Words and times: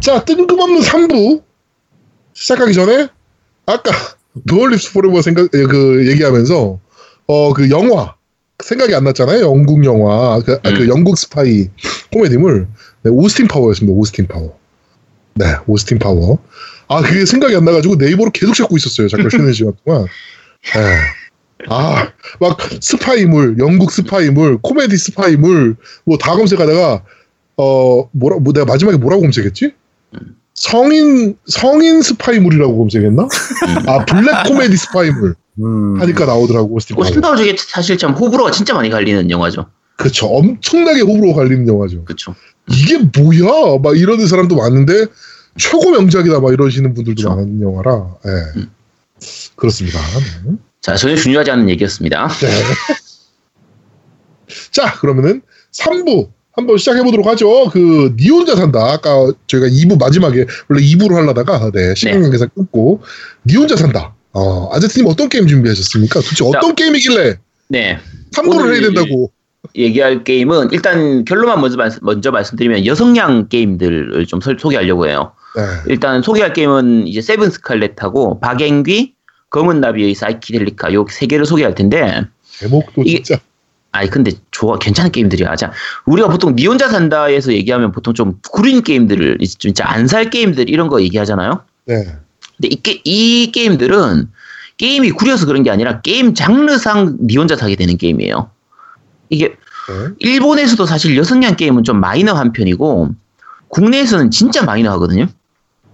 자, 0.00 0.24
뜬금없는 0.24 0.80
3부 0.80 1.42
시작하기 2.32 2.72
전에 2.72 3.08
아까 3.66 3.90
No 4.44 4.54
One 4.54 4.68
Lives 4.68 4.92
Forever 4.92 5.20
생각 5.22 5.50
그 5.50 6.08
얘기하면서 6.08 6.80
어 7.26 7.52
그 7.52 7.70
영화 7.70 8.14
생각이 8.62 8.94
안 8.94 9.04
났잖아요. 9.04 9.40
영국 9.42 9.84
영화 9.84 10.40
그, 10.40 10.54
아, 10.62 10.70
그 10.70 10.82
음. 10.82 10.88
영국 10.88 11.16
스파이 11.16 11.68
코미디물 12.12 12.66
네, 13.02 13.10
오스틴 13.10 13.48
파워였습니다. 13.48 13.96
오스틴 13.96 14.26
파워. 14.26 14.58
네, 15.34 15.46
오스틴 15.66 15.98
파워. 15.98 16.38
아 16.88 17.02
그게 17.02 17.24
생각이 17.24 17.54
안 17.54 17.64
나가지고 17.64 17.96
네이버로 17.96 18.30
계속 18.32 18.54
찾고 18.54 18.76
있었어요. 18.76 19.08
잠깐 19.08 19.30
쉬는 19.30 19.52
시간 19.52 19.72
동안. 19.84 20.06
네. 20.74 21.66
아, 21.68 22.10
막 22.40 22.58
스파이물, 22.80 23.56
영국 23.58 23.92
스파이물, 23.92 24.58
코미디 24.62 24.96
스파이물 24.96 25.76
뭐 26.04 26.16
다 26.18 26.34
검색하다가 26.34 27.04
어 27.58 28.08
뭐라 28.12 28.38
뭐 28.38 28.52
내가 28.52 28.64
마지막에 28.66 28.96
뭐라고 28.96 29.22
검색했지? 29.22 29.72
성인 30.54 31.36
성인 31.46 32.02
스파이물이라고 32.02 32.76
검색했나? 32.76 33.28
아 33.86 34.04
블랙 34.04 34.44
코미디 34.46 34.76
스파이물 34.76 35.34
음. 35.60 36.00
하니까 36.00 36.26
나오더라고 36.26 36.74
오스틴 36.74 36.96
파워. 36.96 37.04
오스틴 37.06 37.20
파워 37.22 37.36
저게 37.36 37.54
사실 37.56 37.96
참 37.98 38.12
호불호가 38.12 38.50
진짜 38.50 38.74
많이 38.74 38.90
갈리는 38.90 39.30
영화죠. 39.30 39.66
그렇죠. 39.96 40.26
엄청나게 40.26 41.00
호불호 41.02 41.34
갈리는 41.34 41.66
영화죠. 41.68 42.04
그렇죠. 42.04 42.34
이게 42.70 42.98
뭐야? 42.98 43.78
막 43.82 43.96
이러는 43.96 44.26
사람도 44.26 44.56
많은데 44.56 45.06
최고 45.58 45.90
명작이다 45.90 46.40
막 46.40 46.52
이러시는 46.52 46.94
분들도 46.94 47.22
그렇죠. 47.22 47.36
많은 47.36 47.60
영화라. 47.60 48.14
예. 48.26 48.60
음. 48.60 48.70
그렇습니다. 49.56 49.98
네. 50.44 50.52
자, 50.80 50.96
전혀 50.96 51.16
중요하지 51.16 51.50
않은 51.50 51.68
얘기였습니다. 51.70 52.28
네. 52.28 52.48
자, 54.72 54.92
그러면은 55.00 55.42
3부 55.72 56.28
한번 56.52 56.78
시작해 56.78 57.02
보도록 57.02 57.26
하죠. 57.26 57.68
그, 57.70 58.14
니 58.18 58.28
혼자 58.28 58.56
산다. 58.56 58.92
아까 58.92 59.32
저희가 59.46 59.68
2부 59.68 59.98
마지막에, 59.98 60.46
원래 60.68 60.82
2부로 60.82 61.14
하려다가, 61.14 61.70
네, 61.72 61.94
시간 61.94 62.16
네. 62.16 62.22
관계상 62.22 62.48
끊고, 62.54 63.00
니 63.46 63.56
혼자 63.56 63.76
산다. 63.76 64.14
어, 64.32 64.68
아제트님 64.74 65.06
어떤 65.08 65.28
게임 65.28 65.46
준비하셨습니까? 65.46 66.20
도대체 66.20 66.44
어떤 66.44 66.74
게임이길래 66.74 67.36
네. 67.68 67.98
3부를 68.34 68.60
오늘 68.60 68.74
해야 68.74 68.82
된다고. 68.82 69.32
얘기할 69.76 70.24
게임은 70.24 70.70
일단 70.72 71.24
결론만 71.24 71.60
먼저, 71.60 71.76
말- 71.76 71.90
먼저 72.02 72.30
말씀드리면 72.30 72.86
여성향 72.86 73.48
게임들을 73.48 74.26
좀 74.26 74.40
설- 74.40 74.56
소개하려고 74.58 75.06
해요. 75.08 75.32
네. 75.56 75.62
일단 75.88 76.22
소개할 76.22 76.52
게임은 76.52 77.06
이제 77.06 77.20
세븐 77.20 77.50
스칼렛하고 77.50 78.40
박앵귀, 78.40 79.14
검은 79.50 79.80
나비의 79.80 80.14
사이키델리카 80.14 80.92
요세 80.94 81.26
개를 81.26 81.44
소개할 81.44 81.74
텐데 81.74 82.22
제목도 82.58 83.04
진짜. 83.04 83.38
아니 83.92 84.08
근데 84.08 84.32
좋아 84.50 84.78
괜찮은 84.78 85.10
게임들이야. 85.12 85.56
자 85.56 85.72
우리가 86.06 86.28
보통 86.28 86.54
니 86.54 86.66
혼자 86.66 86.88
산다에서 86.88 87.52
얘기하면 87.52 87.92
보통 87.92 88.14
좀 88.14 88.38
구린 88.50 88.82
게임들을 88.82 89.38
진짜 89.58 89.84
안 89.88 90.06
살 90.06 90.30
게임들 90.30 90.68
이런 90.70 90.88
거 90.88 91.02
얘기하잖아요. 91.02 91.62
네. 91.86 92.04
근데 92.56 92.68
이, 92.68 92.76
게, 92.82 93.00
이 93.04 93.50
게임들은 93.52 94.28
게임이 94.76 95.10
구려서 95.12 95.46
그런 95.46 95.62
게 95.62 95.70
아니라 95.70 96.00
게임 96.00 96.34
장르상 96.34 97.16
니 97.26 97.36
혼자 97.36 97.56
사게 97.56 97.74
되는 97.76 97.96
게임이에요. 97.96 98.50
이게 99.28 99.48
네. 99.48 100.08
일본에서도 100.18 100.86
사실 100.86 101.16
여성향 101.16 101.56
게임은 101.56 101.84
좀 101.84 102.00
마이너한 102.00 102.52
편이고 102.52 103.10
국내에서는 103.68 104.30
진짜 104.30 104.64
마이너하거든요. 104.64 105.26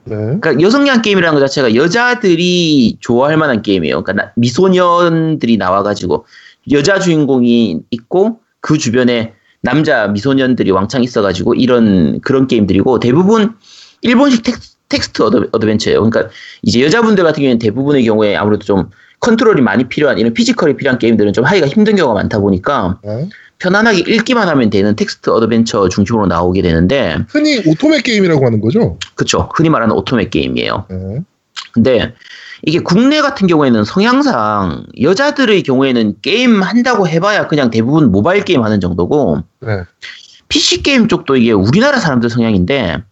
네. 0.05 0.15
그러니까 0.17 0.61
여성향 0.61 1.03
게임이라는 1.03 1.35
것 1.39 1.47
자체가 1.47 1.75
여자들이 1.75 2.99
좋아할 3.01 3.37
만한 3.37 3.63
게임이에요. 3.63 4.03
그러니까 4.05 4.25
나- 4.27 4.33
미소년들이 4.37 5.57
나와가지고 5.57 6.27
여자 6.71 6.99
주인공이 6.99 7.81
있고 7.91 8.41
그 8.61 8.79
주변에 8.79 9.33
남자 9.61 10.09
미소년들이 10.09 10.71
왕창 10.71 11.03
있어가지고 11.03 11.55
이런 11.55 12.21
그런 12.21 12.47
게임들이고 12.47 13.01
대부분 13.01 13.55
일본식 14.03 14.43
텍스, 14.43 14.77
텍스트 14.89 15.23
어드, 15.23 15.49
어드벤처예요. 15.53 16.03
그러니까 16.03 16.33
이제 16.63 16.83
여자분들 16.83 17.25
같은 17.25 17.41
경우에는 17.41 17.59
대부분의 17.59 18.05
경우에 18.05 18.37
아무래도 18.37 18.65
좀 18.65 18.91
컨트롤이 19.21 19.61
많이 19.61 19.89
필요한 19.89 20.19
이런 20.19 20.35
피지컬이 20.35 20.77
필요한 20.77 20.99
게임들은 20.99 21.33
좀 21.33 21.45
하기가 21.45 21.67
힘든 21.67 21.97
경우가 21.97 22.15
많다 22.15 22.39
보니까 22.39 22.99
네. 23.03 23.29
편안하게 23.59 24.01
읽기만 24.01 24.49
하면 24.49 24.69
되는 24.71 24.95
텍스트 24.95 25.31
어드벤처 25.31 25.89
중심으로 25.89 26.27
나오게 26.27 26.61
되는데 26.63 27.19
흔히 27.29 27.59
오토메 27.67 28.03
게임이라고 28.03 28.45
하는 28.45 28.61
거죠. 28.61 28.99
그쵸 29.15 29.49
흔히 29.55 29.71
말하는 29.71 29.95
오토메 29.97 30.29
게임이에요. 30.29 30.87
네. 30.91 31.21
근데 31.73 32.15
이게 32.67 32.81
국내 32.81 33.23
같은 33.23 33.47
경우에는 33.47 33.85
성향상 33.85 34.87
여자들의 35.01 35.63
경우에는 35.63 36.17
게임 36.21 36.63
한다고 36.63 37.07
해봐야 37.07 37.47
그냥 37.47 37.71
대부분 37.71 38.11
모바일 38.11 38.45
게임 38.45 38.65
하는 38.65 38.81
정도고 38.81 39.45
네. 39.61 39.85
PC 40.49 40.83
게임 40.83 41.07
쪽도 41.07 41.37
이게 41.37 41.53
우리나라 41.53 41.99
사람들 42.01 42.29
성향인데 42.29 43.05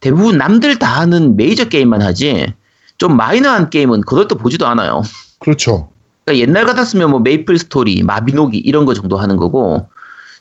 대부분 0.00 0.38
남들 0.38 0.78
다 0.78 0.98
하는 0.98 1.36
메이저 1.36 1.66
게임만 1.66 2.00
하지 2.00 2.54
좀 2.96 3.18
마이너한 3.18 3.68
게임은 3.68 4.00
그것도 4.00 4.36
보지도 4.36 4.66
않아요. 4.66 5.02
그렇죠. 5.40 5.90
그러니까 6.24 6.48
옛날 6.48 6.64
같았으면 6.64 7.10
뭐 7.10 7.20
메이플 7.20 7.58
스토리, 7.58 8.02
마비노기 8.02 8.56
이런 8.56 8.86
거 8.86 8.94
정도 8.94 9.18
하는 9.18 9.36
거고 9.36 9.90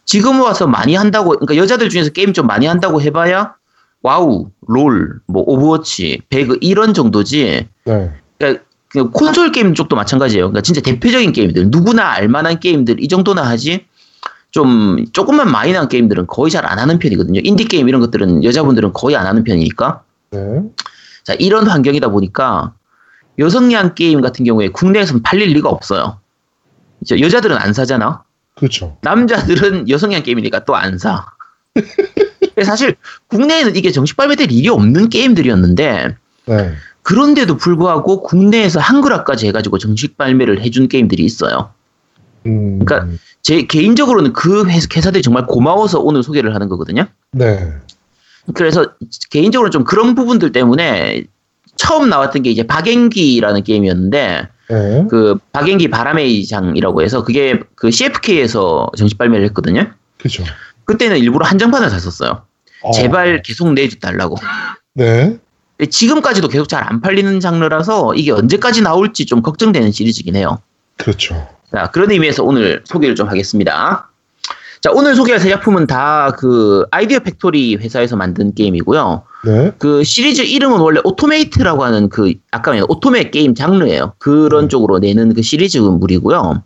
지금 0.05 0.39
와서 0.39 0.66
많이 0.66 0.95
한다고 0.95 1.31
그러니까 1.31 1.57
여자들 1.57 1.89
중에서 1.89 2.11
게임 2.11 2.31
좀 2.31 2.47
많이 2.47 2.67
한다고 2.67 3.01
해봐야 3.01 3.55
와우, 4.01 4.49
롤, 4.66 5.19
뭐 5.27 5.43
오버워치, 5.45 6.22
배그 6.29 6.59
이런 6.61 6.93
정도지 6.93 7.67
네. 7.83 8.11
그러니까 8.45 8.63
그 8.89 9.09
콘솔 9.11 9.51
게임 9.51 9.73
쪽도 9.73 9.95
마찬가지예요. 9.95 10.45
그러니까 10.45 10.61
진짜 10.61 10.81
대표적인 10.81 11.33
게임들, 11.33 11.69
누구나 11.69 12.11
알만한 12.11 12.59
게임들 12.59 13.03
이 13.03 13.07
정도나 13.07 13.44
하지. 13.44 13.85
좀 14.51 15.03
조금만 15.11 15.51
마이너한 15.51 15.89
게임들은 15.89 16.28
거의 16.28 16.50
잘 16.50 16.66
안 16.66 16.79
하는 16.79 16.97
편이거든요. 16.97 17.41
인디 17.44 17.66
게임 17.66 17.89
이런 17.89 18.00
것들은 18.00 18.44
여자분들은 18.45 18.94
거의 18.94 19.17
안 19.17 19.28
하는 19.28 19.44
편이니까. 19.44 20.01
네. 20.31 20.39
자 21.23 21.34
이런 21.34 21.67
환경이다 21.67 22.07
보니까 22.07 22.73
여성향 23.38 23.95
게임 23.95 24.22
같은 24.22 24.45
경우에 24.45 24.69
국내에서는 24.69 25.23
팔릴 25.23 25.50
리가 25.50 25.67
없어요. 25.69 26.19
이제 27.01 27.19
여자들은 27.19 27.57
안 27.57 27.73
사잖아. 27.73 28.23
그렇죠. 28.55 28.97
남자들은 29.01 29.89
여성향 29.89 30.23
게임이니까 30.23 30.63
또 30.63 30.75
안 30.75 30.97
사. 30.97 31.25
사실 32.63 32.95
국내에는 33.28 33.75
이게 33.75 33.91
정식 33.91 34.16
발매될 34.16 34.50
일이 34.53 34.69
없는 34.69 35.09
게임들이었는데 35.09 36.16
네. 36.45 36.73
그런데도 37.05 37.57
불구하고 37.57 38.23
국내에서 38.23 38.79
한글화까지 38.79 39.47
해가지고 39.47 39.77
정식 39.77 40.17
발매를 40.17 40.61
해준 40.61 40.88
게임들이 40.88 41.23
있어요. 41.23 41.69
음. 42.47 42.79
그러니까 42.79 43.16
제 43.43 43.61
개인적으로는 43.61 44.33
그 44.33 44.66
회사, 44.66 44.88
회사들이 44.91 45.21
정말 45.21 45.45
고마워서 45.45 45.99
오늘 45.99 46.23
소개를 46.23 46.55
하는 46.55 46.67
거거든요. 46.67 47.05
네. 47.31 47.73
그래서 48.55 48.88
개인적으로 49.29 49.69
좀 49.69 49.83
그런 49.83 50.16
부분들 50.16 50.51
때문에 50.51 51.25
처음 51.75 52.09
나왔던 52.09 52.41
게 52.41 52.49
이제 52.49 52.63
박앵기라는 52.63 53.63
게임이었는데 53.63 54.47
네. 54.69 55.07
그 55.07 55.37
박앵기 55.51 55.89
바람의 55.91 56.47
장이라고 56.47 57.03
해서 57.03 57.23
그게 57.23 57.59
그 57.75 57.91
CFK에서 57.91 58.89
정식 58.97 59.19
발매를 59.19 59.45
했거든요. 59.49 59.91
그렇죠. 60.17 60.43
그때는 60.85 61.19
일부러 61.19 61.45
한정판을 61.45 61.91
샀었어요. 61.91 62.41
어. 62.81 62.91
제발 62.93 63.43
계속 63.43 63.73
내달라고. 63.73 64.37
네. 64.95 65.37
지금까지도 65.90 66.47
계속 66.47 66.69
잘 66.69 66.84
안 66.84 67.02
팔리는 67.02 67.40
장르라서 67.40 68.13
이게 68.16 68.31
언제까지 68.31 68.81
나올지 68.81 69.25
좀 69.25 69.41
걱정되는 69.41 69.91
시리즈긴 69.91 70.36
해요. 70.36 70.59
그렇죠. 70.97 71.47
자, 71.72 71.90
그런 71.91 72.12
의미에서 72.12 72.44
오늘 72.44 72.81
소개를 72.86 73.16
좀 73.16 73.28
하겠습니다. 73.28 74.09
자, 74.81 74.91
오늘 74.94 75.16
소개할 75.16 75.40
세 75.40 75.50
작품은 75.50 75.88
다 75.88 76.31
그 76.38 76.85
아이디어 76.91 77.19
팩토리 77.19 77.75
회사에서 77.78 78.16
만든 78.16 78.53
게임이고요. 78.53 79.24
네. 79.46 79.72
그 79.80 80.03
시리즈 80.03 80.41
이름은 80.44 80.80
원래 80.80 81.02
오토메이트라고 81.03 81.84
하는 81.84 82.09
그 82.09 82.34
아까 82.52 82.72
말한 82.72 82.85
오토메 82.90 83.31
게임 83.31 83.56
장르예요. 83.56 84.14
그런 84.19 84.66
음. 84.66 84.69
쪽으로 84.69 85.00
내는 85.00 85.34
그 85.34 85.41
시리즈물이고요. 85.41 86.64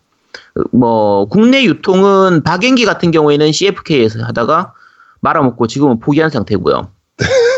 그뭐 0.71 1.25
국내 1.29 1.63
유통은 1.63 2.43
박앵귀 2.43 2.85
같은 2.85 3.11
경우에는 3.11 3.51
CFK에서 3.51 4.23
하다가 4.23 4.73
말아먹고 5.21 5.67
지금은 5.67 5.99
포기한 5.99 6.29
상태고요. 6.29 6.89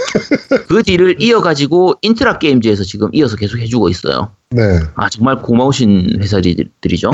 그 0.68 0.84
뒤를 0.84 1.22
이어가지고 1.22 1.96
인트라 2.02 2.40
게임즈에서 2.40 2.84
지금 2.84 3.10
이어서 3.14 3.36
계속 3.36 3.58
해주고 3.60 3.90
있어요. 3.90 4.32
네. 4.50 4.80
아 4.96 5.10
정말 5.10 5.42
고마우신 5.42 6.20
회사들이죠. 6.22 7.12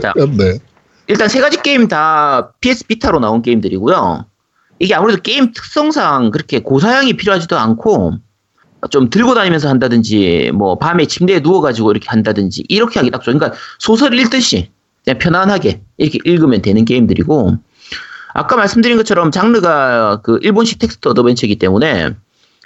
자, 0.00 0.12
네. 0.36 0.58
일단 1.06 1.28
세 1.28 1.40
가지 1.40 1.60
게임 1.62 1.88
다 1.88 2.52
PS 2.60 2.86
비타로 2.86 3.20
나온 3.20 3.42
게임들이고요. 3.42 4.26
이게 4.78 4.94
아무래도 4.94 5.20
게임 5.22 5.52
특성상 5.52 6.30
그렇게 6.30 6.60
고사양이 6.60 7.16
필요하지도 7.16 7.56
않고 7.56 8.14
좀 8.90 9.10
들고 9.10 9.34
다니면서 9.34 9.68
한다든지 9.68 10.50
뭐 10.54 10.76
밤에 10.76 11.06
침대에 11.06 11.40
누워가지고 11.40 11.92
이렇게 11.92 12.08
한다든지 12.08 12.64
이렇게 12.68 12.98
하기 12.98 13.10
딱 13.10 13.22
좋아. 13.22 13.32
그러니까 13.32 13.56
소설 13.78 14.18
읽듯이 14.18 14.70
그냥 15.04 15.18
편안하게 15.18 15.82
이렇게 15.98 16.18
읽으면 16.24 16.62
되는 16.62 16.84
게임들이고 16.84 17.58
아까 18.34 18.56
말씀드린 18.56 18.96
것처럼 18.96 19.30
장르가 19.30 20.20
그 20.22 20.38
일본식 20.42 20.78
텍스트 20.78 21.08
어드벤처이기 21.08 21.56
때문에 21.56 22.10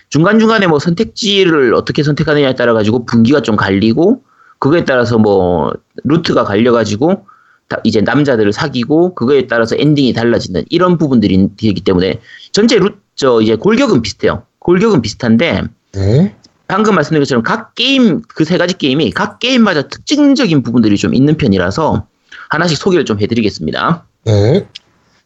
중간중간에 0.09 0.67
뭐 0.67 0.79
선택지를 0.79 1.75
어떻게 1.75 2.03
선택하느냐에 2.03 2.55
따라 2.55 2.73
가지고 2.73 3.05
분기가 3.05 3.41
좀 3.41 3.57
갈리고 3.57 4.23
그거에 4.59 4.85
따라서 4.85 5.19
뭐 5.19 5.73
루트가 6.05 6.45
갈려 6.45 6.73
가지고 6.73 7.27
다 7.69 7.79
이제 7.83 8.01
남자들을 8.01 8.53
사귀고 8.53 9.15
그거에 9.15 9.49
따라서 9.49 9.75
엔딩이 9.77 10.13
달라지는 10.13 10.65
이런 10.71 10.99
부분들이 10.99 11.49
되기 11.57 11.81
때문에 11.81 12.21
전체 12.53 12.79
루, 12.79 12.91
저 13.17 13.41
이제 13.41 13.57
골격은 13.57 14.03
비슷해요. 14.03 14.45
골격은 14.61 15.03
비슷한데 15.03 15.63
네. 15.93 16.37
방금 16.69 16.95
말씀드린 16.95 17.23
것처럼 17.23 17.43
각 17.43 17.75
게임 17.75 18.23
그 18.23 18.45
세 18.45 18.57
가지 18.59 18.79
게임이 18.79 19.11
각 19.11 19.41
게임마다 19.41 19.89
특징적인 19.89 20.63
부분들이 20.63 20.97
좀 20.97 21.15
있는 21.15 21.37
편이라서 21.37 22.07
하나씩 22.51 22.79
소개를 22.79 23.05
좀 23.05 23.21
해드리겠습니다. 23.21 24.05
네. 24.25 24.69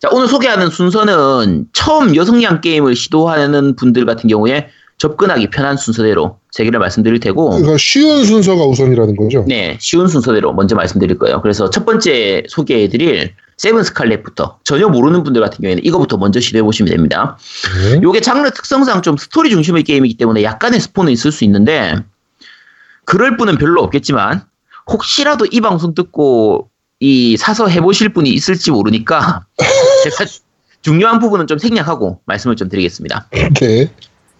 자 0.00 0.08
오늘 0.10 0.28
소개하는 0.28 0.70
순서는 0.70 1.66
처음 1.72 2.16
여성향 2.16 2.62
게임을 2.62 2.96
시도하는 2.96 3.76
분들 3.76 4.06
같은 4.06 4.28
경우에 4.28 4.68
접근하기 4.96 5.48
편한 5.50 5.76
순서대로 5.76 6.38
세 6.50 6.64
개를 6.64 6.78
말씀드릴 6.78 7.20
테고 7.20 7.50
그러니까 7.50 7.76
쉬운 7.78 8.24
순서가 8.24 8.64
우선이라는 8.64 9.16
거죠. 9.16 9.44
네 9.46 9.76
쉬운 9.80 10.08
순서대로 10.08 10.52
먼저 10.54 10.74
말씀드릴 10.74 11.18
거예요. 11.18 11.42
그래서 11.42 11.68
첫 11.68 11.84
번째 11.84 12.44
소개해드릴 12.48 13.34
세븐 13.58 13.84
스칼렛부터 13.84 14.58
전혀 14.64 14.88
모르는 14.88 15.22
분들 15.22 15.42
같은 15.42 15.60
경우에는 15.60 15.84
이거부터 15.84 16.16
먼저 16.16 16.40
시도해 16.40 16.62
보시면 16.62 16.90
됩니다. 16.90 17.36
네. 17.92 18.00
요게 18.02 18.22
장르 18.22 18.48
특성상 18.50 19.02
좀 19.02 19.18
스토리 19.18 19.50
중심의 19.50 19.82
게임이기 19.82 20.16
때문에 20.16 20.42
약간의 20.42 20.80
스포는 20.80 21.12
있을 21.12 21.30
수 21.30 21.44
있는데 21.44 21.96
그럴 23.04 23.36
분은 23.36 23.58
별로 23.58 23.82
없겠지만 23.82 24.42
혹시라도 24.90 25.46
이 25.50 25.60
방송 25.60 25.94
듣고 25.94 26.70
이 27.00 27.36
사서 27.38 27.66
해보실 27.66 28.10
분이 28.10 28.30
있을지 28.30 28.70
모르니까 28.70 29.46
제가 30.04 30.30
중요한 30.82 31.18
부분은 31.18 31.46
좀 31.46 31.58
생략하고 31.58 32.20
말씀을 32.26 32.56
좀 32.56 32.68
드리겠습니다. 32.68 33.28
네. 33.60 33.90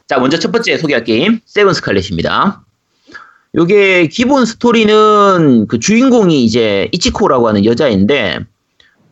자, 0.07 0.19
먼저 0.19 0.39
첫 0.39 0.53
번째 0.53 0.77
소개할 0.77 1.05
게임, 1.05 1.41
세븐 1.45 1.73
스칼렛입니다. 1.73 2.65
요게 3.55 4.09
기본 4.09 4.45
스토리는 4.45 5.67
그 5.67 5.79
주인공이 5.79 6.45
이제 6.45 6.89
이치코라고 6.93 7.49
하는 7.49 7.65
여자인데, 7.65 8.41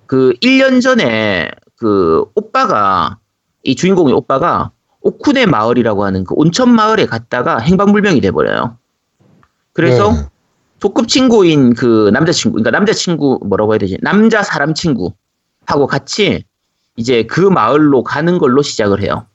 그 0.07 0.35
1년 0.43 0.81
전에 0.81 1.51
그 1.77 2.25
오빠가, 2.35 3.19
이 3.63 3.75
주인공의 3.75 4.15
오빠가 4.15 4.71
오쿠네 5.01 5.47
마을이라고 5.47 6.05
하는 6.05 6.25
그 6.25 6.35
온천 6.37 6.75
마을에 6.75 7.07
갔다가 7.07 7.59
행방불명이 7.59 8.21
돼 8.21 8.31
버려요. 8.31 8.79
그래서 9.73 10.13
네. 10.13 10.27
소꿉친구인 10.81 11.75
그 11.75 12.11
남자친구, 12.13 12.57
그러니까 12.57 12.71
남자친구 12.71 13.41
뭐라고 13.45 13.73
해야 13.73 13.79
되지? 13.79 13.99
남자 14.03 14.43
사람 14.43 14.75
친구하고 14.75 15.87
같이 15.89 16.45
이제 16.97 17.25
그 17.25 17.41
마을로 17.41 18.03
가는 18.03 18.39
걸로 18.39 18.63
시작을 18.63 19.03
해요. 19.03 19.27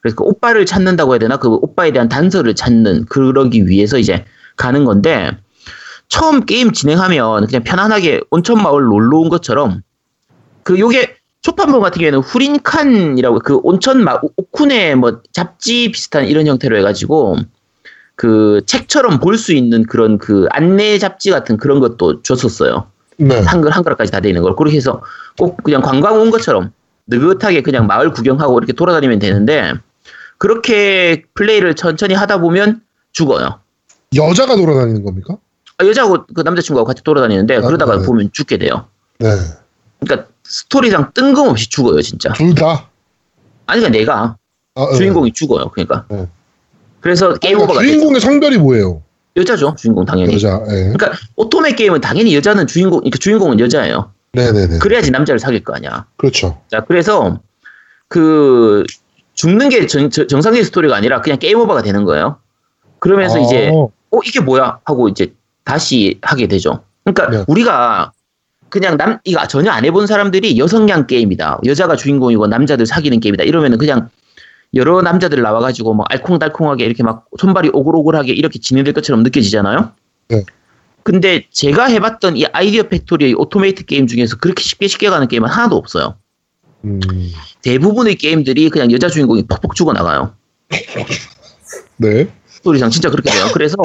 그래서 0.00 0.16
그 0.16 0.24
오빠를 0.24 0.66
찾는다고 0.66 1.12
해야 1.12 1.18
되나? 1.18 1.36
그 1.36 1.48
오빠에 1.48 1.92
대한 1.92 2.08
단서를 2.08 2.54
찾는, 2.54 3.06
그러기 3.06 3.68
위해서 3.68 3.98
이제 3.98 4.24
가는 4.56 4.84
건데, 4.84 5.36
처음 6.08 6.44
게임 6.44 6.72
진행하면 6.72 7.46
그냥 7.46 7.62
편안하게 7.62 8.22
온천 8.30 8.62
마을 8.62 8.84
놀러 8.84 9.18
온 9.18 9.28
것처럼, 9.28 9.82
그 10.62 10.78
요게 10.78 11.16
초판본 11.42 11.80
같은 11.80 11.98
경우에는 11.98 12.20
후린칸이라고 12.20 13.40
그 13.40 13.60
온천 13.62 14.02
마, 14.02 14.18
오쿠네 14.36 14.94
뭐 14.94 15.22
잡지 15.32 15.90
비슷한 15.90 16.26
이런 16.26 16.46
형태로 16.46 16.76
해가지고, 16.78 17.36
그 18.20 18.60
책처럼 18.66 19.18
볼 19.18 19.38
수 19.38 19.54
있는 19.54 19.82
그런 19.84 20.18
그 20.18 20.46
안내 20.50 20.98
잡지 20.98 21.30
같은 21.30 21.56
그런 21.56 21.80
것도 21.80 22.20
줬었어요. 22.20 22.86
네. 23.16 23.40
한글 23.40 23.70
한글까지 23.70 24.12
다돼 24.12 24.28
있는 24.28 24.42
걸 24.42 24.54
그렇게 24.56 24.76
해서 24.76 25.00
꼭 25.38 25.62
그냥 25.62 25.80
관광 25.80 26.20
온 26.20 26.30
것처럼 26.30 26.70
느긋하게 27.06 27.62
그냥 27.62 27.86
마을 27.86 28.12
구경하고 28.12 28.58
이렇게 28.58 28.74
돌아다니면 28.74 29.20
되는데 29.20 29.72
그렇게 30.36 31.22
플레이를 31.32 31.74
천천히 31.74 32.12
하다 32.12 32.42
보면 32.42 32.82
죽어요. 33.12 33.60
여자가 34.14 34.54
돌아다니는 34.54 35.02
겁니까? 35.02 35.38
아, 35.78 35.86
여자하고 35.86 36.26
그 36.34 36.42
남자친구하고 36.42 36.86
같이 36.86 37.02
돌아다니는데 37.02 37.56
아, 37.56 37.60
그러다가 37.62 38.00
네. 38.00 38.04
보면 38.04 38.28
죽게 38.34 38.58
돼요. 38.58 38.84
네. 39.18 39.30
그러니까 40.00 40.28
스토리상 40.44 41.12
뜬금없이 41.14 41.70
죽어요, 41.70 42.02
진짜. 42.02 42.34
둘 42.34 42.54
다. 42.54 42.90
아니 43.64 43.80
그러니까 43.80 43.98
내가 43.98 44.36
아, 44.74 44.86
네. 44.90 44.96
주인공이 44.98 45.32
죽어요. 45.32 45.70
그러니까. 45.70 46.04
네. 46.10 46.28
그래서 47.00 47.34
게임 47.34 47.56
그러니까 47.58 47.72
오버가. 47.74 47.86
주인공의 47.86 48.20
성별이 48.20 48.58
뭐예요? 48.58 49.02
여자죠, 49.36 49.74
주인공 49.78 50.04
당연히. 50.04 50.34
여자. 50.34 50.60
예. 50.70 50.92
그러니까 50.92 51.12
오토메 51.36 51.72
게임은 51.72 52.00
당연히 52.00 52.34
여자는 52.34 52.66
주인공, 52.66 52.98
그러니까 53.00 53.18
주인공은 53.18 53.60
여자예요. 53.60 54.12
네네네. 54.32 54.78
그래야지 54.78 55.10
남자를 55.10 55.38
사귈 55.38 55.64
거 55.64 55.74
아니야. 55.74 56.06
그렇죠. 56.16 56.60
자, 56.68 56.80
그래서 56.84 57.40
그 58.08 58.84
죽는 59.34 59.68
게 59.70 59.86
정, 59.86 60.10
정- 60.10 60.26
정상적인 60.26 60.64
스토리가 60.64 60.96
아니라 60.96 61.20
그냥 61.20 61.38
게임 61.38 61.58
오버가 61.60 61.82
되는 61.82 62.04
거예요. 62.04 62.36
그러면서 62.98 63.38
아, 63.38 63.40
이제 63.40 63.70
어 63.72 63.88
이게 64.24 64.40
뭐야 64.40 64.80
하고 64.84 65.08
이제 65.08 65.32
다시 65.64 66.18
하게 66.22 66.46
되죠. 66.48 66.82
그러니까 67.04 67.30
네. 67.30 67.44
우리가 67.48 68.12
그냥 68.68 68.96
남 68.96 69.18
이거 69.24 69.46
전혀 69.46 69.70
안 69.70 69.84
해본 69.84 70.06
사람들이 70.06 70.58
여성향 70.58 71.06
게임이다. 71.06 71.60
여자가 71.64 71.96
주인공이고 71.96 72.46
남자들 72.48 72.86
사귀는 72.86 73.20
게임이다. 73.20 73.44
이러면은 73.44 73.78
그냥 73.78 74.10
여러 74.74 75.02
남자들 75.02 75.42
나와가지고 75.42 75.94
뭐 75.94 76.04
알콩달콩하게 76.08 76.84
이렇게 76.84 77.02
막 77.02 77.26
손발이 77.38 77.70
오글오글하게 77.72 78.32
이렇게 78.32 78.58
진행될 78.60 78.94
것처럼 78.94 79.22
느껴지잖아요. 79.22 79.92
네. 80.28 80.44
근데 81.02 81.46
제가 81.50 81.86
해봤던 81.86 82.36
이 82.36 82.44
아이디어 82.46 82.84
팩토리의 82.84 83.34
오토메이트 83.34 83.84
게임 83.86 84.06
중에서 84.06 84.36
그렇게 84.36 84.62
쉽게 84.62 84.86
쉽게 84.86 85.08
가는 85.10 85.26
게임은 85.26 85.48
하나도 85.48 85.76
없어요. 85.76 86.16
음, 86.84 87.00
대부분의 87.62 88.14
게임들이 88.16 88.70
그냥 88.70 88.92
여자 88.92 89.08
주인공이 89.08 89.46
퍽퍽 89.46 89.74
죽어나가요. 89.74 90.34
네. 91.96 92.28
스토리상 92.46 92.90
진짜 92.90 93.10
그렇게 93.10 93.30
돼요. 93.30 93.46
그래서 93.52 93.76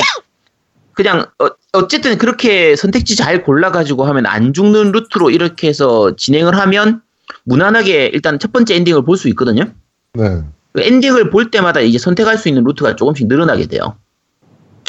그냥 0.93 1.25
어, 1.73 1.87
쨌든 1.87 2.17
그렇게 2.17 2.75
선택지 2.75 3.15
잘 3.15 3.43
골라가지고 3.43 4.05
하면 4.05 4.25
안 4.25 4.53
죽는 4.53 4.91
루트로 4.91 5.29
이렇게 5.29 5.67
해서 5.67 6.15
진행을 6.15 6.57
하면 6.57 7.01
무난하게 7.43 8.11
일단 8.13 8.39
첫 8.39 8.53
번째 8.53 8.75
엔딩을 8.75 9.03
볼 9.03 9.17
수 9.17 9.27
있거든요. 9.29 9.65
네. 10.13 10.41
그 10.75 10.81
엔딩을 10.81 11.29
볼 11.29 11.49
때마다 11.51 11.79
이제 11.79 11.97
선택할 11.97 12.37
수 12.37 12.49
있는 12.49 12.63
루트가 12.65 12.95
조금씩 12.97 13.27
늘어나게 13.27 13.67
돼요. 13.67 13.95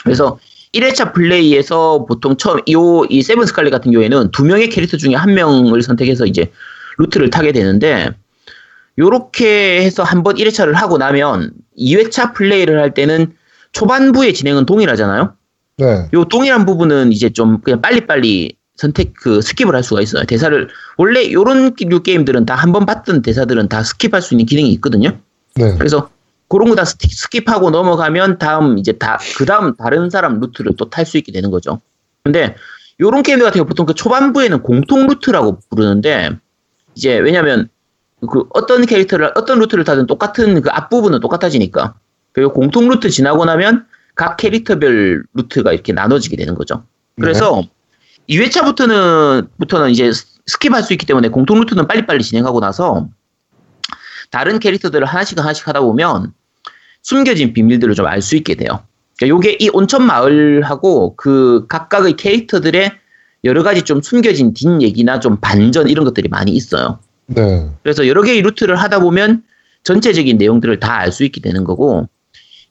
그래서 0.03 0.39
1회차 0.75 1.15
플레이에서 1.15 2.05
보통 2.07 2.37
처음 2.37 2.59
요, 2.73 3.05
이 3.09 3.23
세븐 3.23 3.47
스칼렛 3.47 3.71
같은 3.71 3.93
경우에는 3.93 4.31
두 4.33 4.45
명의 4.45 4.69
캐릭터 4.69 4.97
중에 4.97 5.15
한 5.15 5.35
명을 5.35 5.81
선택해서 5.83 6.27
이제 6.27 6.51
루트를 6.99 7.31
타게 7.31 7.53
되는데 7.53 8.11
요렇게 8.99 9.83
해서 9.83 10.03
한번 10.03 10.37
1회차를 10.37 10.73
하고 10.75 10.99
나면 10.99 11.53
2회차 11.79 12.35
플레이를 12.35 12.81
할 12.81 12.93
때는 12.95 13.33
초반부의 13.73 14.35
진행은 14.35 14.67
동일하잖아요. 14.67 15.35
네. 15.79 16.09
요 16.15 16.25
동일한 16.25 16.67
부분은 16.67 17.13
이제 17.13 17.31
좀 17.31 17.61
그냥 17.61 17.81
빨리빨리 17.81 18.57
선택 18.77 19.15
그 19.15 19.39
스킵을 19.41 19.73
할 19.73 19.83
수가 19.83 20.01
있어요. 20.01 20.25
대사를 20.25 20.69
원래 20.97 21.31
요런 21.31 21.75
류 21.79 22.03
게임들은 22.03 22.45
다 22.47 22.55
한 22.57 22.73
번 22.73 22.87
봤던 22.87 23.23
대사들은 23.23 23.69
다 23.69 23.83
스킵할 23.83 24.21
수 24.21 24.35
있는 24.35 24.47
기능이 24.47 24.71
있거든요. 24.73 25.19
네. 25.57 25.75
그래서 25.79 26.11
그런 26.49 26.69
거 26.69 26.75
다 26.77 26.85
스킵하고 26.85 27.71
넘어가면 27.71 28.39
다음 28.39 28.79
이제 28.79 28.93
다 28.93 29.19
그 29.37 29.45
다음 29.47 29.75
다른 29.77 30.11
사람 30.11 30.39
루트를 30.41 30.77
또 30.77 30.89
탈 30.89 31.05
수 31.07 31.19
있게 31.19 31.33
되는 31.33 31.51
거죠. 31.51 31.81
근데 32.23 32.55
요런 33.01 33.23
게임들 33.23 33.45
같은 33.45 33.59
경우 33.59 33.67
보통 33.69 33.87
그 33.87 33.95
초반부에는 33.95 34.63
공통 34.63 35.07
루트라고 35.07 35.59
부르는데 35.71 36.31
이제 36.95 37.19
왜냐면 37.19 37.69
그 38.31 38.45
어떤 38.55 38.87
캐릭터를 38.87 39.33
어떤 39.35 39.59
루트를 39.59 39.85
타든 39.85 40.07
똑같은 40.07 40.63
그 40.63 40.71
앞부분은 40.71 41.21
똑같아지니까 41.21 41.95
그리고 42.33 42.53
공통 42.53 42.89
루트 42.89 43.11
지나고 43.11 43.45
나면 43.45 43.87
각 44.15 44.37
캐릭터별 44.37 45.25
루트가 45.35 45.73
이렇게 45.73 45.93
나눠지게 45.93 46.37
되는 46.37 46.55
거죠. 46.55 46.85
그래서 47.21 47.63
2회차부터는 48.29 49.49
부터는 49.59 49.91
이제 49.91 50.11
스킵할 50.11 50.83
수 50.83 50.93
있기 50.95 51.07
때문에 51.07 51.29
공통 51.29 51.61
루트는 51.61 51.87
빨리빨리 51.87 52.23
진행하고 52.23 52.61
나서 52.61 53.09
다른 54.31 54.59
캐릭터들을 54.59 55.07
하나씩 55.07 55.39
하나씩 55.39 55.67
하다 55.69 55.81
보면 55.81 56.33
숨겨진 57.03 57.53
비밀들을 57.53 57.95
좀 57.95 58.07
알 58.07 58.21
수 58.23 58.37
있게 58.37 58.55
돼요. 58.55 58.81
그러니까 59.19 59.29
요게 59.37 59.57
이 59.61 59.71
온천 59.73 60.05
마을하고 60.07 61.17
그 61.17 61.67
각각의 61.69 62.17
캐릭터들의 62.17 62.91
여러 63.45 63.63
가지 63.63 63.83
좀 63.83 64.03
숨겨진 64.03 64.55
뒷얘기나 64.55 65.21
좀 65.21 65.37
반전 65.41 65.89
이런 65.89 66.05
것들이 66.05 66.29
많이 66.29 66.53
있어요. 66.53 66.99
네. 67.27 67.69
그래서 67.83 68.07
여러 68.09 68.23
개의 68.23 68.43
루트를 68.43 68.77
하다 68.77 69.01
보면 69.01 69.43
전체적인 69.85 70.37
내용들을 70.39 70.81
다 70.81 70.99
알 71.01 71.13
수 71.13 71.25
있게 71.25 71.41
되는 71.41 71.65
거고 71.65 72.09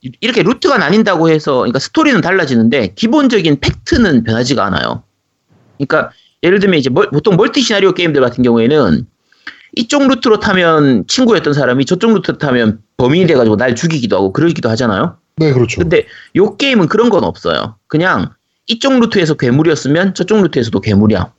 이- 0.01 0.12
이렇게 0.21 0.43
루트가 0.43 0.77
나뉜다고 0.77 1.29
해서 1.29 1.55
그러니까 1.59 1.79
스토리는 1.79 2.19
달라지는데 2.21 2.93
기본적인 2.95 3.59
팩트는 3.62 4.24
변하지가 4.24 4.65
않아요. 4.65 5.03
그러니까 5.77 6.12
예를 6.43 6.59
들면 6.59 6.77
이제 6.79 6.89
멀- 6.89 7.09
보통 7.09 7.38
멀티 7.38 7.62
시나리오 7.62 7.93
게임들 7.93 8.21
같은 8.21 8.43
경우에는 8.43 9.07
이쪽 9.75 10.08
루트로 10.08 10.39
타면 10.39 11.05
친구였던 11.08 11.53
사람이 11.53 11.86
저쪽 11.86 12.13
루트로 12.13 12.38
타면 12.38 12.79
범인이 12.98 13.27
돼가지고 13.27 13.58
날 13.58 13.75
죽이기도 13.75 14.15
하고 14.15 14.34
그러기도 14.34 14.70
하잖아요. 14.70 15.17
네, 15.38 15.51
그렇죠. 15.51 15.82
근데 15.82 16.05
요 16.38 16.55
게임은 16.55 16.88
그런 16.88 17.10
건 17.10 17.24
없어요. 17.24 17.75
그냥 17.88 18.32
이쪽 18.67 18.98
루트에서 19.00 19.36
괴물이었으면 19.36 20.13
저쪽 20.13 20.41
루트에서도 20.41 20.79
괴물이야. 20.79 21.32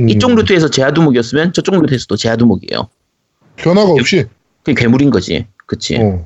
음, 0.00 0.08
이쪽 0.08 0.34
루트에서 0.34 0.70
제아두목이었으면 0.70 1.52
저쪽 1.52 1.80
루트에서도 1.80 2.16
제아두목이에요. 2.16 2.88
변화가 3.56 3.90
없이. 3.90 4.26
그게 4.62 4.80
괴물인 4.80 5.10
거지. 5.10 5.46
그치. 5.66 5.98
어. 6.00 6.24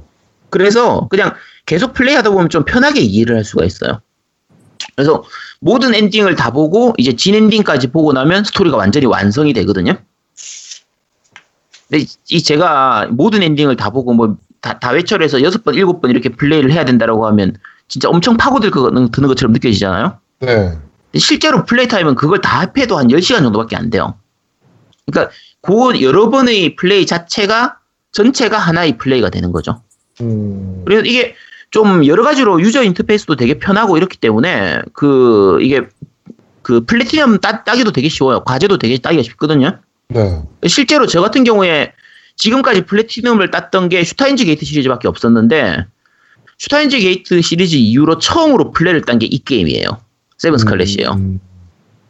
그래서 0.51 1.09
그냥 1.09 1.35
계속 1.67 1.95
플레이하다 1.95 2.31
보면 2.31 2.51
좀 2.51 2.65
편하게 2.65 3.01
이해를 3.01 3.37
할 3.37 3.45
수가 3.45 3.65
있어요. 3.65 4.01
그래서 4.95 5.25
모든 5.61 5.95
엔딩을 5.95 6.37
다 6.37 6.51
보고 6.51 6.93
이제 6.99 7.17
진 7.17 7.35
엔딩까지 7.35 7.89
보고 7.89 8.13
나면 8.13 8.45
스토리가 8.45 8.77
완전히 8.77 9.07
완성이 9.07 9.53
되거든요. 9.55 9.97
근데 11.89 12.03
이- 12.05 12.09
이 12.37 12.43
제가 12.43 13.09
모든 13.11 13.43
엔딩을 13.43 13.77
다 13.77 13.91
보고 13.91 14.13
뭐 14.15 14.37
다, 14.61 14.79
다회철 14.79 15.23
해서 15.23 15.43
여섯 15.43 15.63
번, 15.65 15.75
일곱 15.75 16.01
번 16.01 16.11
이렇게 16.11 16.31
플레이를 16.31 16.73
해야 16.73 16.85
된다라고 16.85 17.27
하면 17.27 17.55
진짜 17.89 18.09
엄청 18.09 18.37
파고들 18.37 18.71
거 18.71 18.91
드는 18.91 19.29
것처럼 19.29 19.53
느껴지잖아요. 19.53 20.19
네. 20.41 20.79
실제로 21.17 21.65
플레이 21.65 21.87
타임은 21.87 22.15
그걸 22.15 22.41
다 22.41 22.61
합해도 22.61 22.97
한 22.97 23.09
10시간 23.09 23.43
정도밖에 23.43 23.77
안 23.77 23.91
돼요. 23.91 24.15
그러니까 25.07 25.33
그 25.61 26.01
여러 26.03 26.31
번의 26.31 26.77
플레이 26.77 27.05
자체가 27.07 27.79
전체가 28.13 28.59
하나의 28.59 28.97
플레이가 28.97 29.29
되는 29.31 29.53
거죠. 29.53 29.83
음, 30.23 30.83
그래서 30.85 31.05
이게 31.05 31.35
좀 31.71 32.07
여러 32.07 32.23
가지로 32.23 32.61
유저 32.61 32.85
인터페이스도 32.85 33.37
되게 33.37 33.59
편하고 33.59 33.97
이렇기 33.97 34.17
때문에 34.19 34.81
그 34.93 35.59
이게 35.61 35.83
그 36.63 36.85
플래티넘 36.87 37.41
따, 37.41 37.65
따기도 37.65 37.93
되게 37.93 38.09
쉬워요. 38.09 38.43
과제도 38.45 38.79
되게 38.79 38.97
따기가 38.99 39.23
쉽거든요. 39.23 39.79
네. 40.09 40.43
실제로 40.67 41.07
저 41.07 41.21
같은 41.21 41.45
경우에 41.45 41.93
지금까지 42.37 42.83
플래티넘을 42.83 43.51
땄던 43.51 43.89
게 43.89 44.05
슈타인즈 44.05 44.45
게이트 44.45 44.65
시리즈밖에 44.65 45.09
없었는데 45.09 45.87
슈타인즈 46.59 46.99
게이트 46.99 47.41
시리즈 47.43 47.77
이후로 47.77 48.19
처음으로 48.19 48.71
플래를 48.73 49.03
딴 49.03 49.19
게 49.19 49.27
이 49.27 49.39
게임이에요. 49.45 50.01
세븐 50.39 50.59
스칼렛이에요. 50.59 51.11
음, 51.13 51.41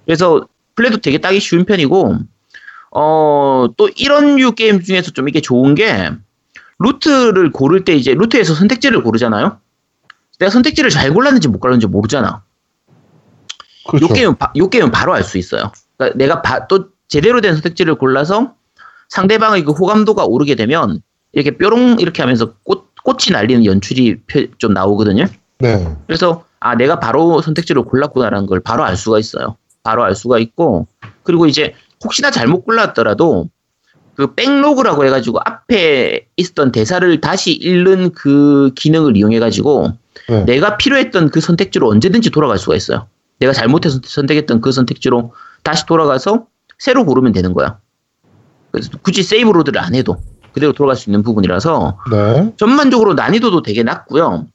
그래서 0.06 0.46
플래도 0.76 0.98
되게 0.98 1.18
따기 1.18 1.40
쉬운 1.40 1.64
편이고 1.64 2.16
어 2.90 3.68
또 3.76 3.88
이런 3.96 4.36
류 4.36 4.52
게임 4.52 4.82
중에서 4.82 5.10
좀 5.12 5.28
이게 5.28 5.40
좋은 5.40 5.74
게 5.74 6.10
루트를 6.78 7.50
고를 7.50 7.84
때 7.84 7.94
이제 7.94 8.14
루트에서 8.14 8.54
선택지를 8.54 9.02
고르잖아요. 9.02 9.58
내가 10.38 10.50
선택지를 10.50 10.90
잘 10.90 11.12
골랐는지 11.12 11.48
못 11.48 11.58
골랐는지 11.60 11.86
모르잖아. 11.86 12.42
그렇죠. 13.88 14.06
요 14.06 14.08
게임은 14.12 14.36
바, 14.38 14.52
요 14.56 14.68
게임은 14.68 14.90
바로 14.90 15.14
알 15.14 15.22
수 15.22 15.38
있어요. 15.38 15.70
그러니까 15.96 16.18
내가 16.18 16.42
바- 16.42 16.66
또 16.66 16.88
제대로 17.08 17.40
된 17.40 17.54
선택지를 17.54 17.96
골라서 17.96 18.54
상대방의 19.08 19.64
그 19.64 19.72
호감도가 19.72 20.24
오르게 20.24 20.54
되면 20.54 21.00
이렇게 21.32 21.56
뾰롱 21.56 21.96
이렇게 22.00 22.22
하면서 22.22 22.54
꽃 22.64 22.94
꽃이 23.04 23.32
날리는 23.32 23.64
연출이 23.66 24.20
펴- 24.26 24.46
좀 24.58 24.72
나오거든요. 24.72 25.26
네. 25.58 25.94
그래서 26.06 26.44
아 26.60 26.74
내가 26.74 26.98
바로 27.00 27.42
선택지를 27.42 27.82
골랐구나라는 27.82 28.46
걸 28.46 28.60
바로 28.60 28.82
알 28.84 28.96
수가 28.96 29.18
있어요. 29.18 29.56
바로 29.82 30.02
알 30.04 30.14
수가 30.14 30.38
있고 30.38 30.86
그리고 31.22 31.46
이제 31.46 31.74
혹시나 32.02 32.30
잘못 32.30 32.64
골랐더라도 32.64 33.50
그 34.14 34.34
백로그라고 34.34 35.04
해가지고 35.04 35.40
앞에 35.44 36.28
있었던 36.36 36.72
대사를 36.72 37.20
다시 37.20 37.52
읽는 37.52 38.12
그 38.12 38.70
기능을 38.74 39.16
이용해가지고 39.16 39.92
네. 40.28 40.44
내가 40.44 40.76
필요했던 40.78 41.30
그 41.30 41.40
선택지로 41.40 41.90
언제든지 41.90 42.30
돌아갈 42.30 42.58
수가 42.58 42.76
있어요. 42.76 43.06
내가 43.40 43.52
잘못해서 43.52 44.00
선택했던 44.02 44.60
그 44.62 44.72
선택지로 44.72 45.34
다시 45.62 45.84
돌아가서 45.84 46.46
새로 46.84 47.06
고르면 47.06 47.32
되는 47.32 47.54
거야. 47.54 47.78
그래서 48.70 48.90
굳이 49.00 49.22
세이브 49.22 49.50
로드를 49.50 49.80
안 49.80 49.94
해도 49.94 50.18
그대로 50.52 50.74
돌아갈 50.74 50.96
수 50.96 51.08
있는 51.08 51.22
부분이라서 51.22 51.98
네. 52.10 52.52
전반적으로 52.58 53.14
난이도도 53.14 53.62
되게 53.62 53.82
낮고요. 53.82 54.46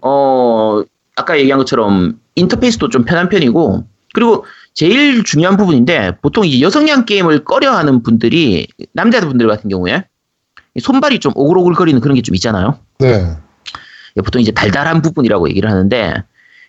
어, 0.00 0.82
아까 1.16 1.36
얘기한 1.36 1.58
것처럼 1.58 2.20
인터페이스도 2.36 2.90
좀 2.90 3.04
편한 3.04 3.28
편이고, 3.28 3.84
그리고 4.14 4.44
제일 4.72 5.24
중요한 5.24 5.56
부분인데, 5.56 6.18
보통 6.22 6.46
이 6.46 6.62
여성향 6.62 7.06
게임을 7.06 7.44
꺼려하는 7.44 8.04
분들이, 8.04 8.68
남자분들 8.92 9.48
같은 9.48 9.68
경우에, 9.68 10.04
이 10.76 10.80
손발이 10.80 11.18
좀 11.18 11.32
오글오글거리는 11.34 12.00
그런 12.00 12.14
게 12.14 12.22
좀 12.22 12.36
있잖아요. 12.36 12.78
네. 13.00 13.36
보통 14.24 14.40
이제 14.40 14.52
달달한 14.52 15.02
부분이라고 15.02 15.48
얘기를 15.48 15.68
하는데, 15.68 16.22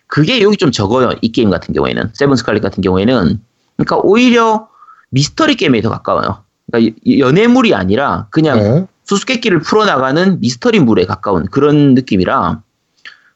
그게 0.08 0.42
여기 0.42 0.56
좀 0.56 0.72
적어요. 0.72 1.12
이 1.22 1.30
게임 1.30 1.50
같은 1.50 1.72
경우에는. 1.74 2.10
세븐 2.12 2.34
스칼렛 2.36 2.60
같은 2.60 2.82
경우에는. 2.82 3.40
그러니까 3.76 3.96
오히려 4.02 4.68
미스터리 5.10 5.56
게임에 5.56 5.80
더 5.80 5.90
가까워요. 5.90 6.44
그러니까 6.70 6.96
연애물이 7.06 7.74
아니라 7.74 8.26
그냥 8.30 8.58
네. 8.58 8.86
수수께끼를 9.04 9.60
풀어나가는 9.60 10.40
미스터리물에 10.40 11.06
가까운 11.06 11.46
그런 11.46 11.94
느낌이라 11.94 12.60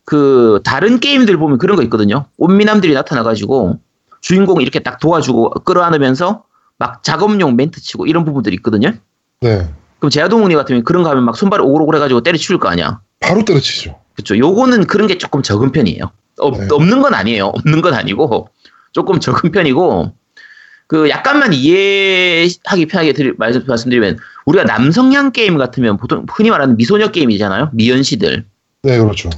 그 0.05 0.61
다른 0.65 0.99
게임들 0.99 1.37
보면 1.37 1.59
그런 1.59 1.77
거 1.77 1.83
있거든요. 1.85 2.27
꽃미남들이 2.39 2.93
나타나가지고 2.95 3.79
주인공 4.21 4.61
이렇게 4.61 4.81
딱 4.81 4.99
도와주고 4.99 5.51
끌어안으면서 5.65 6.45
막 6.79 7.03
작업용 7.03 7.57
멘트 7.57 7.81
치고 7.81 8.07
이런 8.07 8.25
부분들이 8.25 8.57
있거든요. 8.57 8.93
네. 9.41 9.73
그럼 9.99 10.11
제아동훈이 10.11 10.55
같으면 10.55 10.83
그런 10.83 11.03
거 11.03 11.11
하면 11.11 11.25
막 11.25 11.37
손발이 11.37 11.63
오글오글 11.63 11.95
해가지고 11.97 12.23
때려치울 12.23 12.59
거 12.59 12.69
아니야. 12.69 13.01
바로 13.21 13.45
때려치죠. 13.45 13.99
그쵸. 14.15 14.37
요거는 14.37 14.87
그런 14.87 15.07
게 15.07 15.19
조금 15.19 15.43
적은 15.43 15.73
편이에요. 15.73 16.11
없, 16.39 16.59
네. 16.59 16.69
없는 16.71 17.03
건 17.03 17.15
아니에요. 17.15 17.47
없는 17.47 17.81
건 17.83 17.95
아니고 17.95 18.49
조금 18.93 19.21
적은 19.21 19.53
편이고 19.53 20.15
그 20.91 21.09
약간만 21.09 21.53
이해하기 21.53 22.87
편하게 22.89 23.13
드리, 23.13 23.33
말씀, 23.39 23.63
말씀드리면 23.65 24.19
우리가 24.45 24.65
남성향 24.65 25.31
게임 25.31 25.57
같으면 25.57 25.97
보통 25.97 26.27
흔히 26.29 26.51
말하는 26.51 26.77
미소녀 26.77 27.13
게임이잖아요. 27.13 27.71
미연시들. 27.75 28.45
네, 28.83 28.99
그렇죠. 28.99 29.31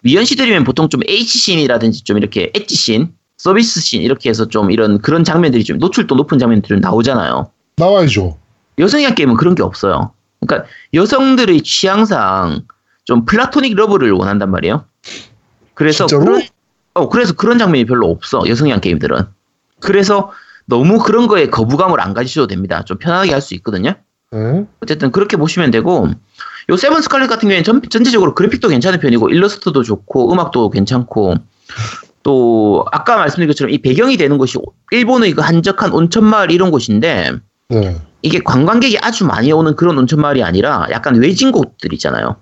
미연시들이면 0.00 0.64
보통 0.64 0.88
좀 0.88 1.02
H씬이라든지 1.06 2.02
좀 2.02 2.16
이렇게 2.16 2.50
엣지씬, 2.54 3.12
서비스씬 3.36 4.02
이렇게 4.02 4.30
해서 4.30 4.48
좀 4.48 4.72
이런 4.72 5.00
그런 5.00 5.22
장면들이 5.22 5.62
좀 5.62 5.78
노출도 5.78 6.16
높은 6.16 6.40
장면들이 6.40 6.80
나오잖아요. 6.80 7.52
나와야죠. 7.76 8.36
여성향 8.80 9.14
게임은 9.14 9.36
그런 9.36 9.54
게 9.54 9.62
없어요. 9.62 10.10
그러니까 10.40 10.68
여성들의 10.92 11.62
취향상 11.62 12.62
좀 13.04 13.24
플라토닉 13.26 13.76
러브를 13.76 14.10
원한단 14.10 14.50
말이에요. 14.50 14.84
그래서 15.74 16.06
진짜로? 16.06 16.24
그런, 16.24 16.42
어, 16.94 17.08
그래서 17.08 17.32
그런 17.34 17.58
장면이 17.58 17.84
별로 17.84 18.10
없어. 18.10 18.42
여성향 18.48 18.80
게임들은. 18.80 19.18
그래서 19.78 20.32
너무 20.66 20.98
그런 20.98 21.26
거에 21.26 21.48
거부감을 21.48 22.00
안 22.00 22.12
가지셔도 22.14 22.48
됩니다. 22.48 22.82
좀 22.84 22.98
편하게 22.98 23.32
할 23.32 23.40
수 23.40 23.54
있거든요. 23.54 23.94
네. 24.32 24.66
어쨌든 24.82 25.12
그렇게 25.12 25.36
보시면 25.36 25.70
되고 25.70 26.08
요 26.68 26.76
세븐 26.76 27.00
스칼렛 27.00 27.28
같은 27.28 27.48
경우에는 27.48 27.64
전, 27.64 27.80
전체적으로 27.88 28.34
그래픽도 28.34 28.68
괜찮은 28.68 28.98
편이고 28.98 29.28
일러스트도 29.30 29.82
좋고 29.82 30.32
음악도 30.32 30.68
괜찮고 30.70 31.34
또 32.24 32.84
아까 32.90 33.16
말씀드린 33.16 33.48
것처럼 33.48 33.72
이 33.72 33.78
배경이 33.78 34.16
되는 34.16 34.36
곳이 34.36 34.58
일본의 34.90 35.32
그 35.32 35.42
한적한 35.42 35.92
온천 35.92 36.24
마을 36.24 36.50
이런 36.50 36.72
곳인데 36.72 37.32
네. 37.68 37.96
이게 38.22 38.40
관광객이 38.40 38.98
아주 39.00 39.24
많이 39.24 39.52
오는 39.52 39.76
그런 39.76 39.96
온천 39.96 40.20
마을이 40.20 40.42
아니라 40.42 40.88
약간 40.90 41.14
외진 41.14 41.52
곳들 41.52 41.92
있잖아요. 41.92 42.36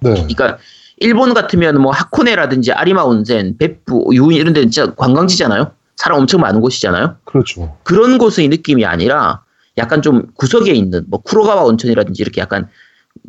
네. 0.00 0.14
그러니까 0.14 0.58
일본 0.96 1.32
같으면 1.34 1.80
뭐 1.80 1.92
하코네라든지 1.92 2.72
아리마 2.72 3.02
온센, 3.02 3.56
베프, 3.56 4.06
유인 4.12 4.32
이런 4.32 4.52
데는 4.52 4.70
진짜 4.70 4.94
관광지잖아요. 4.94 5.72
사람 5.96 6.18
엄청 6.20 6.40
많은 6.40 6.60
곳이잖아요. 6.60 7.16
그렇죠. 7.24 7.76
그런 7.84 8.18
곳의 8.18 8.48
느낌이 8.48 8.84
아니라 8.84 9.42
약간 9.78 10.02
좀 10.02 10.26
구석에 10.36 10.72
있는 10.72 11.04
뭐 11.08 11.20
쿠로가와 11.22 11.62
온천이라든지 11.64 12.22
이렇게 12.22 12.40
약간 12.40 12.68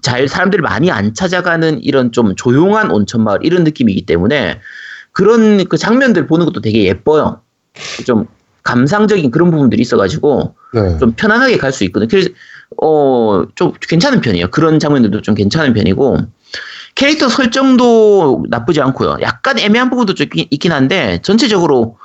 잘 0.02 0.28
사람들이 0.28 0.62
많이 0.62 0.92
안 0.92 1.14
찾아가는 1.14 1.82
이런 1.84 2.12
좀 2.12 2.36
조용한 2.36 2.92
온천 2.92 3.24
마을 3.24 3.40
이런 3.44 3.64
느낌이기 3.64 4.06
때문에 4.06 4.60
그런 5.12 5.66
그 5.66 5.78
장면들 5.78 6.28
보는 6.28 6.46
것도 6.46 6.62
되게 6.62 6.84
예뻐요. 6.86 7.42
좀 8.06 8.26
감상적인 8.64 9.30
그런 9.32 9.52
부분들이 9.52 9.82
있어가지고 9.82 10.56
네. 10.74 10.98
좀 10.98 11.14
편안하게 11.14 11.58
갈 11.58 11.72
수 11.72 11.84
있거든요. 11.86 12.08
그래서 12.10 12.30
어좀 12.78 13.74
괜찮은 13.88 14.22
편이에요. 14.22 14.50
그런 14.50 14.80
장면들도 14.80 15.22
좀 15.22 15.36
괜찮은 15.36 15.74
편이고 15.74 16.18
캐릭터 16.96 17.30
설정도 17.30 18.44
나쁘지 18.50 18.82
않고요. 18.82 19.18
약간 19.22 19.60
애매한 19.60 19.90
부분도 19.90 20.14
좀 20.16 20.28
있긴- 20.34 20.72
한데 20.72 21.20
전체적으로 21.22 21.82
어, 21.82 22.05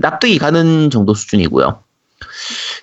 납득이 0.00 0.38
가는 0.38 0.90
정도 0.90 1.14
수준이고요. 1.14 1.80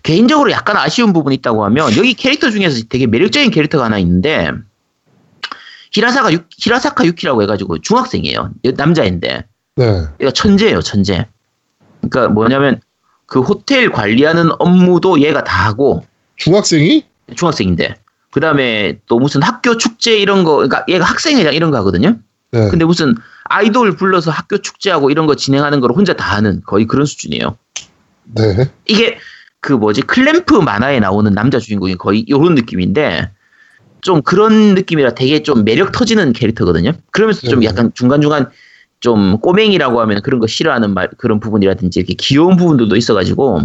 개인적으로 0.03 0.51
약간 0.51 0.77
아쉬운 0.77 1.13
부분이 1.13 1.35
있다고 1.37 1.65
하면 1.65 1.95
여기 1.97 2.13
캐릭터 2.13 2.49
중에서 2.51 2.83
되게 2.89 3.07
매력적인 3.07 3.51
캐릭터가 3.51 3.85
하나 3.85 3.97
있는데 3.99 4.51
히라사가 5.91 6.33
유, 6.33 6.39
히라사카 6.57 7.05
유키라고 7.05 7.41
해가지고 7.43 7.79
중학생이에요. 7.79 8.51
남자인데 8.75 9.45
네. 9.75 10.03
얘가 10.21 10.31
천재예요, 10.31 10.81
천재. 10.81 11.27
그러니까 12.01 12.33
뭐냐면 12.33 12.81
그 13.25 13.41
호텔 13.41 13.89
관리하는 13.91 14.49
업무도 14.59 15.21
얘가 15.21 15.43
다 15.43 15.65
하고 15.65 16.05
중학생이? 16.35 17.05
중학생인데 17.35 17.95
그 18.31 18.39
다음에 18.39 18.99
또 19.07 19.19
무슨 19.19 19.41
학교 19.41 19.77
축제 19.77 20.17
이런 20.17 20.43
거 20.43 20.55
그러니까 20.55 20.83
얘가 20.89 21.05
학생회장 21.05 21.53
이런 21.53 21.71
거 21.71 21.77
하거든요. 21.77 22.17
네. 22.51 22.69
근데 22.69 22.85
무슨 22.85 23.15
아이돌 23.45 23.95
불러서 23.95 24.31
학교 24.31 24.57
축제하고 24.57 25.11
이런 25.11 25.27
거 25.27 25.35
진행하는 25.35 25.79
걸 25.79 25.91
혼자 25.91 26.13
다 26.13 26.35
하는 26.35 26.61
거의 26.65 26.85
그런 26.85 27.05
수준이에요. 27.05 27.57
네. 28.25 28.71
이게 28.85 29.17
그 29.59 29.73
뭐지 29.73 30.01
클램프 30.01 30.55
만화에 30.55 30.99
나오는 30.99 31.31
남자 31.33 31.59
주인공이 31.59 31.95
거의 31.95 32.21
이런 32.21 32.55
느낌인데 32.55 33.31
좀 34.01 34.21
그런 34.21 34.75
느낌이라 34.75 35.15
되게 35.15 35.43
좀 35.43 35.63
매력 35.63 35.91
터지는 35.91 36.33
캐릭터거든요. 36.33 36.93
그러면서 37.11 37.47
좀 37.47 37.61
네. 37.61 37.67
약간 37.67 37.91
중간중간 37.93 38.49
좀 38.99 39.39
꼬맹이라고 39.39 39.99
하면 40.01 40.21
그런 40.21 40.39
거 40.39 40.47
싫어하는 40.47 40.93
말 40.93 41.09
그런 41.17 41.39
부분이라든지 41.39 41.99
이렇게 41.99 42.13
귀여운 42.15 42.55
부분들도 42.57 42.95
있어가지고 42.95 43.61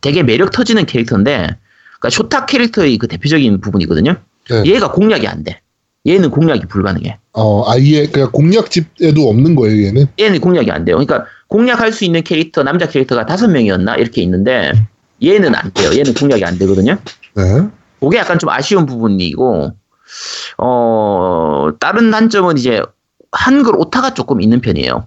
되게 0.00 0.22
매력 0.22 0.50
터지는 0.50 0.84
캐릭터인데 0.86 1.56
그러니까 1.98 2.10
쇼타 2.10 2.46
캐릭터의 2.46 2.98
그 2.98 3.06
대표적인 3.06 3.60
부분이거든요. 3.60 4.16
네. 4.50 4.62
얘가 4.66 4.92
공략이 4.92 5.26
안 5.26 5.44
돼. 5.44 5.60
얘는 6.06 6.30
공략이 6.30 6.66
불가능해. 6.66 7.18
어, 7.32 7.70
아예 7.70 8.06
그냥 8.06 8.30
공략집에도 8.32 9.28
없는 9.28 9.54
거예요, 9.56 9.86
얘는. 9.86 10.06
얘는 10.18 10.40
공략이 10.40 10.70
안 10.70 10.84
돼요. 10.84 10.96
그러니까 10.96 11.26
공략할 11.48 11.92
수 11.92 12.04
있는 12.04 12.22
캐릭터 12.22 12.62
남자 12.62 12.86
캐릭터가 12.86 13.26
다섯 13.26 13.48
명이었나 13.48 13.96
이렇게 13.96 14.22
있는데 14.22 14.72
얘는 15.22 15.54
안 15.54 15.72
돼요. 15.72 15.90
얘는 15.92 16.14
공략이 16.14 16.44
안 16.44 16.58
되거든요. 16.58 16.98
네. 17.34 17.68
그게 18.00 18.18
약간 18.18 18.38
좀 18.38 18.50
아쉬운 18.50 18.86
부분이고 18.86 19.72
어, 20.58 21.68
다른 21.80 22.10
단점은 22.10 22.58
이제 22.58 22.82
한글 23.32 23.74
오타가 23.76 24.14
조금 24.14 24.40
있는 24.40 24.60
편이에요. 24.60 25.06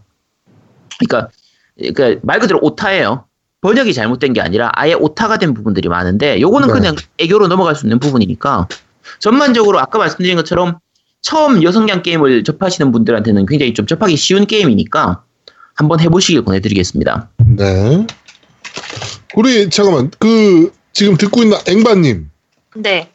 그러니까, 0.99 1.31
그러니까 1.77 2.19
말 2.23 2.39
그대로 2.39 2.59
오타예요. 2.61 3.25
번역이 3.61 3.93
잘못된 3.93 4.33
게 4.33 4.41
아니라 4.41 4.71
아예 4.73 4.93
오타가 4.93 5.37
된 5.37 5.53
부분들이 5.53 5.89
많은데 5.89 6.39
요거는 6.39 6.67
네. 6.67 6.73
그냥 6.73 6.95
애교로 7.17 7.47
넘어갈 7.47 7.75
수 7.75 7.85
있는 7.85 7.99
부분이니까 7.99 8.67
전반적으로 9.19 9.79
아까 9.79 9.97
말씀드린 9.97 10.35
것처럼 10.37 10.79
처음 11.21 11.63
여성향 11.63 12.01
게임을 12.01 12.43
접하시는 12.43 12.91
분들한테는 12.91 13.45
굉장히 13.45 13.73
좀 13.73 13.85
접하기 13.85 14.15
쉬운 14.15 14.45
게임이니까 14.45 15.23
한번 15.75 15.99
해보시길 15.99 16.43
권해드리겠습니다. 16.45 17.29
네. 17.57 18.07
우리 19.35 19.69
잠깐만 19.69 20.11
그 20.19 20.71
지금 20.93 21.17
듣고 21.17 21.43
있는 21.43 21.57
앵바님 21.67 22.29
네. 22.75 23.11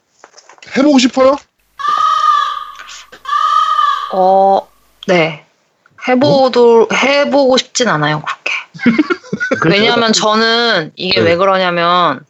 해보고 0.76 0.99
싶어요? 0.99 1.37
어, 4.12 4.68
네. 5.06 5.44
해보도, 6.06 6.88
해보고 6.92 7.56
싶진 7.56 7.88
않아요, 7.88 8.23
그렇게. 8.23 8.52
왜냐면 9.68 10.12
저는 10.12 10.92
이게 10.96 11.20
네. 11.20 11.30
왜 11.30 11.37
그러냐면, 11.37 12.25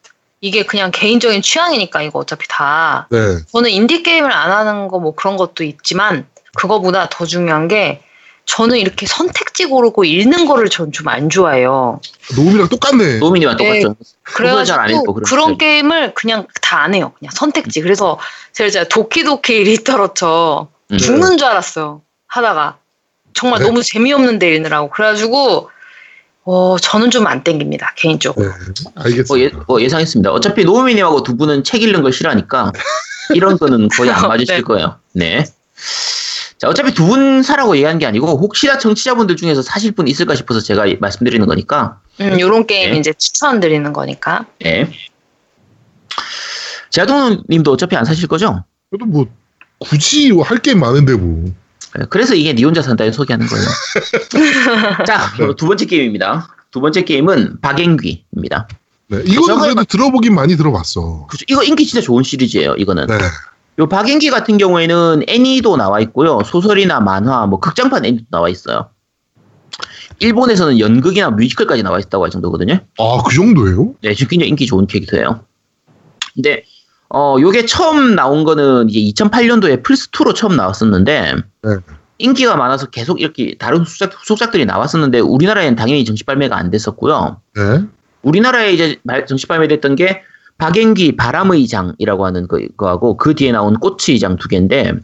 이게 0.44 0.62
그냥 0.62 0.90
개인적인 0.90 1.40
취향이니까, 1.40 2.02
이거 2.02 2.18
어차피 2.18 2.46
다. 2.48 3.06
네. 3.10 3.38
저는 3.50 3.70
인디 3.70 4.02
게임을 4.02 4.30
안 4.30 4.50
하는 4.52 4.88
거 4.88 4.98
뭐 4.98 5.14
그런 5.14 5.36
것도 5.38 5.64
있지만, 5.64 6.26
그거보다 6.54 7.08
더 7.08 7.24
중요한 7.24 7.66
게, 7.66 8.02
저는 8.44 8.76
이렇게 8.76 9.06
선택지 9.06 9.64
고르고 9.64 10.04
읽는 10.04 10.44
거를 10.44 10.68
전 10.68 10.92
좀 10.92 11.08
안 11.08 11.30
좋아해요. 11.30 11.98
노미랑 12.36 12.68
똑같네. 12.68 13.18
노미님과 13.20 13.56
네, 13.56 13.64
똑같죠. 13.64 13.88
읽고 13.92 14.04
그래가지고 14.22 15.14
그런. 15.24 15.56
게임을 15.56 16.12
그냥 16.12 16.46
다 16.60 16.82
안 16.82 16.92
해요. 16.94 17.12
그냥 17.18 17.30
선택지. 17.34 17.80
그래서 17.80 18.18
제가 18.52 18.68
진짜 18.68 18.86
도키도키 18.86 19.64
리터러처 19.64 20.68
음. 20.92 20.98
죽는 20.98 21.38
줄 21.38 21.48
알았어요. 21.48 22.02
하다가 22.26 22.76
정말 23.32 23.60
네. 23.60 23.66
너무 23.66 23.82
재미없는데 23.82 24.54
읽느라고 24.56 24.90
그래가지고 24.90 25.70
어 26.46 26.76
저는 26.78 27.10
좀 27.10 27.26
안 27.26 27.42
땡깁니다 27.42 27.92
개인적으로. 27.96 28.46
네. 28.46 28.52
알겠습니다. 28.96 29.24
뭐, 29.28 29.38
예, 29.40 29.50
뭐 29.66 29.80
예상했습니다. 29.80 30.30
어차피 30.30 30.64
노미님하고 30.64 31.22
두 31.22 31.36
분은 31.36 31.64
책 31.64 31.82
읽는 31.82 32.02
걸 32.02 32.12
싫어하니까 32.12 32.72
이런 33.34 33.56
거는 33.58 33.88
거의 33.88 34.10
안 34.10 34.28
맞으실 34.28 34.56
네. 34.56 34.60
거예요. 34.62 34.98
네. 35.12 35.44
자, 36.58 36.68
어차피 36.68 36.92
두 36.94 37.06
분 37.06 37.42
사라고 37.42 37.76
얘기한 37.76 37.98
게 37.98 38.06
아니고 38.06 38.26
혹시나 38.38 38.78
청취자분들 38.78 39.36
중에서 39.36 39.62
사실 39.62 39.92
분 39.92 40.06
있을까 40.06 40.34
싶어서 40.34 40.60
제가 40.60 40.84
말씀드리는 41.00 41.46
거니까. 41.46 42.00
음, 42.20 42.38
요런 42.38 42.66
게임 42.66 42.92
네. 42.92 42.98
이제 42.98 43.12
추천드리는 43.16 43.92
거니까. 43.92 44.46
네. 44.60 44.90
제아동님도 46.90 47.72
어차피 47.72 47.96
안 47.96 48.04
사실 48.04 48.28
거죠? 48.28 48.64
그래도 48.90 49.06
뭐 49.06 49.26
굳이 49.80 50.30
할 50.44 50.58
게 50.58 50.74
많은데 50.74 51.14
뭐. 51.14 51.52
네, 51.98 52.04
그래서 52.10 52.34
이게 52.34 52.52
니 52.54 52.64
혼자 52.64 52.82
산다에 52.82 53.12
소개하는 53.12 53.46
거예요. 53.46 53.66
자, 55.06 55.20
두 55.56 55.66
번째 55.66 55.86
게임입니다. 55.86 56.48
두 56.70 56.80
번째 56.80 57.04
게임은 57.04 57.60
박앵귀입니다. 57.60 58.68
네. 59.08 59.22
이거는 59.26 59.58
그래도 59.60 59.74
맞- 59.76 59.88
들어보긴 59.88 60.34
많이 60.34 60.56
들어봤어. 60.56 61.26
그죠? 61.28 61.44
이거 61.48 61.62
인기 61.62 61.86
진짜 61.86 62.00
좋은 62.02 62.22
시리즈예요. 62.22 62.74
이거는. 62.76 63.06
네. 63.06 63.18
요 63.78 63.88
박앵기 63.88 64.30
같은 64.30 64.56
경우에는 64.58 65.24
애니도 65.28 65.76
나와 65.76 66.00
있고요. 66.00 66.40
소설이나 66.44 67.00
만화, 67.00 67.46
뭐 67.46 67.60
극장판 67.60 68.04
애니도 68.04 68.24
나와 68.30 68.48
있어요. 68.48 68.88
일본에서는 70.20 70.78
연극이나 70.78 71.30
뮤지컬까지 71.30 71.82
나와 71.82 71.98
있다고 71.98 72.24
할 72.24 72.30
정도거든요. 72.30 72.74
아, 72.98 73.22
그 73.26 73.34
정도예요? 73.34 73.94
네, 74.00 74.14
지금 74.14 74.28
굉장히 74.30 74.50
인기 74.50 74.66
좋은 74.66 74.86
캐릭터예요. 74.86 75.44
근데 76.34 76.62
어 77.14 77.36
요게 77.40 77.66
처음 77.66 78.14
나온 78.16 78.42
거는 78.44 78.88
이제 78.90 79.24
2008년도에 79.24 79.82
플스2로 79.84 80.34
처음 80.34 80.56
나왔었는데 80.56 81.34
네. 81.62 81.70
인기가 82.18 82.56
많아서 82.56 82.86
계속 82.86 83.20
이렇게 83.20 83.54
다른 83.58 83.78
후속작, 83.80 84.12
후속작 84.20 84.50
들이 84.50 84.64
나왔었는데 84.66 85.20
우리나라에는 85.20 85.76
당연히 85.76 86.04
정식 86.04 86.26
발매가 86.26 86.56
안 86.56 86.70
됐었고요. 86.70 87.40
네. 87.56 87.82
우리나라에 88.22 88.72
이제 88.72 88.96
발- 89.06 89.26
정식 89.26 89.46
발매됐던 89.48 89.94
게 89.96 90.22
박앤기 90.58 91.16
바람의 91.16 91.66
장이라고 91.68 92.26
하는 92.26 92.48
거- 92.48 92.58
거하고 92.76 93.16
그 93.16 93.34
뒤에 93.34 93.52
나온 93.52 93.74
꽃의 93.78 94.18
장 94.18 94.36
두 94.36 94.48
개인데 94.48 94.94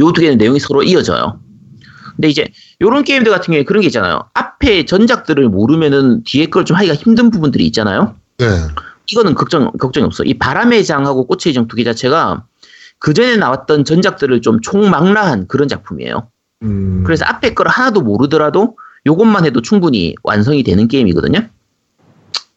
요 0.00 0.12
두 0.12 0.20
개는 0.20 0.38
내용이 0.38 0.58
서로 0.58 0.82
이어져요. 0.82 1.38
근데 2.16 2.28
이제 2.28 2.48
요런 2.80 3.04
게임들 3.04 3.30
같은 3.30 3.46
경우에 3.52 3.62
그런 3.64 3.80
게 3.82 3.86
있잖아요. 3.88 4.20
앞에 4.34 4.86
전작들을 4.86 5.48
모르면은 5.50 6.24
뒤에 6.24 6.46
걸 6.46 6.64
좀 6.64 6.76
하기가 6.76 6.94
힘든 6.94 7.30
부분들이 7.30 7.64
있잖아요. 7.66 8.14
네. 8.38 8.46
이거는 9.10 9.34
걱정 9.34 9.70
걱정이 9.72 10.04
없어. 10.04 10.24
이 10.24 10.34
바람의 10.34 10.84
장하고 10.84 11.26
꽃의 11.26 11.54
장두개 11.54 11.84
자체가 11.84 12.44
그 12.98 13.14
전에 13.14 13.36
나왔던 13.36 13.84
전작들을 13.84 14.40
좀 14.40 14.60
총망라한 14.60 15.46
그런 15.48 15.68
작품이에요. 15.68 16.28
음. 16.62 17.02
그래서 17.04 17.24
앞에 17.26 17.54
걸 17.54 17.68
하나도 17.68 18.00
모르더라도 18.00 18.76
요것만 19.06 19.44
해도 19.44 19.62
충분히 19.62 20.14
완성이 20.22 20.62
되는 20.62 20.88
게임이거든요. 20.88 21.48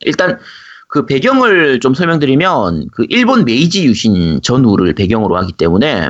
일단 0.02 0.40
그 0.88 1.06
배경을 1.06 1.80
좀 1.82 1.94
설명드리면 1.94 2.88
그 2.92 3.06
일본 3.10 3.46
메이지 3.46 3.86
유신 3.86 4.42
전후를 4.42 4.94
배경으로 4.94 5.38
하기 5.38 5.54
때문에 5.54 6.10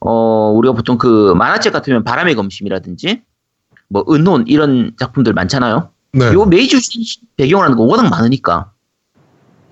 어 0.00 0.50
우리가 0.56 0.74
보통 0.74 0.98
그 0.98 1.32
만화책 1.36 1.72
같으면 1.72 2.02
바람의 2.02 2.34
검심이라든지 2.34 3.22
뭐 3.88 4.04
은혼 4.10 4.44
이런 4.48 4.92
작품들 4.98 5.32
많잖아요. 5.32 5.90
네. 6.12 6.32
요 6.32 6.44
메이지 6.44 6.76
유신 6.76 7.02
배경을 7.36 7.64
하는 7.64 7.76
거 7.76 7.84
워낙 7.84 8.08
많으니까. 8.08 8.72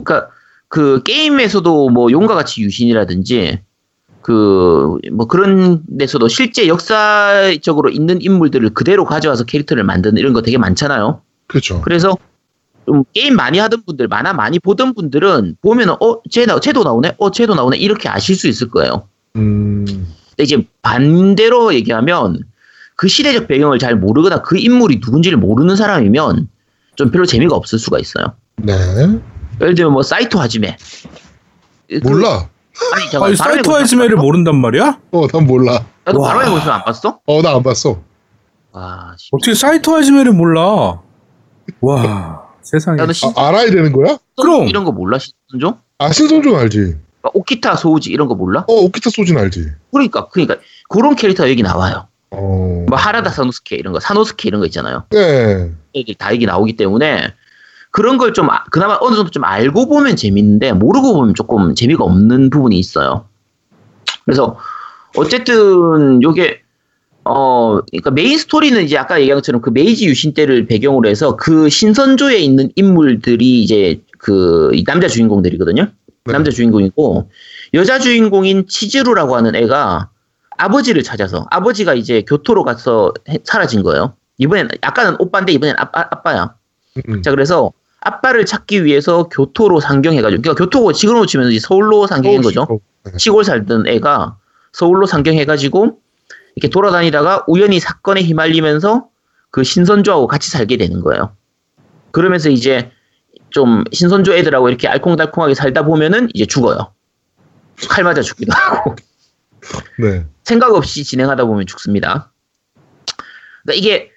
그러니까 0.04 0.30
그 0.68 1.02
게임에서도 1.02 1.90
뭐 1.90 2.10
용과 2.10 2.34
같이 2.34 2.62
유신이라든지 2.62 3.60
그 4.22 4.82
뭐 5.10 5.26
그런 5.26 5.82
데서도 5.98 6.28
실제 6.28 6.68
역사적으로 6.68 7.90
있는 7.90 8.20
인물들을 8.20 8.70
그대로 8.70 9.04
가져와서 9.04 9.44
캐릭터를 9.44 9.84
만드는 9.84 10.18
이런 10.18 10.32
거 10.32 10.42
되게 10.42 10.58
많잖아요. 10.58 11.22
그렇죠. 11.46 11.80
그래서 11.82 12.16
좀 12.86 13.04
게임 13.12 13.36
많이 13.36 13.58
하던 13.58 13.82
분들, 13.84 14.08
만화 14.08 14.32
많이 14.32 14.58
보던 14.58 14.94
분들은 14.94 15.56
보면은 15.62 15.94
어, 16.00 16.20
쟤 16.30 16.46
나, 16.46 16.58
쟤도 16.58 16.82
나오네, 16.82 17.14
어, 17.18 17.30
쟤도 17.30 17.54
나오네 17.54 17.78
이렇게 17.78 18.08
아실 18.08 18.34
수 18.34 18.48
있을 18.48 18.70
거예요. 18.70 19.08
음. 19.36 19.84
근데 19.84 20.42
이제 20.42 20.66
반대로 20.82 21.74
얘기하면 21.74 22.40
그 22.96 23.08
시대적 23.08 23.48
배경을 23.48 23.78
잘 23.78 23.96
모르거나 23.96 24.42
그 24.42 24.58
인물이 24.58 25.00
누군지를 25.04 25.38
모르는 25.38 25.76
사람이면 25.76 26.48
좀 26.96 27.10
별로 27.10 27.24
재미가 27.24 27.54
없을 27.54 27.78
수가 27.78 27.98
있어요. 27.98 28.34
네. 28.56 28.74
예를 29.60 29.74
들면 29.74 29.92
뭐 29.92 30.02
사이토 30.02 30.38
하지메. 30.40 30.76
그- 31.88 32.00
몰라. 32.08 32.48
아니, 32.94 33.10
잠깐 33.10 33.28
아니 33.28 33.36
사이트 33.36 33.68
하이즈메를 33.68 34.16
모른단 34.16 34.56
말이야? 34.60 34.98
어, 35.12 35.26
난 35.28 35.46
몰라. 35.46 35.84
나도 36.04 36.20
와. 36.20 36.28
바람의 36.32 36.50
모습 36.54 36.68
안 36.68 36.82
봤어? 36.84 37.20
어, 37.26 37.42
나 37.42 37.54
안 37.54 37.62
봤어. 37.62 38.00
와, 38.72 39.14
씨. 39.18 39.28
어떻게 39.32 39.54
사이트 39.54 39.90
하이즈메를 39.90 40.32
몰라? 40.32 41.00
와 41.80 42.42
세상에. 42.62 42.96
나도 42.96 43.12
신, 43.12 43.30
아, 43.36 43.48
알아야 43.48 43.66
되는 43.70 43.92
거야? 43.92 44.16
그럼. 44.40 44.66
이런 44.68 44.84
거 44.84 44.92
몰라 44.92 45.18
신선조? 45.50 45.78
아, 45.98 46.10
신선조 46.10 46.56
알지. 46.56 46.96
오키타 47.34 47.76
소우지 47.76 48.10
이런 48.10 48.26
거 48.26 48.34
몰라? 48.34 48.64
어, 48.68 48.72
오키타 48.72 49.10
소지 49.10 49.36
알지. 49.38 49.66
그러니까 49.92 50.28
그러니까 50.28 50.56
그런 50.88 51.14
캐릭터 51.14 51.48
여기 51.50 51.62
나와요. 51.62 52.08
어. 52.30 52.86
뭐 52.88 52.98
하라다 52.98 53.30
사노스케 53.30 53.76
이런 53.76 53.92
거, 53.92 54.00
사노스케 54.00 54.48
이런 54.48 54.60
거 54.60 54.66
있잖아요. 54.66 55.04
네. 55.10 55.70
다 56.18 56.32
여기 56.32 56.46
나오기 56.46 56.76
때문에 56.76 57.32
그런 57.92 58.16
걸좀 58.18 58.50
아- 58.50 58.64
그나마 58.70 58.98
어느 59.00 59.14
정도 59.14 59.30
좀 59.30 59.44
알고 59.44 59.86
보면 59.86 60.16
재밌는데 60.16 60.72
모르고 60.72 61.12
보면 61.14 61.34
조금 61.34 61.74
재미가 61.74 62.02
없는 62.02 62.50
부분이 62.50 62.76
있어요. 62.78 63.26
그래서 64.24 64.58
어쨌든 65.16 66.22
요게 66.22 66.62
어 67.24 67.80
그러니까 67.90 68.10
메인 68.10 68.38
스토리는 68.38 68.82
이제 68.82 68.96
아까 68.96 69.20
얘기한 69.20 69.36
것처럼 69.36 69.60
그 69.60 69.70
메이지 69.70 70.06
유신 70.06 70.32
때를 70.34 70.66
배경으로 70.66 71.08
해서 71.08 71.36
그 71.36 71.68
신선조에 71.68 72.38
있는 72.38 72.70
인물들이 72.76 73.62
이제 73.62 74.00
그이 74.18 74.84
남자 74.84 75.06
주인공들이거든요. 75.06 75.82
네. 76.24 76.32
남자 76.32 76.50
주인공이고 76.50 77.30
여자 77.74 77.98
주인공인 77.98 78.66
치즈루라고 78.66 79.36
하는 79.36 79.54
애가 79.54 80.08
아버지를 80.56 81.02
찾아서 81.02 81.46
아버지가 81.50 81.94
이제 81.94 82.22
교토로 82.26 82.64
가서 82.64 83.12
해- 83.28 83.38
사라진 83.44 83.82
거예요. 83.82 84.14
이번엔 84.38 84.68
아까는 84.80 85.16
오빠인데 85.18 85.52
이번엔 85.52 85.74
아빠, 85.78 86.00
아빠야. 86.10 86.54
음. 87.08 87.22
자 87.22 87.30
그래서 87.30 87.72
아빠를 88.04 88.44
찾기 88.44 88.84
위해서 88.84 89.24
교토로 89.24 89.80
상경해가지고 89.80 90.42
그러니까 90.42 90.64
교토고 90.64 90.92
지금으로 90.92 91.26
치면 91.26 91.50
이제 91.50 91.60
서울로 91.60 92.06
상경인 92.06 92.42
거죠. 92.42 92.62
어, 92.62 92.78
네. 93.04 93.12
시골 93.16 93.44
살던 93.44 93.86
애가 93.86 94.36
서울로 94.72 95.06
상경해가지고 95.06 95.98
이렇게 96.56 96.68
돌아다니다가 96.68 97.44
우연히 97.46 97.80
사건에 97.80 98.22
휘말리면서 98.22 99.06
그 99.50 99.64
신선조하고 99.64 100.26
같이 100.26 100.50
살게 100.50 100.76
되는 100.76 101.00
거예요. 101.00 101.34
그러면서 102.10 102.50
이제 102.50 102.90
좀 103.50 103.84
신선조 103.92 104.34
애들하고 104.34 104.68
이렇게 104.68 104.88
알콩달콩하게 104.88 105.54
살다 105.54 105.84
보면은 105.84 106.28
이제 106.34 106.46
죽어요. 106.46 106.92
칼 107.88 108.04
맞아 108.04 108.22
죽기도 108.22 108.52
하고 108.52 108.96
네. 109.98 110.26
생각 110.44 110.74
없이 110.74 111.04
진행하다 111.04 111.44
보면 111.44 111.66
죽습니다. 111.66 112.32
그러니까 113.62 113.78
이게 113.78 114.11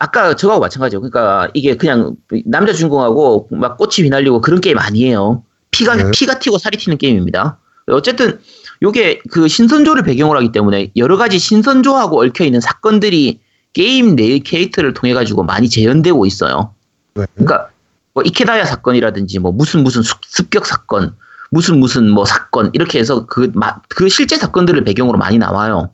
아까 0.00 0.34
저하고 0.34 0.60
마찬가지예요. 0.60 1.00
그러니까 1.00 1.50
이게 1.54 1.76
그냥 1.76 2.16
남자 2.46 2.72
주인공하고 2.72 3.48
막 3.50 3.76
꽃이 3.76 3.96
휘날리고 3.98 4.40
그런 4.40 4.60
게임 4.60 4.78
아니에요. 4.78 5.42
피가 5.70 5.96
네. 5.96 6.10
피가 6.10 6.38
튀고 6.38 6.58
살이 6.58 6.78
튀는 6.78 6.96
게임입니다. 6.98 7.58
어쨌든 7.88 8.38
요게 8.82 9.20
그 9.30 9.46
신선조를 9.46 10.02
배경으로 10.04 10.38
하기 10.38 10.52
때문에 10.52 10.90
여러 10.96 11.16
가지 11.16 11.38
신선조하고 11.38 12.22
얽혀 12.22 12.44
있는 12.44 12.60
사건들이 12.60 13.40
게임 13.74 14.16
내 14.16 14.38
캐릭터를 14.38 14.94
통해 14.94 15.12
가지고 15.12 15.42
많이 15.42 15.68
재현되고 15.68 16.24
있어요. 16.26 16.72
네. 17.14 17.26
그러니까 17.34 17.68
뭐 18.14 18.22
이케다야 18.22 18.64
사건이라든지 18.64 19.38
뭐 19.40 19.52
무슨 19.52 19.82
무슨 19.82 20.02
습- 20.02 20.24
습격 20.24 20.64
사건, 20.64 21.14
무슨 21.50 21.78
무슨 21.78 22.08
뭐 22.08 22.24
사건 22.24 22.70
이렇게 22.72 22.98
해서 22.98 23.26
그, 23.26 23.50
마- 23.54 23.80
그 23.88 24.08
실제 24.08 24.36
사건들을 24.36 24.84
배경으로 24.84 25.18
많이 25.18 25.36
나와요. 25.36 25.90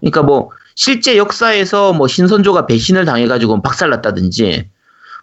그러니까 0.00 0.22
뭐 0.22 0.50
실제 0.76 1.16
역사에서 1.16 1.92
뭐 1.94 2.06
신선조가 2.06 2.66
배신을 2.66 3.04
당해가지고 3.06 3.62
박살났다든지 3.62 4.68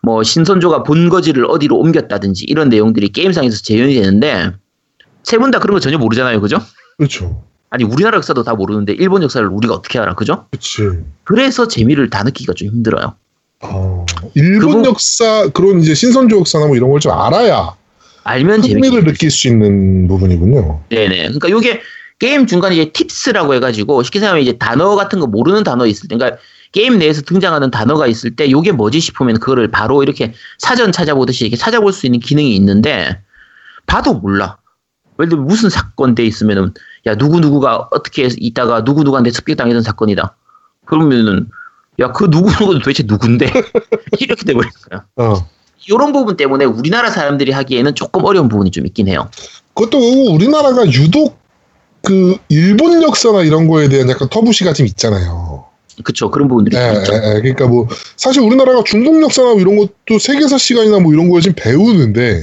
뭐 0.01 0.23
신선조가 0.23 0.83
본거지를 0.83 1.45
어디로 1.45 1.77
옮겼다든지 1.77 2.45
이런 2.49 2.67
내용들이 2.69 3.09
게임상에서 3.09 3.61
재현이 3.61 3.93
되는데 3.93 4.51
세 5.23 5.37
분 5.37 5.51
다 5.51 5.59
그런 5.59 5.75
거 5.75 5.79
전혀 5.79 5.97
모르잖아요, 5.97 6.41
그죠? 6.41 6.57
그렇죠. 6.97 7.43
아니 7.69 7.83
우리나라 7.85 8.17
역사도 8.17 8.43
다 8.43 8.55
모르는데 8.55 8.93
일본 8.93 9.23
역사를 9.23 9.47
우리가 9.47 9.73
어떻게 9.75 9.97
알아, 9.99 10.15
그죠? 10.15 10.47
그렇지. 10.51 11.03
그래서 11.23 11.67
재미를 11.67 12.09
다 12.09 12.23
느끼기가 12.23 12.53
좀 12.53 12.67
힘들어요. 12.69 13.13
어, 13.61 14.05
일본 14.33 14.77
그거- 14.77 14.89
역사 14.89 15.47
그런 15.53 15.79
이제 15.79 15.93
신선조 15.95 16.39
역사나 16.39 16.65
뭐 16.67 16.75
이런 16.75 16.89
걸 16.91 16.99
좀 16.99 17.13
알아야 17.13 17.69
알면 18.25 18.61
재밌게 18.63 18.87
흥미를 18.87 19.05
느낄 19.13 19.31
수 19.31 19.47
있는 19.47 20.07
부분이군요. 20.07 20.81
네네. 20.89 21.15
그러니까 21.29 21.49
요게 21.49 21.81
게임 22.23 22.47
중간에 22.47 22.75
이제 22.75 22.89
팁스라고 22.93 23.53
해가지고 23.55 24.01
쉽게 24.01 24.19
생각하면 24.19 24.43
이제 24.43 24.57
단어 24.57 24.95
같은 24.95 25.19
거 25.19 25.27
모르는 25.27 25.65
단어 25.65 25.85
있을 25.85 26.07
때, 26.07 26.15
그러니까 26.15 26.39
게임 26.71 26.97
내에서 26.97 27.21
등장하는 27.21 27.69
단어가 27.69 28.07
있을 28.07 28.37
때 28.37 28.49
요게 28.49 28.71
뭐지 28.71 29.01
싶으면 29.01 29.41
그거를 29.41 29.67
바로 29.67 30.03
이렇게 30.03 30.33
사전 30.57 30.93
찾아보듯이 30.93 31.43
이렇게 31.43 31.57
찾아볼 31.57 31.91
수 31.91 32.05
있는 32.05 32.21
기능이 32.21 32.55
있는데 32.55 33.21
봐도 33.87 34.13
몰라. 34.13 34.57
예를 35.19 35.31
들면 35.31 35.47
무슨 35.47 35.69
사건 35.69 36.15
돼 36.15 36.23
있으면은 36.23 36.73
야 37.07 37.15
누구 37.15 37.41
누구가 37.41 37.89
어떻게 37.91 38.29
있다가 38.37 38.85
누구 38.85 39.03
누구한테 39.03 39.29
습격당했던 39.29 39.83
사건이다. 39.83 40.37
그러면은 40.85 41.49
야 41.99 42.13
그 42.13 42.31
누구 42.31 42.49
누구는 42.51 42.79
도대체 42.79 43.03
누군데 43.05 43.51
이렇게 44.21 44.45
돼버린 44.45 44.71
거야. 44.89 45.03
어. 45.17 45.45
이런 45.89 46.13
부분 46.13 46.37
때문에 46.37 46.63
우리나라 46.63 47.09
사람들이 47.11 47.51
하기에는 47.51 47.95
조금 47.95 48.23
어려운 48.23 48.47
부분이 48.47 48.71
좀 48.71 48.85
있긴 48.85 49.09
해요. 49.09 49.29
그것도 49.73 50.33
우리나라가 50.33 50.89
유독 50.89 51.42
그 52.03 52.35
일본 52.49 53.01
역사나 53.01 53.43
이런 53.43 53.67
거에 53.67 53.87
대한 53.89 54.09
약간 54.09 54.27
터부시가 54.29 54.73
좀 54.73 54.85
있잖아요. 54.85 55.65
그쵸 56.03 56.29
그런 56.31 56.47
부분들이 56.47 56.75
예, 56.75 56.93
좀 56.93 57.01
있죠. 57.01 57.13
예, 57.13 57.17
예. 57.17 57.41
그러니까 57.41 57.67
뭐 57.67 57.87
사실 58.17 58.41
우리나라가 58.41 58.83
중국 58.83 59.21
역사나 59.21 59.51
뭐 59.51 59.59
이런 59.61 59.77
것도 59.77 60.19
세계사 60.19 60.57
시간이나 60.57 60.99
뭐 60.99 61.13
이런 61.13 61.29
거 61.29 61.39
지금 61.39 61.55
배우는데 61.55 62.41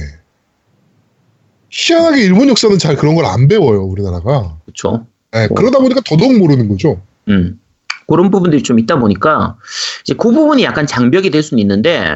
희한하게 1.69 2.21
일본 2.23 2.49
역사는 2.49 2.77
잘 2.79 2.95
그런 2.95 3.15
걸 3.15 3.25
안 3.25 3.47
배워요 3.47 3.83
우리나라가. 3.83 4.57
그쵸. 4.65 5.05
예, 5.35 5.47
그러다 5.55 5.79
보니까 5.79 6.01
더더욱 6.05 6.37
모르는 6.37 6.67
거죠. 6.67 7.01
음. 7.27 7.59
그런 8.07 8.29
부분들이 8.31 8.63
좀 8.63 8.79
있다 8.79 8.99
보니까 8.99 9.57
이제 10.03 10.13
그 10.15 10.31
부분이 10.31 10.63
약간 10.63 10.85
장벽이 10.87 11.29
될 11.29 11.43
수는 11.43 11.61
있는데 11.61 12.15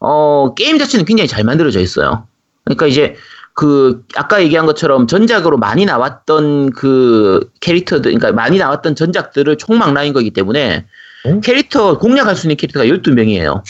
어 0.00 0.52
게임 0.54 0.78
자체는 0.78 1.04
굉장히 1.06 1.28
잘 1.28 1.44
만들어져 1.44 1.80
있어요. 1.80 2.26
그러니까 2.64 2.86
이제 2.86 3.14
그 3.54 4.04
아까 4.16 4.42
얘기한 4.42 4.66
것처럼 4.66 5.06
전작으로 5.06 5.58
많이 5.58 5.84
나왔던 5.84 6.72
그 6.72 7.48
캐릭터들 7.60 8.12
그러니까 8.12 8.32
많이 8.32 8.58
나왔던 8.58 8.96
전작들을 8.96 9.56
총망 9.58 9.94
라인 9.94 10.12
거기 10.12 10.30
때문에 10.30 10.84
응? 11.26 11.40
캐릭터 11.40 11.98
공략할 11.98 12.34
수 12.36 12.46
있는 12.46 12.56
캐릭터가 12.56 12.84
12명이에요. 12.86 13.62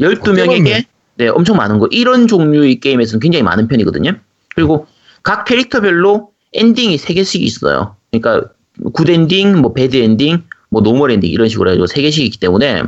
12명이에요? 0.00 0.62
많네. 0.62 0.84
네, 1.16 1.28
엄청 1.28 1.56
많은 1.56 1.78
거. 1.78 1.86
이런 1.90 2.26
종류의 2.26 2.80
게임에서는 2.80 3.20
굉장히 3.20 3.44
많은 3.44 3.68
편이거든요. 3.68 4.12
그리고 4.54 4.86
각 5.22 5.44
캐릭터별로 5.44 6.32
엔딩이 6.52 6.96
3개씩 6.96 7.42
있어요. 7.42 7.96
그러니까 8.10 8.50
굿 8.92 9.08
엔딩, 9.08 9.56
뭐 9.60 9.72
배드 9.72 9.96
엔딩, 9.96 10.42
뭐 10.68 10.82
노멀 10.82 11.12
엔딩 11.12 11.30
이런 11.30 11.48
식으로 11.48 11.70
해가지고 11.70 11.86
3개씩 11.86 12.22
있기 12.24 12.38
때문에 12.38 12.82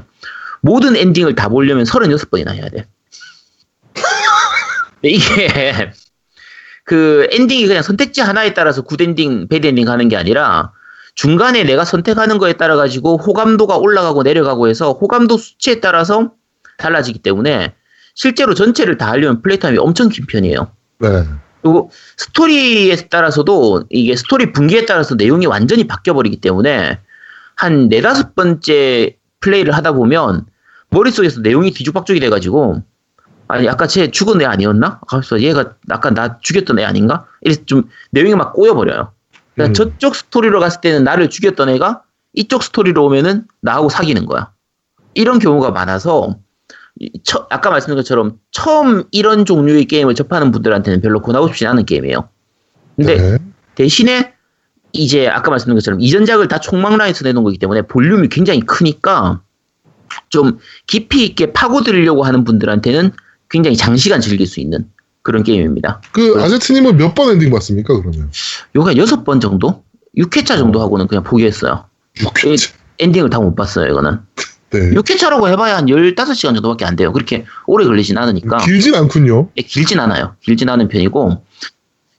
모든 0.63 0.97
엔딩을 0.97 1.35
다 1.37 1.49
보려면 1.49 1.85
36번이나 1.85 2.53
해야 2.55 2.69
돼. 2.71 2.87
이게 5.03 5.93
그 6.85 7.27
엔딩이 7.31 7.67
그냥 7.67 7.83
선택지 7.83 8.21
하나에 8.21 8.55
따라서 8.55 8.83
굿 8.83 9.01
엔딩, 9.01 9.49
배드 9.49 9.67
엔딩 9.67 9.87
가는 9.87 10.09
게 10.09 10.17
아니라 10.17 10.73
중간에 11.15 11.63
내가 11.65 11.85
선택하는 11.85 12.39
거에 12.39 12.55
따라 12.55 12.77
가지고 12.77 13.17
호감도가 13.17 13.77
올라가고 13.77 14.23
내려가고 14.23 14.69
해서 14.69 14.93
호감도 14.93 15.39
수치에 15.39 15.81
따라서 15.81 16.33
달라지기 16.79 17.21
때문에 17.21 17.75
실제로 18.15 18.55
전체를 18.55 18.99
다 18.99 19.11
하려면 19.11 19.43
플레이 19.43 19.59
타임이 19.59 19.79
엄청 19.79 20.09
긴 20.09 20.27
편이에요. 20.27 20.71
네. 20.99 21.25
그리고 21.63 21.91
스토리에 22.17 22.95
따라서도 23.09 23.85
이게 23.91 24.17
스토리 24.17 24.53
분기에 24.53 24.85
따라서 24.85 25.15
내용이 25.15 25.47
완전히 25.47 25.87
바뀌어버리기 25.87 26.41
때문에 26.41 27.01
한 27.57 27.89
네다섯 27.89 28.35
번째 28.35 29.17
플레이를 29.41 29.75
하다 29.75 29.93
보면 29.93 30.45
머릿속에서 30.91 31.41
내용이 31.41 31.73
뒤죽박죽이 31.73 32.21
돼가지고 32.21 32.83
아니 33.49 33.69
아까 33.69 33.87
쟤 33.87 34.11
죽은 34.11 34.41
애 34.41 34.45
아니었나? 34.45 35.01
가면서 35.07 35.41
얘가 35.41 35.75
아까 35.91 36.11
나 36.11 36.39
죽였던 36.41 36.79
애 36.79 36.85
아닌가? 36.85 37.27
이래서 37.43 37.63
좀 37.67 37.85
내용이 38.11 38.35
막 38.35 38.53
꼬여버려요. 38.55 39.13
그러니까 39.55 39.71
음. 39.71 39.75
저쪽 39.75 40.17
스토리로 40.17 40.61
갔을 40.61 40.81
때는 40.81 41.05
나를 41.05 41.31
죽였던 41.31 41.69
애가 41.71 42.03
이쪽 42.33 42.63
스토리로 42.63 43.05
오면은 43.05 43.47
나하고 43.61 43.89
사귀는 43.89 44.27
거야. 44.27 44.51
이런 45.15 45.39
경우가 45.39 45.71
많아서 45.71 46.37
이- 46.99 47.11
처- 47.23 47.47
아까 47.51 47.71
말씀드린 47.71 47.97
것처럼 47.97 48.39
처음 48.51 49.05
이런 49.13 49.45
종류의 49.45 49.85
게임을 49.85 50.15
접하는 50.15 50.51
분들한테는 50.51 51.01
별로 51.01 51.21
권하고 51.21 51.49
싶지 51.49 51.67
않은 51.67 51.85
게임이에요. 51.87 52.29
근데 52.97 53.17
네. 53.17 53.39
대신에 53.75 54.33
이제 54.93 55.29
아까 55.29 55.51
말씀드린 55.51 55.77
것처럼 55.77 56.01
이전작을 56.01 56.49
다 56.49 56.59
총망라해서 56.59 57.25
내놓은 57.25 57.45
거기 57.45 57.59
때문에 57.59 57.83
볼륨이 57.83 58.29
굉장히 58.29 58.61
크니까 58.61 59.43
좀 60.29 60.59
깊이 60.87 61.25
있게 61.25 61.53
파고들려고 61.53 62.25
하는 62.25 62.45
분들한테는 62.45 63.13
굉장히 63.55 63.77
장시간 63.77 64.21
즐길 64.21 64.49
수 64.49 64.59
있는 64.59 64.91
그런 65.23 65.45
게임입니다. 65.45 66.01
그 66.11 66.43
아제트님은 66.43 66.97
몇 66.97 67.15
번 67.15 67.31
엔딩 67.31 67.51
봤습니까 67.51 67.97
그러면? 68.01 68.31
요가 68.75 68.97
여섯 68.97 69.23
번 69.23 69.39
정도? 69.39 69.85
6회차 70.19 70.59
정도 70.59 70.81
하고는 70.83 71.07
그냥 71.07 71.23
포기했어요. 71.23 71.85
6회차. 72.17 72.73
엔딩을 72.99 73.31
다 73.31 73.39
못 73.39 73.55
봤어요, 73.55 73.89
이거는. 73.93 74.19
네. 74.71 74.91
6회차라고 74.91 75.49
해봐야 75.51 75.77
한 75.77 75.87
15시간 75.87 76.55
정도밖에 76.55 76.85
안 76.85 76.97
돼요. 76.97 77.13
그렇게 77.13 77.45
오래 77.69 77.85
걸리진 77.85 78.19
않으니까. 78.19 78.59
길진 78.59 78.97
않군요. 78.97 79.51
예, 79.57 79.63
길진 79.63 80.01
않아요. 80.01 80.35
길진 80.41 80.69
않은 80.69 80.89
편이고. 80.89 81.45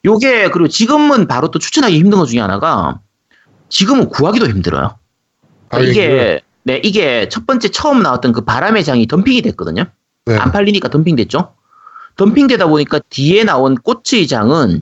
요게, 0.05 0.49
그리고 0.51 0.69
지금은 0.69 1.27
바로 1.27 1.51
또 1.51 1.59
추천하기 1.59 1.97
힘든 1.97 2.17
것 2.19 2.27
중에 2.27 2.39
하나가, 2.39 3.01
지금은 3.67 4.07
구하기도 4.07 4.47
힘들어요. 4.47 4.97
아, 5.69 5.79
이게, 5.79 6.39
네, 6.63 6.79
이게 6.83 7.27
첫 7.29 7.45
번째 7.45 7.67
처음 7.69 8.01
나왔던 8.03 8.31
그 8.31 8.41
바람의 8.45 8.85
장이 8.85 9.07
덤핑이 9.07 9.41
됐거든요. 9.41 9.85
네. 10.25 10.37
안 10.37 10.51
팔리니까 10.51 10.89
덤핑됐죠. 10.89 11.53
덤핑되다 12.17 12.67
보니까 12.67 12.99
뒤에 13.09 13.43
나온 13.43 13.75
꽃의 13.75 14.27
장은 14.27 14.81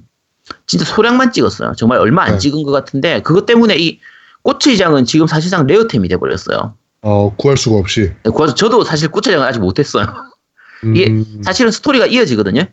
진짜 0.67 0.85
소량만 0.85 1.31
찍었어요. 1.31 1.73
정말 1.77 1.99
얼마 1.99 2.23
안 2.23 2.33
네. 2.33 2.37
찍은 2.37 2.63
것 2.63 2.71
같은데, 2.71 3.21
그것 3.21 3.45
때문에 3.45 3.75
이 3.77 3.99
꽃의 4.43 4.77
장은 4.77 5.05
지금 5.05 5.27
사실상 5.27 5.65
레어템이 5.67 6.07
돼버렸어요. 6.09 6.75
어, 7.01 7.35
구할 7.35 7.57
수가 7.57 7.77
없이. 7.77 8.11
네, 8.23 8.31
그래서 8.35 8.53
저도 8.55 8.83
사실 8.83 9.09
꽃의 9.09 9.33
장을 9.33 9.45
아직 9.45 9.59
못했어요. 9.59 10.05
이게 10.83 11.07
음, 11.07 11.41
사실은 11.43 11.71
스토리가 11.71 12.07
이어지거든요. 12.07 12.63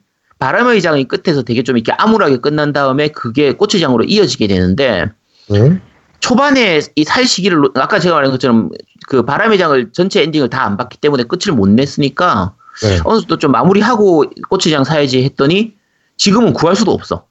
바람의 0.41 0.83
장이 0.83 1.07
끝에서 1.07 1.43
되게 1.43 1.63
좀 1.63 1.77
이렇게 1.77 1.93
암울하게 1.93 2.39
끝난 2.39 2.73
다음에 2.73 3.09
그게 3.09 3.53
꽃의 3.53 3.81
장으로 3.81 4.05
이어지게 4.05 4.47
되는데 4.49 5.07
네. 5.49 5.81
초반에 6.21 6.81
이 6.97 7.05
살 7.05 7.25
시기를 7.27 7.59
놓- 7.59 7.79
아까 7.79 7.99
제가 7.99 8.17
말한 8.17 8.31
것처럼 8.33 8.71
그 9.09 9.23
바람의 9.25 9.59
장을 9.59 9.91
전체 9.93 10.23
엔딩을 10.23 10.51
다 10.51 10.65
안 10.65 10.77
봤기 10.77 10.99
때문에 10.99 11.25
끝을 11.25 11.53
못 11.53 11.69
냈으니까 11.69 12.55
네. 12.83 13.01
어느 13.05 13.21
정도 13.21 13.39
좀 13.39 13.53
마무리하고 13.53 14.25
꽃의 14.49 14.73
장 14.73 14.85
사야지 14.85 15.23
했더니 15.25 15.75
지금은 16.17 16.53
구할 16.53 16.77
수도 16.77 16.93
없어. 16.93 17.27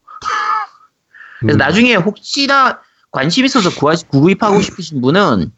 그래서 1.39 1.55
음. 1.55 1.57
나중에 1.57 1.95
혹시나 1.95 2.79
관심 3.11 3.45
있어서 3.45 3.69
구하, 3.71 3.95
구입하고 3.95 4.61
싶으신 4.61 5.01
분은 5.01 5.51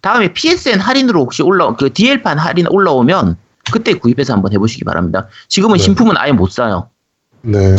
다음에 0.00 0.32
PSN 0.32 0.80
할인으로 0.80 1.20
혹시 1.20 1.42
올라 1.42 1.74
그 1.76 1.92
DL판 1.92 2.38
할인 2.38 2.66
올라오면 2.68 3.36
그때 3.72 3.94
구입해서 3.94 4.32
한번 4.32 4.52
해보시기 4.52 4.84
바랍니다. 4.84 5.28
지금은 5.48 5.76
네. 5.76 5.82
신품은 5.82 6.16
아예 6.16 6.32
못 6.32 6.50
사요. 6.50 6.90
네. 7.42 7.76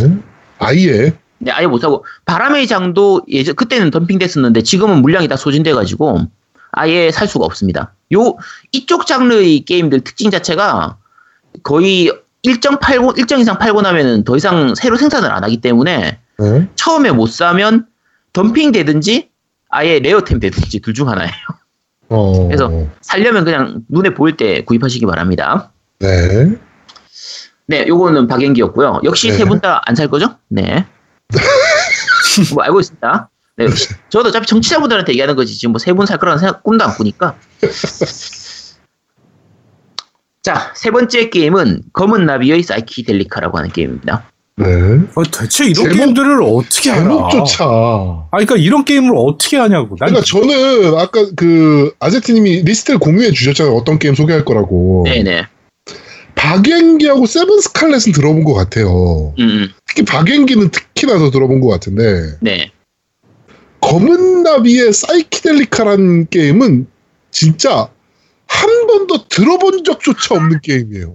아예. 0.60 1.14
네, 1.40 1.52
아예 1.52 1.68
못 1.68 1.80
사고 1.80 2.06
바람의 2.26 2.68
장도 2.68 3.24
예전 3.28 3.56
그때는 3.56 3.92
덤핑됐었는데 3.92 4.64
지금은 4.64 5.02
물량이 5.02 5.28
다 5.28 5.36
소진돼 5.36 5.74
가지고 5.74 6.22
아예 6.72 7.12
살 7.12 7.28
수가 7.28 7.46
없습니다. 7.46 7.94
요 8.14 8.38
이쪽 8.72 9.06
장르의 9.06 9.62
게임들 9.62 10.02
특징 10.02 10.32
자체가 10.32 10.98
거의 11.62 12.12
일정 12.42 12.80
팔고 12.80 13.14
일정 13.18 13.40
이상 13.40 13.58
팔고 13.58 13.82
나면은 13.82 14.24
더 14.24 14.36
이상 14.36 14.74
새로 14.76 14.98
생산을 14.98 15.32
안 15.32 15.44
하기 15.44 15.58
때문에 15.62 16.20
네. 16.40 16.68
처음에 16.76 17.12
못 17.12 17.28
사면 17.28 17.86
덤핑 18.34 18.72
되든지 18.72 19.30
아예 19.70 20.00
레어템 20.00 20.40
되든지 20.40 20.80
둘 20.82 20.94
중 20.94 21.08
하나예요. 21.10 21.32
어. 22.10 22.46
그래서 22.50 22.72
살려면 23.02 23.46
그냥 23.46 23.82
눈에 23.90 24.10
보일 24.14 24.36
때 24.38 24.64
구입하시기 24.66 25.06
바랍니다. 25.06 25.72
네. 26.00 26.56
네, 27.66 27.86
요거는 27.88 28.28
박연기였고요. 28.28 29.02
역시 29.06 29.30
네. 29.30 29.38
세분 29.38 29.62
다 29.62 29.82
안 29.88 29.96
살 29.96 30.10
거죠? 30.10 30.36
네. 30.50 30.86
뭐 32.54 32.64
알고 32.64 32.80
있습니다. 32.82 33.30
네. 33.56 33.68
저도 34.10 34.30
어차피 34.30 34.48
청취자분들한테 34.48 35.14
얘기하는 35.14 35.36
거지. 35.36 35.56
지금 35.56 35.72
뭐 35.72 35.80
세 35.80 35.94
분 35.94 36.06
살 36.08 36.18
거라는 36.18 36.40
생각, 36.40 36.64
꿈도 36.64 36.84
안 36.84 36.94
꾸니까. 36.96 37.36
자, 40.44 40.74
세 40.76 40.92
번째 40.92 41.30
게임은 41.30 41.84
검은 41.94 42.26
나비의 42.26 42.64
사이키델리카라고 42.64 43.58
하는 43.58 43.72
게임입니다. 43.72 44.30
네. 44.58 44.66
어, 45.16 45.24
대체 45.32 45.64
이런 45.66 45.74
제목- 45.86 45.96
게임들을 45.96 46.44
어떻게 46.44 46.92
알아? 46.92 47.02
제목조차. 47.02 47.66
아, 47.66 48.28
그러니까 48.32 48.58
이런 48.58 48.84
게임을 48.86 49.14
어떻게 49.16 49.58
하냐고. 49.58 49.96
난 50.00 50.10
그러니까 50.14 50.22
저는 50.26 50.98
아까 51.00 51.26
그 51.36 51.94
아제트님이 52.00 52.64
리스트를 52.64 53.00
공유해 53.00 53.32
주셨잖아요. 53.32 53.74
어떤 53.74 53.98
게임 53.98 54.14
소개할 54.16 54.44
거라고. 54.46 55.06
네네. 55.08 55.48
박앵귀하고 56.36 57.26
세븐 57.26 57.62
스칼렛은 57.62 58.12
들어본 58.14 58.44
것 58.44 58.54
같아요. 58.54 59.34
음, 59.40 59.44
음, 59.44 59.70
특히 59.88 60.04
박앵귀는 60.04 60.70
특히나 60.72 61.18
더 61.20 61.32
들어본 61.32 61.62
것 61.62 61.70
같은데 61.70 62.36
네. 62.42 62.70
검은 63.80 64.44
나비의 64.44 64.92
사이키델리카라는 64.94 66.28
게임은 66.30 66.88
진짜 67.32 67.88
한 68.64 68.88
번도 68.88 69.28
들어본 69.28 69.84
적조차 69.84 70.36
없는 70.36 70.62
게임이에요. 70.62 71.14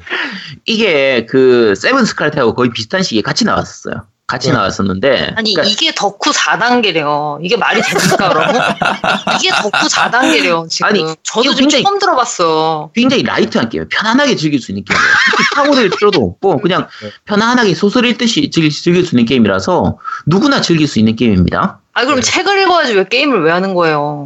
이게 0.67 1.27
그 1.27 1.75
세븐 1.77 2.05
스칼렛하고 2.05 2.55
거의 2.55 2.71
비슷한 2.71 3.03
시기에 3.03 3.23
같이 3.23 3.45
나왔었어요. 3.45 4.05
같이 4.29 4.49
네. 4.49 4.55
나왔었는데. 4.55 5.33
아니 5.37 5.55
그러니까 5.55 5.63
이게 5.65 5.91
덕후 5.95 6.33
4단계래요. 6.33 7.39
이게 7.43 7.57
말이 7.57 7.81
됩니까 7.81 8.27
여러분? 8.27 8.61
이게 9.41 9.49
덕후 9.51 9.89
4단계래요 9.89 10.69
지금. 10.69 10.87
아니, 10.87 11.03
저도 11.23 11.55
지금 11.55 11.71
처음 11.71 11.99
들어봤어요. 11.99 12.91
굉장히 12.95 13.23
light한 13.23 13.71
게임, 13.71 13.89
편안하게 13.89 14.37
즐길 14.37 14.61
수 14.61 14.71
있는 14.71 14.85
게임이에요. 14.85 15.09
특히 15.31 15.45
파고들 15.55 15.89
필요도 15.89 16.23
없고 16.23 16.61
그냥 16.61 16.89
네. 17.03 17.11
편안하게 17.25 17.75
소설 17.75 18.05
읽듯이 18.05 18.51
즐길 18.51 18.71
수 18.71 18.91
있는 18.91 19.25
게임이라서 19.25 19.99
누구나 20.27 20.61
즐길 20.61 20.87
수 20.87 20.99
있는 20.99 21.17
게임입니다. 21.17 21.81
아 21.99 22.05
그럼 22.05 22.21
네. 22.21 22.23
책을 22.23 22.63
읽어야지 22.63 22.95
왜 22.95 23.09
게임을 23.09 23.43
왜 23.43 23.51
하는 23.51 23.75
거예요? 23.75 24.25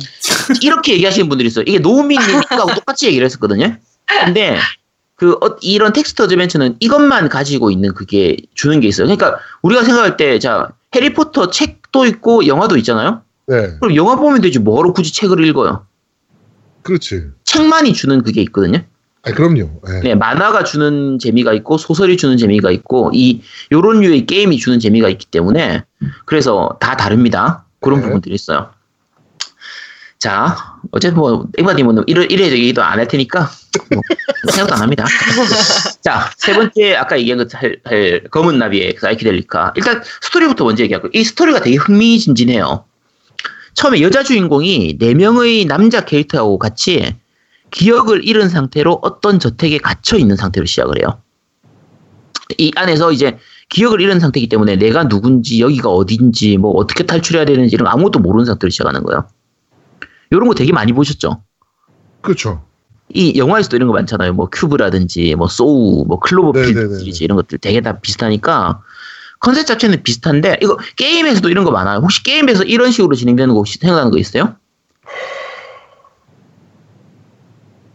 이렇게 0.60 0.92
얘기하시는 0.92 1.26
분들이 1.30 1.46
있어요. 1.48 1.64
이게 1.66 1.78
노우미님하고 1.78 2.74
똑같이 2.74 3.06
얘기를 3.06 3.24
했었거든요. 3.24 3.76
근데 4.26 4.58
그 5.16 5.32
어- 5.42 5.56
이런 5.62 5.94
text 5.94 6.20
adventure는 6.20 6.76
이것만 6.80 7.30
가지고 7.30 7.70
있는 7.70 7.94
그게 7.94 8.36
주는 8.54 8.78
게 8.80 8.88
있어요. 8.88 9.06
그러니까 9.06 9.38
우리가 9.62 9.84
생각할 9.84 10.18
때 10.18 10.38
자 10.38 10.68
해리포터 10.94 11.48
책도 11.48 12.04
있고 12.04 12.46
영화도 12.46 12.76
있잖아요. 12.76 13.22
네, 13.46 13.78
그럼 13.80 13.96
영화 13.96 14.16
보면 14.16 14.42
되지 14.42 14.58
뭐하러 14.58 14.92
굳이 14.92 15.10
책을 15.14 15.42
읽어요? 15.46 15.86
그렇지. 16.82 17.28
책만이 17.44 17.94
주는 17.94 18.22
그게 18.22 18.42
있거든요. 18.42 18.80
아, 19.24 19.30
그럼요. 19.30 19.70
네. 19.88 20.00
네, 20.02 20.14
만화가 20.16 20.64
주는 20.64 21.18
재미가 21.20 21.52
있고 21.54 21.78
소설이 21.78 22.16
주는 22.16 22.36
재미가 22.36 22.72
있고 22.72 23.10
이 23.14 23.40
요런 23.70 24.00
류의 24.00 24.26
게임이 24.26 24.58
주는 24.58 24.80
재미가 24.80 25.08
있기 25.10 25.26
때문에 25.26 25.84
그래서 26.26 26.76
다 26.80 26.96
다릅니다. 26.96 27.61
그런 27.82 28.00
네. 28.00 28.06
부분들이 28.06 28.34
있어요. 28.34 28.70
자, 30.18 30.78
어쨌든 30.92 31.18
뭐 31.18 31.48
앵바님은 31.58 32.04
이래 32.06 32.24
이래 32.30 32.48
얘기도 32.52 32.80
안 32.82 33.00
할 33.00 33.08
테니까 33.08 33.50
뭐 33.92 34.00
생각도 34.52 34.74
안 34.76 34.82
합니다. 34.82 35.04
자, 36.00 36.30
세 36.36 36.54
번째 36.54 36.94
아까 36.94 37.18
얘기한 37.18 37.38
그 37.38 37.48
할, 37.56 37.80
할 37.84 38.24
검은 38.30 38.56
나비의 38.58 38.96
사이키델리카. 39.00 39.72
일단 39.76 40.00
스토리부터 40.20 40.64
먼저 40.64 40.84
얘기하고 40.84 41.08
이 41.12 41.24
스토리가 41.24 41.60
되게 41.60 41.76
흥미진진해요. 41.76 42.84
처음에 43.74 44.00
여자 44.00 44.22
주인공이 44.22 44.98
네 44.98 45.14
명의 45.14 45.64
남자 45.64 46.04
캐릭터하고 46.04 46.58
같이 46.58 47.16
기억을 47.72 48.24
잃은 48.24 48.48
상태로 48.48 49.00
어떤 49.02 49.40
저택에 49.40 49.78
갇혀 49.78 50.18
있는 50.18 50.36
상태로 50.36 50.66
시작을 50.66 51.00
해요. 51.00 51.20
이 52.58 52.70
안에서 52.76 53.10
이제 53.10 53.38
기억을 53.72 54.02
잃은 54.02 54.20
상태이기 54.20 54.50
때문에 54.50 54.76
내가 54.76 55.08
누군지 55.08 55.58
여기가 55.60 55.88
어딘지 55.88 56.58
뭐 56.58 56.72
어떻게 56.72 57.06
탈출해야 57.06 57.46
되는지 57.46 57.74
이런 57.74 57.86
거 57.86 57.90
아무것도 57.90 58.18
모르는 58.18 58.44
상태로 58.44 58.68
시작하는 58.70 59.02
거예요. 59.02 59.26
이런 60.30 60.46
거 60.46 60.54
되게 60.54 60.72
많이 60.72 60.92
보셨죠? 60.92 61.42
그렇죠. 62.20 62.62
이 63.08 63.38
영화에서도 63.38 63.74
이런 63.76 63.88
거 63.88 63.94
많잖아요. 63.94 64.34
뭐 64.34 64.50
큐브라든지 64.52 65.34
뭐 65.36 65.48
소우, 65.48 66.04
뭐 66.06 66.20
클로버필드 66.20 66.78
네네네네. 66.78 66.98
시리즈 66.98 67.24
이런 67.24 67.36
것들 67.36 67.58
되게 67.58 67.80
다 67.80 67.98
비슷하니까 67.98 68.82
컨셉 69.40 69.66
자체는 69.66 70.02
비슷한데 70.02 70.58
이거 70.62 70.76
게임에서도 70.96 71.48
이런 71.48 71.64
거 71.64 71.70
많아요. 71.70 72.00
혹시 72.00 72.22
게임에서 72.22 72.64
이런 72.64 72.90
식으로 72.90 73.14
진행되는 73.16 73.54
거 73.54 73.60
혹시 73.60 73.78
생각나는 73.78 74.10
거 74.10 74.18
있어요? 74.18 74.54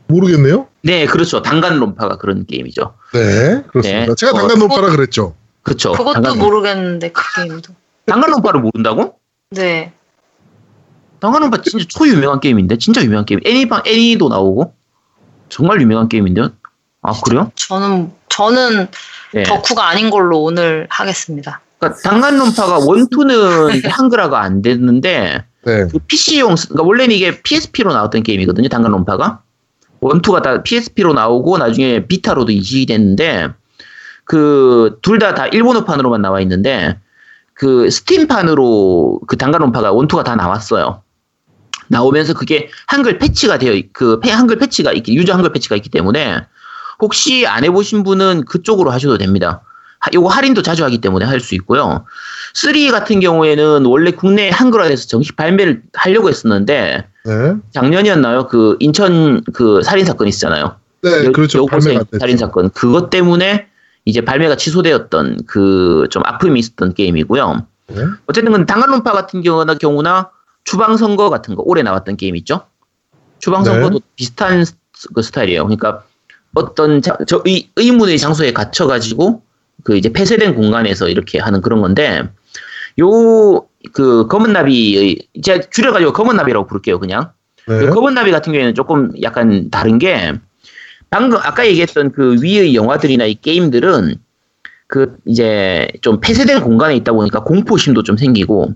모르겠네요. 0.08 0.68
네, 0.82 1.06
그렇죠. 1.06 1.44
단간 1.44 1.78
론파가 1.78 2.18
그런 2.18 2.48
게임이죠. 2.48 2.96
네, 3.14 3.64
그렇습니다. 3.68 4.06
네. 4.08 4.16
제가 4.16 4.32
어, 4.32 4.36
당간론파라 4.36 4.90
그랬죠. 4.90 5.36
그렇죠. 5.68 5.92
그것도 5.92 6.22
단간, 6.22 6.40
모르겠는데 6.40 7.12
그 7.12 7.22
게임도. 7.36 7.74
단간론파를 8.06 8.62
모른다고? 8.62 9.20
네. 9.52 9.92
단간론파 11.20 11.62
진짜 11.62 11.86
초유명한 11.90 12.40
게임인데 12.40 12.78
진짜 12.78 13.04
유명한 13.04 13.26
게임. 13.26 13.42
애니방 13.46 13.84
애니도 13.86 14.30
나오고 14.30 14.74
정말 15.50 15.82
유명한 15.82 16.08
게임인데요. 16.08 16.52
아 17.02 17.14
그래요? 17.22 17.52
저는 17.56 18.14
저는 18.30 18.88
네. 19.34 19.44
덕후가 19.44 19.90
아닌 19.90 20.10
걸로 20.10 20.42
오늘 20.42 20.88
하겠습니다. 20.90 21.60
그러니까 21.80 22.02
단간론파가 22.02 22.80
원투는 22.86 23.84
한글화가 23.92 24.40
안 24.40 24.62
됐는데 24.62 25.44
네, 25.66 25.88
그 25.92 26.00
PC용 26.00 26.56
그러니까 26.56 26.84
원래는 26.84 27.14
이게 27.14 27.42
PSP로 27.42 27.92
나왔던 27.92 28.24
게임이거든요. 28.24 28.70
단간론파가 28.70 29.42
원투가 30.00 30.42
다 30.42 30.64
PSP로 30.64 31.14
나오고 31.14 31.58
나중에 31.58 32.08
비타로도 32.08 32.54
이식이 32.54 32.86
됐는데 32.86 33.50
그둘다다 34.28 35.48
일본어판으로만 35.48 36.22
나와 36.22 36.42
있는데 36.42 37.00
그 37.54 37.90
스팀판으로 37.90 39.22
그 39.28 39.38
단간론파가 39.38 39.92
원투가 39.92 40.24
다 40.24 40.36
나왔어요. 40.36 41.02
나오면서 41.88 42.34
그게 42.34 42.70
한글 42.86 43.18
패치가 43.18 43.58
되어 43.58 43.74
있- 43.74 43.94
그 43.94 44.20
패- 44.20 44.32
한글 44.32 44.58
패치가 44.58 44.92
있기 44.92 45.16
유저 45.16 45.34
한글 45.34 45.52
패치가 45.54 45.76
있기 45.78 45.90
때문에 45.90 46.42
혹시 47.00 47.48
안 47.48 47.64
해보신 47.64 48.04
분은 48.04 48.44
그쪽으로 48.46 48.92
하셔도 48.92 49.18
됩니다. 49.18 49.62
하- 50.00 50.12
요거 50.14 50.28
할인도 50.30 50.62
자주 50.62 50.84
하기 50.84 51.00
때문에 51.00 51.26
할 51.26 51.40
수 51.40 51.56
있고요. 51.56 52.06
3 52.54 52.92
같은 52.92 53.20
경우에는 53.22 53.86
원래 53.86 54.12
국내 54.12 54.50
한글화돼서 54.50 55.08
정식 55.08 55.36
발매를 55.38 55.82
하려고 55.94 56.28
했었는데 56.30 57.08
네, 57.26 57.56
작년이었나요? 57.74 58.48
그 58.48 58.76
인천 58.80 59.42
그 59.54 59.82
살인 59.82 60.06
사건 60.06 60.28
있잖아요. 60.28 60.76
네, 61.02 61.26
여- 61.26 61.32
그렇죠. 61.32 61.60
여고생. 61.60 62.00
살인 62.20 62.38
사건 62.38 62.70
그것 62.72 63.10
때문에 63.10 63.68
이제 64.08 64.22
발매가 64.22 64.56
취소되었던 64.56 65.46
그 65.46 66.08
좀 66.10 66.24
아픔이 66.26 66.60
있었던 66.60 66.94
게임이고요. 66.94 67.66
네. 67.90 67.96
어쨌든 68.28 68.52
근 68.54 68.66
단간론파 68.66 69.12
같은 69.12 69.42
경우나 69.42 69.74
경우나 69.76 70.32
추방 70.64 70.96
선거 70.98 71.30
같은 71.30 71.56
거 71.56 71.64
올해 71.66 71.84
나왔던 71.84 72.16
게임 72.18 72.36
있죠. 72.38 72.66
추방 73.40 73.64
네. 73.64 73.70
선거도 73.72 74.00
비슷한 74.16 74.64
스- 74.66 74.76
그 75.14 75.22
스타일이에요. 75.22 75.64
그러니까 75.66 76.04
어떤 76.56 77.02
자, 77.02 77.18
저 77.28 77.42
의, 77.46 77.70
의문의 77.76 78.18
장소에 78.20 78.54
갇혀 78.54 78.88
가지고 78.88 79.44
그 79.84 79.96
이제 79.98 80.12
폐쇄된 80.14 80.56
공간에서 80.56 81.10
이렇게 81.10 81.40
하는 81.40 81.62
그런 81.62 81.82
건데 81.82 82.24
요 83.00 83.66
그 83.94 84.28
검은 84.28 84.52
나비의 84.52 85.28
제가 85.42 85.70
줄여 85.72 85.94
가지고 85.94 86.12
검은 86.12 86.36
나비라고 86.36 86.68
부를게요 86.68 87.00
그냥 87.00 87.32
네. 87.68 87.78
그 87.78 87.94
검은 87.94 88.16
나비 88.16 88.32
같은 88.32 88.52
경우에는 88.52 88.74
조금 88.76 89.12
약간 89.22 89.70
다른 89.70 89.98
게 89.98 90.34
방금 91.10 91.40
아까 91.42 91.66
얘기했던 91.66 92.12
그 92.12 92.38
위의 92.42 92.76
영화들이나 92.76 93.26
이 93.26 93.36
게임들은 93.36 94.16
그 94.88 95.18
이제 95.26 95.88
좀 96.02 96.20
폐쇄된 96.22 96.62
공간에 96.62 96.96
있다 96.96 97.12
보니까 97.12 97.44
공포심도 97.44 98.04
좀 98.04 98.18
생기고 98.18 98.74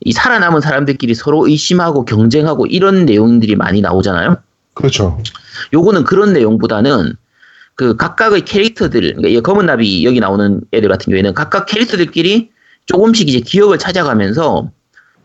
이 0.00 0.12
살아남은 0.12 0.60
사람들끼리 0.60 1.14
서로 1.14 1.46
의심하고 1.46 2.04
경쟁하고 2.04 2.66
이런 2.66 3.06
내용들이 3.06 3.56
많이 3.56 3.80
나오잖아요. 3.80 4.36
그렇죠. 4.74 5.20
요거는 5.72 6.04
그런 6.04 6.32
내용보다는 6.32 7.14
그 7.74 7.96
각각의 7.96 8.44
캐릭터들, 8.44 9.00
그러니까 9.00 9.28
이 9.28 9.40
검은 9.40 9.66
나비 9.66 10.04
여기 10.04 10.20
나오는 10.20 10.60
애들 10.72 10.88
같은 10.88 11.10
경우에는 11.10 11.34
각각 11.34 11.66
캐릭터들끼리 11.66 12.50
조금씩 12.86 13.28
이제 13.28 13.40
기억을 13.40 13.78
찾아가면서 13.78 14.70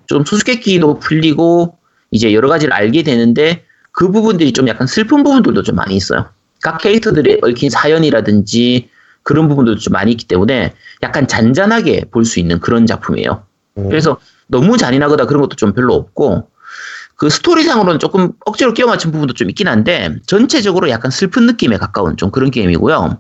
좀 0.08 0.26
수수께끼도 0.26 1.00
풀리고 1.00 1.78
이제 2.12 2.34
여러 2.34 2.50
가지를 2.50 2.74
알게 2.74 3.04
되는데 3.04 3.64
그 3.92 4.12
부분들이 4.12 4.54
좀 4.54 4.68
약간 4.68 4.88
슬픈 4.88 5.24
부분들도 5.24 5.64
좀 5.64 5.76
많이 5.76 5.96
있어요. 5.96 6.26
각 6.62 6.78
캐릭터들의 6.80 7.40
얽힌 7.42 7.70
사연이라든지 7.70 8.90
그런 9.24 9.48
부분들도 9.48 9.80
좀 9.80 9.92
많이 9.94 10.12
있기 10.12 10.28
때문에 10.28 10.74
약간 11.04 11.28
잔잔하게 11.28 12.06
볼 12.12 12.26
수 12.26 12.40
있는 12.40 12.60
그런 12.60 12.86
작품이에요. 12.86 13.44
어, 13.76 13.84
그래서 13.90 14.18
너무 14.48 14.78
잔인하거나 14.78 15.26
그런 15.26 15.42
것도 15.42 15.56
좀 15.56 15.74
별로 15.74 15.94
없고 15.96 16.50
그 17.16 17.30
스토리상으로는 17.30 18.00
조금 18.00 18.32
억지로 18.46 18.74
끼워 18.74 18.90
맞춘 18.90 19.12
부분도 19.12 19.34
좀 19.34 19.50
있긴 19.50 19.68
한데 19.68 20.16
전체적으로 20.26 20.90
약간 20.90 21.12
슬픈 21.12 21.46
느낌에 21.46 21.78
가까운 21.78 22.18
좀 22.18 22.32
그런 22.32 22.50
게임이고요. 22.52 23.20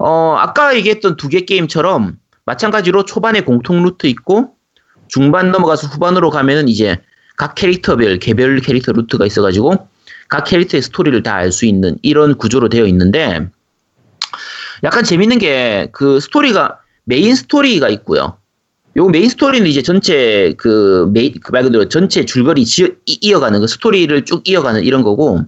어 0.00 0.36
아까 0.38 0.74
얘기했던 0.76 1.16
두 1.16 1.28
개 1.28 1.44
게임처럼 1.44 2.16
마찬가지로 2.46 3.04
초반에 3.04 3.42
공통 3.42 3.82
루트 3.84 4.06
있고 4.06 4.54
중반 5.08 5.52
넘어가서 5.52 5.88
후반으로 5.88 6.30
가면은 6.30 6.68
이제 6.68 6.98
각 7.40 7.54
캐릭터별 7.54 8.18
개별 8.18 8.60
캐릭터 8.60 8.92
루트가 8.92 9.24
있어가지고 9.24 9.88
각 10.28 10.44
캐릭터의 10.44 10.82
스토리를 10.82 11.22
다 11.22 11.36
알 11.36 11.52
수 11.52 11.64
있는 11.64 11.96
이런 12.02 12.36
구조로 12.36 12.68
되어 12.68 12.84
있는데 12.86 13.48
약간 14.84 15.04
재밌는 15.04 15.38
게 15.38 15.88
그 15.92 16.20
스토리가 16.20 16.80
메인 17.04 17.34
스토리가 17.34 17.88
있고요. 17.88 18.36
요 18.96 19.08
메인 19.08 19.30
스토리는 19.30 19.66
이제 19.66 19.80
전체 19.80 20.52
그 20.58 21.08
메인 21.14 21.32
그말 21.42 21.62
그대로 21.62 21.88
전체 21.88 22.26
줄거리 22.26 22.66
지어, 22.66 22.88
이- 23.06 23.18
이어가는 23.22 23.58
그 23.60 23.66
스토리를 23.66 24.22
쭉 24.26 24.46
이어가는 24.46 24.82
이런 24.84 25.02
거고 25.02 25.40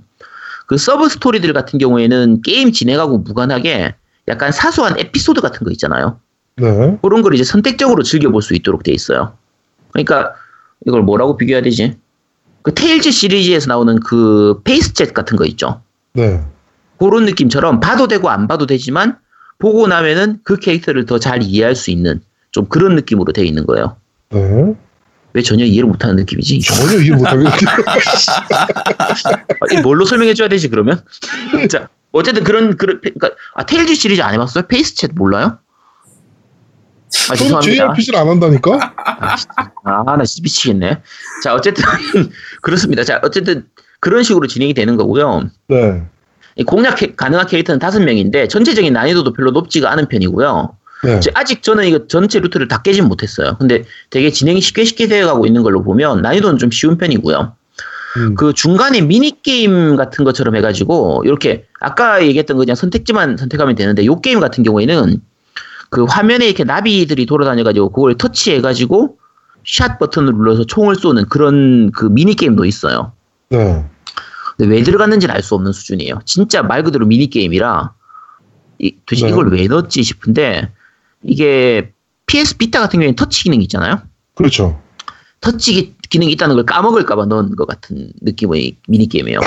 그 0.67 0.79
서브 0.79 1.11
스토리들 1.11 1.53
같은 1.53 1.79
경우에는 1.79 2.41
게임 2.41 2.73
진행하고 2.73 3.19
무관하게 3.19 3.95
약간 4.29 4.51
사소한 4.51 4.99
에피소드 4.99 5.43
같은 5.43 5.67
거 5.67 5.71
있잖아요. 5.73 6.19
네. 6.57 6.99
그런 7.03 7.21
걸 7.21 7.35
이제 7.35 7.45
선택적으로 7.45 8.03
즐겨볼 8.03 8.41
수 8.41 8.55
있도록 8.55 8.83
돼 8.83 8.93
있어요. 8.93 9.37
그러니까 9.93 10.35
이걸 10.87 11.03
뭐라고 11.03 11.37
비교해야 11.37 11.63
되지? 11.63 11.97
그 12.63 12.73
테일즈 12.75 13.11
시리즈에서 13.11 13.69
나오는 13.69 13.99
그 14.01 14.61
face 14.65 14.89
chat 14.89 15.13
같은 15.13 15.37
거 15.37 15.45
있죠. 15.47 15.81
네. 16.13 16.43
그런 16.99 17.25
느낌처럼 17.25 17.81
봐도 17.81 18.07
되고 18.07 18.29
안 18.31 18.47
봐도 18.47 18.67
되지만 18.67 19.17
보고 19.59 19.87
나면은 19.89 20.39
그 20.45 20.57
캐릭터를 20.57 21.07
더 21.07 21.19
잘 21.19 21.43
이해할 21.43 21.75
수 21.75 21.91
있는 21.91 22.21
좀 22.53 22.67
그런 22.67 22.95
느낌으로 22.95 23.33
되어 23.33 23.45
있는 23.45 23.67
거예요. 23.67 23.97
네. 24.31 24.75
왜 25.35 25.43
전혀 25.43 25.65
이해를 25.65 25.89
못하는 25.89 26.17
느낌이지? 26.17 26.61
전혀 26.61 26.99
이해 27.01 27.11
못하겠네요. 27.17 27.53
아, 28.53 29.73
이 29.73 29.81
뭘로 29.81 30.05
설명해줘야 30.05 30.49
되지 30.49 30.69
그러면? 30.69 31.01
자 31.71 31.89
어쨌든 32.13 32.45
그런 32.45 32.77
그런 32.77 33.01
그러니까 33.01 33.31
아 33.55 33.65
테일즈 33.65 33.95
시리즈 33.95 34.21
안 34.21 34.35
해봤어요? 34.35 34.65
face 34.65 34.90
chat 34.90 35.15
몰라요? 35.15 35.59
아 37.31 37.35
저는. 37.35 37.61
JRPG를 37.61 38.19
안 38.19 38.29
한다니까? 38.29 38.95
아, 39.85 40.03
나 40.05 40.25
진짜 40.25 40.43
미치겠네. 40.43 40.99
자, 41.43 41.55
어쨌든, 41.55 41.85
그렇습니다. 42.63 43.05
자, 43.05 43.21
어쨌든, 43.23 43.67
그런 44.01 44.23
식으로 44.23 44.47
진행이 44.47 44.75
되는 44.75 44.97
거고요. 44.97 45.49
네. 45.69 46.03
이 46.57 46.65
공략 46.65 46.97
캐- 46.97 47.15
가능한 47.15 47.47
캐릭터는 47.47 47.79
다섯 47.79 48.01
명인데, 48.03 48.49
전체적인 48.49 48.93
난이도도 48.93 49.33
별로 49.33 49.51
높지가 49.53 49.91
않은 49.93 50.09
편이고요. 50.09 50.75
네. 51.05 51.21
제- 51.21 51.31
아직 51.35 51.63
저는 51.63 51.85
이거 51.87 52.07
전체 52.07 52.39
루트를 52.41 52.69
다 52.69 52.81
깨진 52.83 53.05
못했어요. 53.07 53.57
근데 53.59 53.85
되게 54.11 54.31
진행이 54.31 54.61
쉽게 54.61 54.85
쉽게 54.85 55.07
되어가고 55.09 55.47
있는 55.47 55.63
걸로 55.63 55.83
보면, 55.83 56.23
난이도는 56.23 56.59
좀 56.59 56.71
쉬운 56.71 56.97
편이고요. 56.99 57.55
음. 58.19 58.35
그 58.35 58.53
중간에 58.53 59.01
미니게임 59.01 59.97
같은 59.97 60.25
것처럼 60.25 60.57
해가지고, 60.57 61.23
이렇게, 61.25 61.67
아까 61.81 62.23
얘기했던 62.25 62.57
거 62.57 62.61
그냥 62.63 62.75
선택지만 62.77 63.37
선택하면 63.37 63.75
되는데, 63.75 64.05
요 64.07 64.21
게임 64.21 64.39
같은 64.41 64.63
경우에는, 64.65 65.21
그 65.93 66.05
화면에 66.05 66.47
이렇게 66.47 66.65
나비들이 66.65 67.27
돌아다녀가지고, 67.27 67.91
그걸 67.93 68.17
터치해가지고, 68.17 69.19
샷 69.65 69.99
버튼을 69.99 70.33
눌러서 70.33 70.65
총을 70.65 70.97
쏘는 70.97 71.27
그런 71.29 71.93
그 71.93 72.07
미니 72.07 72.35
게임도 72.35 72.65
있어요. 72.65 73.13
네. 73.51 73.85
근데 74.57 74.75
왜 74.75 74.83
들어갔는지는 74.83 75.35
알 75.35 75.43
수 75.43 75.55
없는 75.55 75.73
수준이에요. 75.73 76.21
진짜 76.25 76.63
말 76.63 76.83
그대로 76.83 77.05
미니 77.05 77.29
게임이라, 77.29 77.93
이, 78.79 78.97
도대체 79.05 79.27
네. 79.27 79.33
이걸 79.33 79.53
왜 79.53 79.67
넣었지 79.67 80.03
싶은데, 80.03 80.73
이게 81.23 81.93
PS 82.27 82.57
비타 82.57 82.81
같은 82.81 82.99
경우에는 82.99 83.15
터치 83.15 83.43
기능이 83.45 83.63
있잖아요? 83.65 84.01
그렇죠. 84.35 84.81
터치 85.43 85.73
기- 85.75 85.95
기능이 86.09 86.33
있다는 86.33 86.55
걸 86.55 86.65
까먹을까봐 86.65 87.27
넣은 87.27 87.57
것 87.57 87.67
같은 87.67 88.13
느낌의 88.23 88.77
미니게임이에요. 88.89 89.41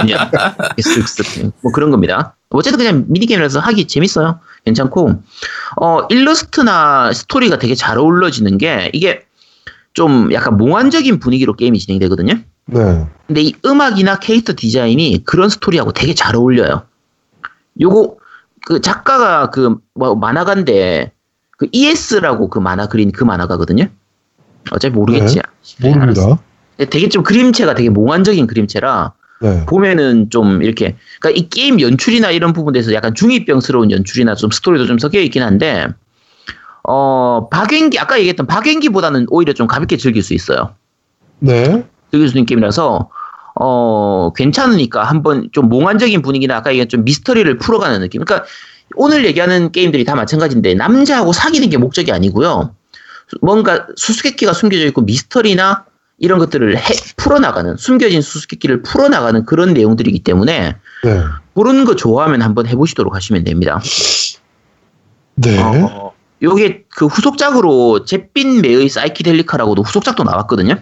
그냥, 0.00 0.30
쓱쓱, 0.78 1.52
뭐 1.60 1.70
그런 1.72 1.90
겁니다. 1.90 2.34
어쨌든 2.50 2.78
그냥 2.78 3.04
미니게임이라서 3.08 3.60
하기 3.60 3.86
재밌어요. 3.86 4.40
괜찮고, 4.64 5.22
어, 5.80 6.00
일러스트나 6.08 7.12
스토리가 7.12 7.58
되게 7.58 7.74
잘 7.74 7.98
어우러지는 7.98 8.58
게, 8.58 8.90
이게 8.94 9.22
좀 9.92 10.32
약간 10.32 10.56
몽환적인 10.56 11.18
분위기로 11.20 11.54
게임이 11.54 11.78
진행되거든요. 11.78 12.34
네. 12.66 13.06
근데 13.26 13.42
이 13.42 13.54
음악이나 13.64 14.18
캐릭터 14.18 14.54
디자인이 14.56 15.22
그런 15.24 15.48
스토리하고 15.48 15.92
되게 15.92 16.14
잘 16.14 16.34
어울려요. 16.36 16.84
요거 17.80 18.16
그 18.66 18.80
작가가 18.80 19.50
그 19.50 19.78
뭐 19.94 20.14
만화가인데 20.16 21.12
그 21.58 21.68
ES라고 21.70 22.48
그 22.48 22.58
만화 22.58 22.86
그린 22.88 23.12
그 23.12 23.22
만화가거든요. 23.24 23.88
어차피 24.70 24.94
모르겠지. 24.94 25.40
네. 25.80 25.90
모릅니다. 25.90 26.38
근데 26.76 26.90
되게 26.90 27.08
좀 27.08 27.22
그림체가 27.22 27.74
되게 27.74 27.88
몽환적인 27.88 28.46
그림체라 28.46 29.12
네. 29.40 29.66
보면은 29.66 30.30
좀 30.30 30.62
이렇게 30.62 30.96
그러니까 31.20 31.38
이 31.38 31.48
게임 31.48 31.80
연출이나 31.80 32.30
이런 32.30 32.52
부분에서 32.52 32.94
약간 32.94 33.14
중이병스러운 33.14 33.90
연출이나 33.90 34.34
좀 34.34 34.50
스토리도 34.50 34.86
좀 34.86 34.98
섞여 34.98 35.20
있긴 35.20 35.42
한데 35.42 35.86
어 36.82 37.48
박연기 37.50 37.98
아까 37.98 38.18
얘기했던 38.18 38.46
박연기보다는 38.46 39.26
오히려 39.30 39.52
좀 39.52 39.66
가볍게 39.66 39.96
즐길 39.96 40.22
수 40.22 40.34
있어요. 40.34 40.74
네. 41.40 41.84
즐길 42.10 42.28
수 42.28 42.36
있는 42.36 42.46
게임이라서 42.46 43.10
어 43.56 44.32
괜찮으니까 44.34 45.04
한번 45.04 45.48
좀 45.52 45.68
몽환적인 45.68 46.22
분위기나 46.22 46.56
아까 46.56 46.70
얘기한 46.70 46.88
좀 46.88 47.04
미스터리를 47.04 47.58
풀어가는 47.58 48.00
느낌. 48.00 48.24
그러니까 48.24 48.46
오늘 48.96 49.24
얘기하는 49.24 49.72
게임들이 49.72 50.04
다 50.04 50.14
마찬가지인데 50.14 50.74
남자하고 50.74 51.32
사귀는 51.32 51.70
게 51.70 51.78
목적이 51.78 52.12
아니고요. 52.12 52.74
뭔가 53.40 53.86
수수께끼가 53.96 54.52
숨겨져 54.52 54.86
있고 54.86 55.02
미스터리나 55.02 55.84
이런 56.18 56.38
것들을 56.38 56.76
해, 56.76 56.82
풀어나가는 57.16 57.76
숨겨진 57.76 58.22
수수께끼를 58.22 58.82
풀어나가는 58.82 59.44
그런 59.44 59.74
내용들이기 59.74 60.22
때문에 60.22 60.76
네. 61.04 61.22
그런 61.54 61.84
거 61.84 61.96
좋아하면 61.96 62.42
한번 62.42 62.66
해보시도록 62.66 63.14
하시면 63.14 63.44
됩니다. 63.44 63.80
네. 65.36 65.60
어, 65.60 66.12
요게 66.42 66.84
그 66.88 67.06
후속작으로 67.06 68.04
잿빛 68.04 68.60
매의 68.60 68.88
사이키델리카라고도 68.88 69.82
후속작도 69.82 70.22
나왔거든요. 70.24 70.76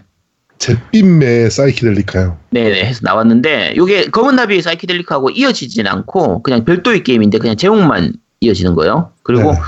잿빛매 0.59 1.50
사이키델리카요. 1.50 2.38
네네 2.50 2.85
해서 2.85 3.00
나왔는데 3.02 3.74
요게 3.76 4.11
검은 4.11 4.37
나비의 4.37 4.62
사이키델리크하고 4.62 5.31
이어지진 5.31 5.87
않고 5.88 6.42
그냥 6.42 6.64
별도의 6.64 7.02
게임인데 7.02 7.38
그냥 7.38 7.57
제목만 7.57 8.12
이어지는 8.40 8.74
거예요. 8.74 9.11
그리고 9.22 9.52
네. 9.52 9.59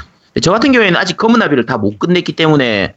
저 0.42 0.50
같은 0.52 0.72
경우에는 0.72 0.96
아직 0.98 1.16
검은 1.16 1.38
나비를 1.38 1.66
다 1.66 1.76
못 1.78 1.98
끝냈기 1.98 2.32
때문에 2.32 2.94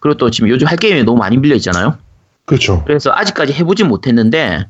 그리고 0.00 0.16
또 0.16 0.30
지금 0.30 0.48
요즘 0.48 0.66
할 0.66 0.76
게임이 0.76 1.04
너무 1.04 1.18
많이 1.18 1.36
밀려 1.36 1.54
있잖아요. 1.56 1.98
그렇죠. 2.46 2.82
그래서 2.86 3.12
아직까지 3.14 3.52
해보진 3.52 3.86
못했는데 3.88 4.66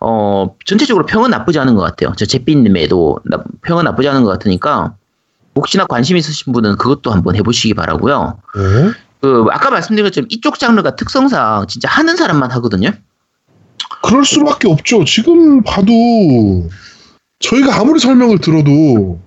어 0.00 0.54
전체적으로 0.64 1.06
평은 1.06 1.30
나쁘지 1.30 1.58
않은 1.58 1.74
것 1.74 1.82
같아요. 1.82 2.12
저 2.16 2.26
잿빛님에도 2.26 3.20
나- 3.24 3.42
평은 3.62 3.84
나쁘지 3.84 4.08
않은 4.08 4.22
것 4.24 4.30
같으니까 4.30 4.94
혹시나 5.56 5.84
관심 5.86 6.16
있으신 6.16 6.52
분은 6.52 6.76
그것도 6.76 7.10
한번 7.10 7.34
해보시기 7.34 7.74
바라고요. 7.74 8.38
네. 8.54 8.90
그 9.20 9.46
아까 9.50 9.70
말씀드린 9.70 10.04
것처럼 10.06 10.28
이쪽 10.30 10.58
장르가 10.60 10.94
특성상 10.94 11.66
진짜 11.66 11.88
하는 11.88 12.16
사람만 12.16 12.52
하거든요. 12.52 12.90
그럴 14.02 14.24
수밖에 14.24 14.68
없죠. 14.68 15.04
지금 15.04 15.62
봐도 15.64 15.92
저희가 17.40 17.80
아무리 17.80 17.98
설명을 17.98 18.38
들어도 18.38 19.18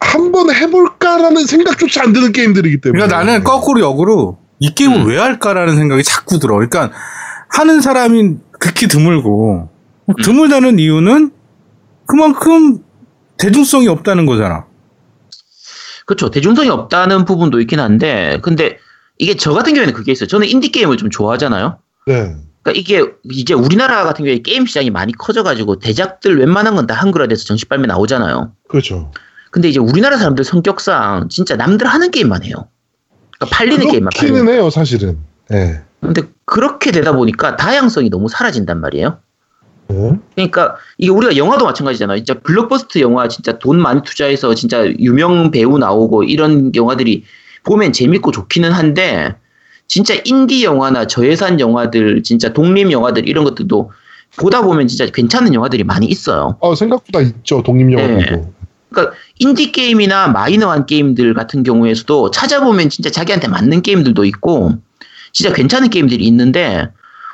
한번 0.00 0.54
해볼까라는 0.54 1.46
생각조차 1.46 2.02
안 2.02 2.12
드는 2.12 2.32
게임들이기 2.32 2.80
때문에. 2.80 2.98
그러니까 3.06 3.18
나는 3.24 3.44
거꾸로 3.44 3.80
역으로 3.80 4.38
이 4.58 4.74
게임을 4.74 4.96
음. 5.02 5.06
왜 5.06 5.18
할까라는 5.18 5.76
생각이 5.76 6.02
자꾸 6.02 6.38
들어. 6.38 6.54
그러니까 6.54 6.90
하는 7.48 7.80
사람이 7.80 8.36
극히 8.58 8.88
드물고 8.88 9.68
음. 10.08 10.14
드물다는 10.22 10.78
이유는 10.78 11.32
그만큼 12.06 12.78
대중성이 13.38 13.88
없다는 13.88 14.26
거잖아. 14.26 14.66
그렇죠. 16.06 16.30
대중성이 16.30 16.68
없다는 16.70 17.24
부분도 17.24 17.60
있긴 17.60 17.80
한데, 17.80 18.38
근데 18.42 18.78
이게 19.18 19.34
저 19.36 19.52
같은 19.52 19.74
경우에는 19.74 19.92
그게 19.92 20.12
있어요. 20.12 20.28
저는 20.28 20.46
인디 20.46 20.70
게임을 20.70 20.96
좀 20.96 21.10
좋아하잖아요. 21.10 21.78
네. 22.06 22.36
그러니까 22.62 22.72
이게 22.80 23.04
이제 23.32 23.54
우리나라 23.54 24.04
같은 24.04 24.24
경우에 24.24 24.38
게임 24.38 24.66
시장이 24.66 24.90
많이 24.90 25.12
커져가지고 25.12 25.78
대작들 25.80 26.38
웬만한 26.38 26.76
건 26.76 26.86
다 26.86 26.94
한글화돼서 26.94 27.44
정식 27.44 27.68
발매 27.68 27.86
나오잖아요. 27.88 28.52
그렇죠. 28.68 29.10
근데 29.56 29.70
이제 29.70 29.80
우리나라 29.80 30.18
사람들 30.18 30.44
성격상 30.44 31.30
진짜 31.30 31.56
남들 31.56 31.86
하는 31.86 32.10
게임만 32.10 32.44
해요. 32.44 32.68
그러니까 33.38 33.56
팔리는 33.56 33.88
게임만 33.88 34.10
팔리는. 34.14 34.48
해요, 34.50 34.68
사실은. 34.68 35.16
네. 35.48 35.80
근데 35.98 36.24
그렇게 36.44 36.90
되다 36.90 37.12
보니까 37.12 37.56
다양성이 37.56 38.10
너무 38.10 38.28
사라진단 38.28 38.82
말이에요. 38.82 39.16
네. 39.88 40.12
그러니까 40.34 40.76
이게 40.98 41.10
우리가 41.10 41.38
영화도 41.38 41.64
마찬가지잖아요. 41.64 42.18
진짜 42.18 42.38
블록버스터 42.40 43.00
영화 43.00 43.28
진짜 43.28 43.58
돈 43.58 43.80
많이 43.80 44.02
투자해서 44.02 44.54
진짜 44.54 44.86
유명 44.98 45.50
배우 45.50 45.78
나오고 45.78 46.24
이런 46.24 46.74
영화들이 46.74 47.24
보면 47.64 47.94
재밌고 47.94 48.32
좋기는 48.32 48.70
한데 48.70 49.36
진짜 49.86 50.12
인디 50.26 50.64
영화나 50.64 51.06
저예산 51.06 51.60
영화들 51.60 52.22
진짜 52.22 52.52
독립 52.52 52.92
영화들 52.92 53.26
이런 53.26 53.44
것들도 53.44 53.90
보다 54.36 54.60
보면 54.60 54.86
진짜 54.86 55.06
괜찮은 55.06 55.54
영화들이 55.54 55.84
많이 55.84 56.04
있어요. 56.04 56.58
어, 56.60 56.74
생각보다 56.74 57.22
있죠, 57.22 57.62
독립 57.62 57.90
영화들도. 57.90 58.55
그러니까 58.90 59.16
인디 59.38 59.72
게임이나 59.72 60.28
마이너한 60.28 60.86
게임들 60.86 61.34
같은 61.34 61.62
경우에서도 61.62 62.30
찾아보면 62.30 62.88
진짜 62.88 63.10
자기한테 63.10 63.48
맞는 63.48 63.82
게임들도 63.82 64.24
있고 64.26 64.72
진짜 65.32 65.52
괜찮은 65.52 65.90
게임들이 65.90 66.24
있는데 66.26 66.88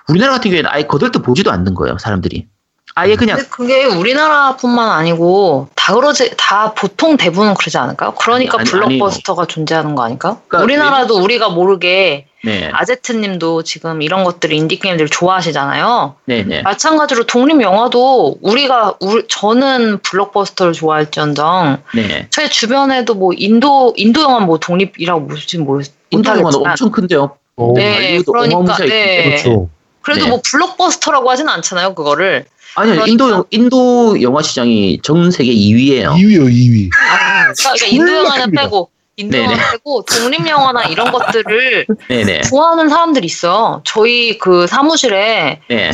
우리나라 0.09 0.33
같은 0.33 0.51
경우에는 0.51 0.69
아예 0.71 0.83
거들떠 0.85 1.23
보지도 1.23 1.51
않는 1.53 1.75
거예요, 1.75 1.99
사람들이. 1.99 2.47
아예 2.95 3.17
그냥 3.17 3.37
근데 3.37 3.49
그게 3.49 3.85
우리나라뿐만 3.85 4.91
아니고 4.91 5.69
다 5.75 5.95
그러지 5.95 6.35
다 6.37 6.75
보통 6.75 7.17
대부분 7.17 7.55
그러지 7.55 7.79
않을까요? 7.79 8.13
그러니까 8.13 8.59
아니, 8.61 8.71
블록버스터가 8.71 9.47
존재하는 9.47 9.95
거 9.95 10.03
아닐까요? 10.03 10.41
그러니까 10.49 10.65
우리나라도 10.65 11.23
우리가 11.23 11.49
모르게 11.49 12.27
네, 12.45 12.71
아제트님도 12.73 13.63
지금 13.63 14.03
이런 14.03 14.25
것들 14.25 14.53
인디 14.53 14.79
게임들 14.79 15.09
좋아하시잖아요. 15.09 16.17
네, 16.27 16.43
네, 16.43 16.61
마찬가지로 16.63 17.25
독립 17.25 17.63
영화도 17.63 18.39
우리가 18.43 18.97
우리, 19.01 19.25
저는 19.29 20.01
블록버스터를 20.01 20.73
좋아할지언정 20.73 21.83
네. 21.95 22.27
제 22.31 22.49
주변에도 22.49 23.15
뭐 23.15 23.33
인도 23.35 23.95
인도 23.97 24.23
영화 24.23 24.41
뭐 24.41 24.59
독립이라고 24.59 25.21
뭐지 25.21 25.59
뭐 25.59 25.81
인도 26.11 26.31
영화는 26.31 26.59
엄청 26.59 26.91
큰데요. 26.91 27.37
어, 27.57 27.73
네, 27.75 28.21
그러니까 28.27 28.77
네. 28.79 29.25
그렇죠. 29.25 29.71
그래도 30.03 30.25
네. 30.25 30.31
뭐 30.31 30.43
블록버스터라고 30.45 31.31
하진 31.31 31.49
않잖아요 31.49 31.95
그거를. 31.95 32.45
아니요, 32.75 32.95
그러니까- 32.95 33.07
인도 33.11 33.31
영- 33.31 33.45
인도 33.51 34.23
영화 34.23 34.43
시장이 34.43 35.01
전 35.03 35.31
세계 35.31 35.53
2위예요. 35.53 36.13
2위요, 36.15 36.49
2위. 36.51 36.91
그러니까 36.93 37.87
인도 37.91 38.13
영화는. 38.25 38.51
빼고 38.53 38.91
인도 39.17 39.37
네네. 39.37 39.53
영화 39.53 39.71
빼고 39.73 40.05
독립 40.05 40.49
영화나 40.49 40.85
이런 40.85 41.13
것들을 41.13 41.87
네, 42.09 42.25
네, 42.25 42.41
좋아하는 42.43 42.89
사람들이 42.89 43.27
있어요. 43.27 43.83
저희 43.85 44.39
그 44.39 44.67
사무실에 44.67 45.61
네, 45.69 45.91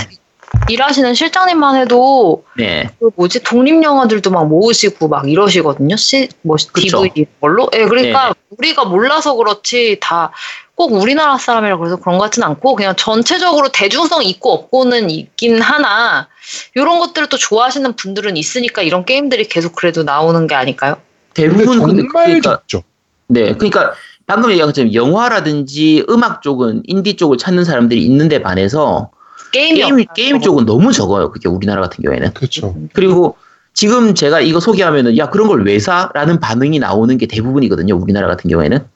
일하시는 0.68 1.14
실장님만 1.14 1.76
해도 1.80 2.44
네, 2.56 2.88
그 3.00 3.10
뭐지 3.16 3.42
독립 3.42 3.82
영화들도 3.82 4.30
막 4.30 4.46
모으시고 4.46 5.08
막 5.08 5.28
이러시거든요. 5.28 5.96
시, 5.96 6.28
뭐. 6.42 6.56
DVD 6.56 7.26
걸로. 7.40 7.68
예, 7.74 7.84
그러니까 7.86 8.34
우리가 8.56 8.84
몰라서 8.84 9.34
그렇지 9.34 9.98
다 10.00 10.30
꼭 10.78 10.92
우리나라 10.92 11.36
사람이라 11.36 11.76
그래서 11.76 11.96
그런 11.96 12.18
것 12.18 12.24
같진 12.26 12.44
않고 12.44 12.76
그냥 12.76 12.94
전체적으로 12.96 13.68
대중성 13.72 14.22
있고 14.22 14.52
없고는 14.52 15.10
있긴 15.10 15.60
하나 15.60 16.28
이런 16.76 17.00
것들을 17.00 17.28
또 17.28 17.36
좋아하시는 17.36 17.96
분들은 17.96 18.36
있으니까 18.36 18.82
이런 18.82 19.04
게임들이 19.04 19.48
계속 19.48 19.74
그래도 19.74 20.04
나오는 20.04 20.46
게 20.46 20.54
아닐까요? 20.54 20.96
대부분 21.34 21.82
근데 21.82 22.02
정말 22.02 22.26
그러니까 22.26 22.50
적죠. 22.60 22.84
네, 23.26 23.54
그러니까 23.54 23.92
방금 24.28 24.50
얘기한 24.52 24.68
것처럼 24.68 24.94
영화라든지 24.94 26.04
음악 26.08 26.42
쪽은 26.42 26.82
인디 26.86 27.16
쪽을 27.16 27.38
찾는 27.38 27.64
사람들이 27.64 28.00
있는데 28.04 28.40
반해서 28.40 29.10
게임이 29.50 29.80
게임 29.80 29.94
없다. 29.94 30.12
게임 30.14 30.40
쪽은 30.40 30.64
너무 30.64 30.92
적어요. 30.92 31.32
그게 31.32 31.48
우리나라 31.48 31.80
같은 31.82 32.04
경우에는. 32.04 32.34
그렇죠. 32.34 32.76
그리고 32.92 33.36
지금 33.74 34.14
제가 34.14 34.40
이거 34.42 34.60
소개하면은 34.60 35.18
야 35.18 35.28
그런 35.28 35.48
걸 35.48 35.62
왜 35.62 35.80
사? 35.80 36.08
라는 36.14 36.38
반응이 36.38 36.78
나오는 36.78 37.18
게 37.18 37.26
대부분이거든요. 37.26 37.96
우리나라 37.96 38.28
같은 38.28 38.48
경우에는. 38.48 38.86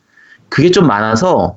그게 0.52 0.70
좀 0.70 0.86
많아서 0.86 1.56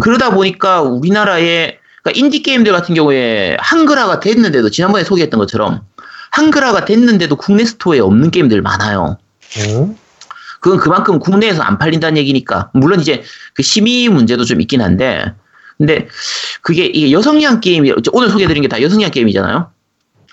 그러다 0.00 0.30
보니까 0.30 0.80
우리나라의 0.82 1.78
그러니까 2.02 2.24
인디 2.24 2.42
게임들 2.42 2.72
같은 2.72 2.94
경우에 2.94 3.56
한글화가 3.58 4.20
됐는데도 4.20 4.70
지난번에 4.70 5.02
소개했던 5.02 5.38
것처럼 5.38 5.82
한글화가 6.30 6.84
됐는데도 6.84 7.34
국내 7.36 7.64
스토어에 7.64 7.98
없는 7.98 8.30
게임들 8.30 8.62
많아요. 8.62 9.18
어? 9.58 9.94
그건 10.60 10.78
그만큼 10.78 11.18
국내에서 11.18 11.62
안 11.62 11.78
팔린다는 11.78 12.16
얘기니까. 12.18 12.70
물론 12.72 13.00
이제 13.00 13.24
그 13.54 13.62
심의 13.62 14.08
문제도 14.08 14.44
좀 14.44 14.60
있긴 14.60 14.80
한데. 14.80 15.34
근데 15.76 16.08
그게 16.62 16.86
이게 16.86 17.10
여성향 17.10 17.60
게임이 17.60 17.92
오늘 18.12 18.30
소개해드린 18.30 18.62
게 18.62 18.68
다 18.68 18.80
여성향 18.80 19.10
게임이잖아요. 19.10 19.70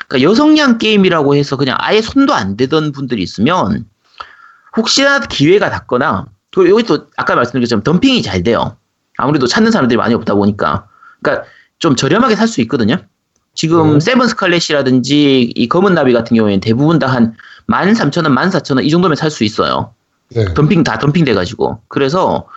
그러니까 0.07 0.30
여성향 0.30 0.78
게임이라고 0.78 1.36
해서 1.36 1.57
그냥 1.57 1.78
아예 1.80 2.01
손도 2.01 2.34
안 2.34 2.57
대던 2.57 2.91
분들이 2.91 3.24
있으면 3.24 3.86
혹시나 4.78 5.20
기회가 5.20 5.70
닿거나 5.70 6.26
그리고 6.56 6.78
여기 6.78 6.84
또 6.84 7.08
아까 7.18 7.36
말씀드린 7.36 7.64
것처럼 7.64 7.84
덤핑이 7.84 8.22
잘 8.22 8.43
돼요. 8.43 8.78
아무래도 9.18 9.47
찾는 9.47 9.72
사람들이 9.72 9.97
많이 9.97 10.14
없다 10.14 10.36
보니까. 10.36 10.88
그러니까 11.22 11.47
좀 11.80 11.95
저렴하게 11.95 12.36
살 12.36 12.47
수 12.47 12.62
있거든요. 12.62 12.97
지금 13.56 13.95
음. 13.95 13.99
세븐 13.99 14.28
스칼렛이라든지 14.28 15.51
이 15.56 15.68
검은 15.68 15.93
나비 15.93 16.14
같은 16.14 16.36
경우에는 16.36 16.60
대부분 16.60 16.99
다 16.99 17.08
한 17.08 17.36
13,000원, 17.68 18.34
14,000원 18.36 18.84
이 18.86 18.89
정도면 18.89 19.16
살 19.16 19.30
수 19.32 19.43
있어요. 19.43 19.93
네. 20.30 20.45
덤핑 20.54 20.84
다 20.84 20.97
덤핑 20.97 21.26
돼 21.26 21.34
가지고 21.34 21.80
그래서 21.88 22.47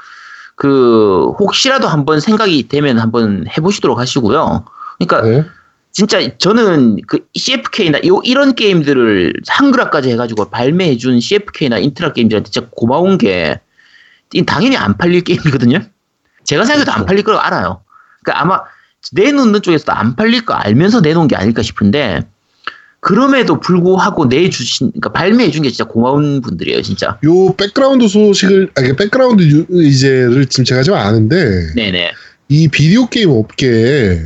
그 0.55 1.33
혹시라도 1.39 1.87
한번 1.89 2.21
생각이 2.21 2.69
되면 2.69 2.99
한번 2.99 3.45
해 3.47 3.61
보시도록 3.61 3.99
하시고요. 3.99 4.65
그러니까 4.99 5.29
네. 5.29 5.45
진짜 5.93 6.37
저는 6.39 6.99
그 7.07 7.21
CFK나 7.35 8.01
요 8.07 8.21
이런 8.25 8.55
게임들을 8.55 9.35
한글화까지 9.49 10.11
해 10.11 10.17
가지고 10.17 10.49
발매해 10.51 10.97
준 10.97 11.21
CFK나 11.21 11.79
인트라 11.79 12.13
게임들한테 12.13 12.51
진짜 12.51 12.69
고마운 12.71 13.19
게 13.19 13.43
이 13.43 13.55
당연히 14.47 14.77
안 14.77 14.97
팔릴 14.97 15.23
게임이거든요. 15.23 15.81
제가 16.45 16.65
생각해도 16.65 16.93
안 16.93 17.07
팔릴 17.07 17.25
걸 17.25 17.37
알아요. 17.37 17.83
그러니까 18.23 18.43
아마 18.43 18.61
내놓는 19.13 19.63
쪽에서도 19.63 19.93
안 19.93 20.17
팔릴 20.17 20.45
거 20.45 20.55
알면서 20.55 21.01
내놓은 21.01 21.29
게 21.29 21.37
아닐까 21.37 21.63
싶은데 21.63 22.23
그럼에도 23.01 23.61
불구하고 23.61 24.25
내주신 24.27 24.89
그러니까 24.91 25.13
발매해 25.13 25.51
준 25.53 25.63
게 25.63 25.71
진짜 25.71 25.85
고마운 25.85 26.41
분들이에요, 26.41 26.83
진짜. 26.83 27.19
요 27.25 27.55
백그라운드 27.57 28.09
소식을 28.09 28.71
아니 28.75 28.97
백그라운드 28.97 29.43
유- 29.45 29.67
이제를 29.71 30.47
지금 30.47 30.65
제가 30.65 30.83
좀 30.83 30.95
아는데 30.97 31.73
네네. 31.75 32.11
이 32.49 32.69
비디오 32.69 33.07
게임 33.07 33.31
업계에 33.31 34.23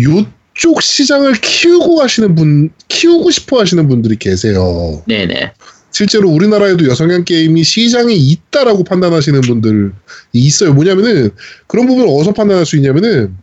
요쪽 0.00 0.80
시장을 0.82 1.32
키우고 1.34 1.96
가시는 1.96 2.34
분 2.36 2.70
키우고 2.88 3.30
싶어 3.30 3.60
하시는 3.60 3.88
분들이 3.88 4.16
계세요. 4.16 5.02
네네. 5.06 5.52
실제로 5.90 6.28
우리나라에도 6.28 6.86
여성향 6.86 7.24
게임이 7.24 7.64
시장에 7.64 8.14
있다라고 8.14 8.84
판단하시는 8.84 9.40
분들이 9.42 9.90
있어요. 10.32 10.74
뭐냐면은 10.74 11.30
그런 11.66 11.86
부분을 11.86 12.08
어디서 12.08 12.32
판단할 12.32 12.66
수 12.66 12.76
있냐면은 12.76 13.36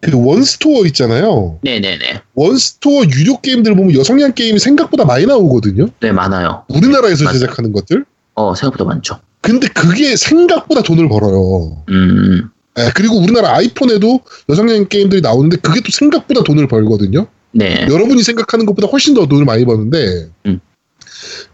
그 0.00 0.10
원스토어 0.14 0.84
있잖아요. 0.86 1.58
네네네. 1.62 2.22
원스토어 2.34 3.04
유료 3.04 3.40
게임들 3.40 3.76
보면 3.76 3.94
여성향 3.94 4.32
게임이 4.34 4.58
생각보다 4.58 5.04
많이 5.04 5.26
나오거든요. 5.26 5.88
네, 6.00 6.10
많아요. 6.10 6.64
우리나라에서 6.68 7.24
맞아요. 7.24 7.38
제작하는 7.38 7.72
것들. 7.72 8.04
어, 8.34 8.54
생각보다 8.54 8.84
많죠. 8.84 9.20
근데 9.40 9.68
그게 9.68 10.16
생각보다 10.16 10.82
돈을 10.82 11.08
벌어요. 11.08 11.84
음, 11.90 12.48
예, 12.78 12.90
그리고 12.94 13.18
우리나라 13.18 13.54
아이폰에도 13.56 14.20
여성향 14.48 14.88
게임들이 14.88 15.20
나오는데 15.20 15.58
그게 15.58 15.80
또 15.80 15.90
생각보다 15.92 16.42
돈을 16.42 16.66
벌거든요. 16.66 17.26
네. 17.52 17.86
여러분이 17.88 18.22
생각하는 18.22 18.66
것보다 18.66 18.88
훨씬 18.88 19.14
더 19.14 19.26
돈을 19.26 19.44
많이 19.44 19.64
버는데 19.64 20.28
음. 20.46 20.60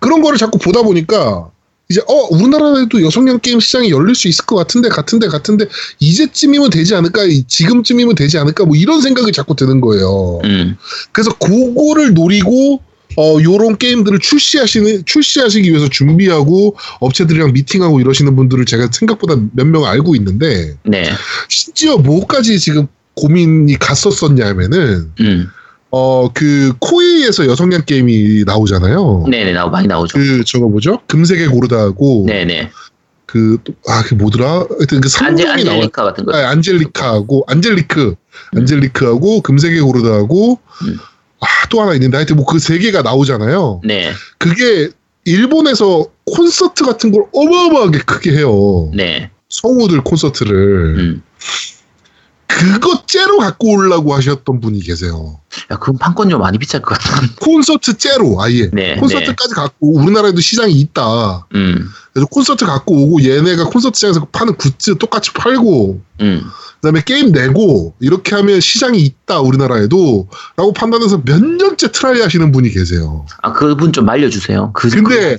그런 0.01 0.23
거를 0.23 0.39
자꾸 0.39 0.59
보다 0.59 0.83
보니까 0.83 1.51
이제 1.91 2.03
어 2.07 2.13
우리나라에도 2.31 3.03
여성향 3.03 3.39
게임 3.41 3.61
시장이 3.61 3.91
열릴 3.91 4.15
수 4.15 4.29
있을 4.29 4.45
것 4.45 4.57
같은데 4.57 4.89
같은데 4.91 5.27
같은데 5.29 5.65
이제쯤이면 6.01 6.71
되지 6.71 6.95
않을까 6.95 7.25
이- 7.25 7.45
지금쯤이면 7.47 8.15
되지 8.15 8.37
않을까 8.39 8.67
뭐 8.67 8.77
이런 8.77 9.01
생각이 9.01 9.33
자꾸 9.33 9.57
드는 9.57 9.81
거예요. 9.81 10.41
음, 10.45 10.77
그래서 11.13 11.33
그거를 11.39 12.13
노리고 12.13 12.83
어 13.17 13.39
요런 13.43 13.79
게임들을 13.79 14.19
출시하시는 14.19 15.05
출시하시기 15.07 15.71
위해서 15.71 15.89
준비하고 15.89 16.77
업체들이랑 17.01 17.53
미팅하고 17.55 18.01
이러시는 18.01 18.37
분들을 18.37 18.67
제가 18.67 18.91
생각보다 18.93 19.37
몇 19.55 19.67
명 19.67 19.87
알고 19.87 20.15
있는데 20.17 20.77
네. 20.85 21.11
심지어 21.49 21.97
뭐까지 21.97 22.61
지금 22.61 22.87
고민이 23.15 23.79
갔었었냐면은 23.79 25.11
음, 25.21 25.49
어 25.91 26.29
그 26.35 26.73
코에이에서 26.81 27.47
여성향 27.47 27.83
게임이 27.87 28.45
나오잖아요. 28.45 29.25
네네, 29.31 29.53
나오, 29.53 29.71
많이 29.71 29.87
나오죠. 29.89 30.19
그 30.19 30.45
저거 30.45 30.69
뭐죠? 30.69 31.01
금색의 31.07 31.49
고르다하고 31.49 32.25
네네. 32.27 32.71
그 33.27 33.59
아 33.89 34.03
그 34.03 34.15
뭐더라? 34.15 34.67
하여튼 34.79 35.01
그 35.01 35.09
안젤, 35.23 35.47
성종이 35.47 35.65
나와. 35.65 35.77
안젤리카 35.77 36.05
같은 36.05 36.25
거. 36.25 36.35
아, 36.37 36.49
안젤리카하고 36.51 37.45
안젤리크 37.47 38.15
안젤리크하고 38.57 39.41
금색의 39.43 39.81
고르다하고 39.81 40.59
음. 40.83 40.99
아 41.41 41.47
또 41.71 41.81
하나 41.83 41.93
있는데 41.95 42.17
하여튼 42.17 42.37
뭐 42.37 42.47
그 42.47 42.59
세 42.59 42.79
개가 42.79 43.03
나오잖아요. 43.03 43.83
네, 43.85 44.11
그게 44.39 44.89
일본에서 45.25 46.07
콘서트 46.25 46.85
같은 46.85 47.13
걸 47.13 47.25
어마어마하게 47.35 47.99
크게 48.01 48.33
해요. 48.33 48.91
네. 48.95 49.31
성우들 49.51 50.03
콘서트를 50.03 50.95
음. 50.99 51.23
그거 52.59 53.03
째로 53.07 53.39
갖고 53.39 53.73
오려고 53.75 54.15
하셨던 54.15 54.61
분이 54.61 54.81
계세요. 54.81 55.39
야, 55.71 55.77
그건 55.77 55.97
판권료 55.99 56.39
많이 56.39 56.59
비쌀 56.59 56.83
것 56.83 56.99
같은. 56.99 57.29
콘서트 57.41 57.97
째로 57.97 58.43
아예 58.43 58.69
네, 58.73 58.97
콘서트까지 58.97 59.55
갖고 59.55 59.95
우리나라에도 59.95 60.41
시장이 60.41 60.73
있다. 60.73 61.47
음, 61.55 61.89
그래서 62.13 62.27
콘서트 62.27 62.67
갖고 62.67 62.97
오고 62.97 63.23
얘네가 63.23 63.67
콘서트장에서 63.67 64.27
파는 64.33 64.57
굿즈 64.57 64.99
똑같이 64.99 65.33
팔고 65.33 66.01
음. 66.21 66.43
그다음에 66.81 67.03
게임 67.05 67.33
내고 67.33 67.95
이렇게 68.01 68.35
하면 68.37 68.61
시장이 68.61 69.01
있다 69.01 69.41
우리나라에도 69.41 70.29
라고 70.57 70.73
판단해서 70.73 71.23
몇 71.25 71.43
년째 71.43 71.91
try 71.91 72.21
하시는 72.21 72.53
분이 72.53 72.71
계세요. 72.71 73.27
아, 73.43 73.53
그분 73.53 73.93
좀 73.93 74.05
말려주세요. 74.05 74.73
그, 74.75 74.89
근데 74.89 75.39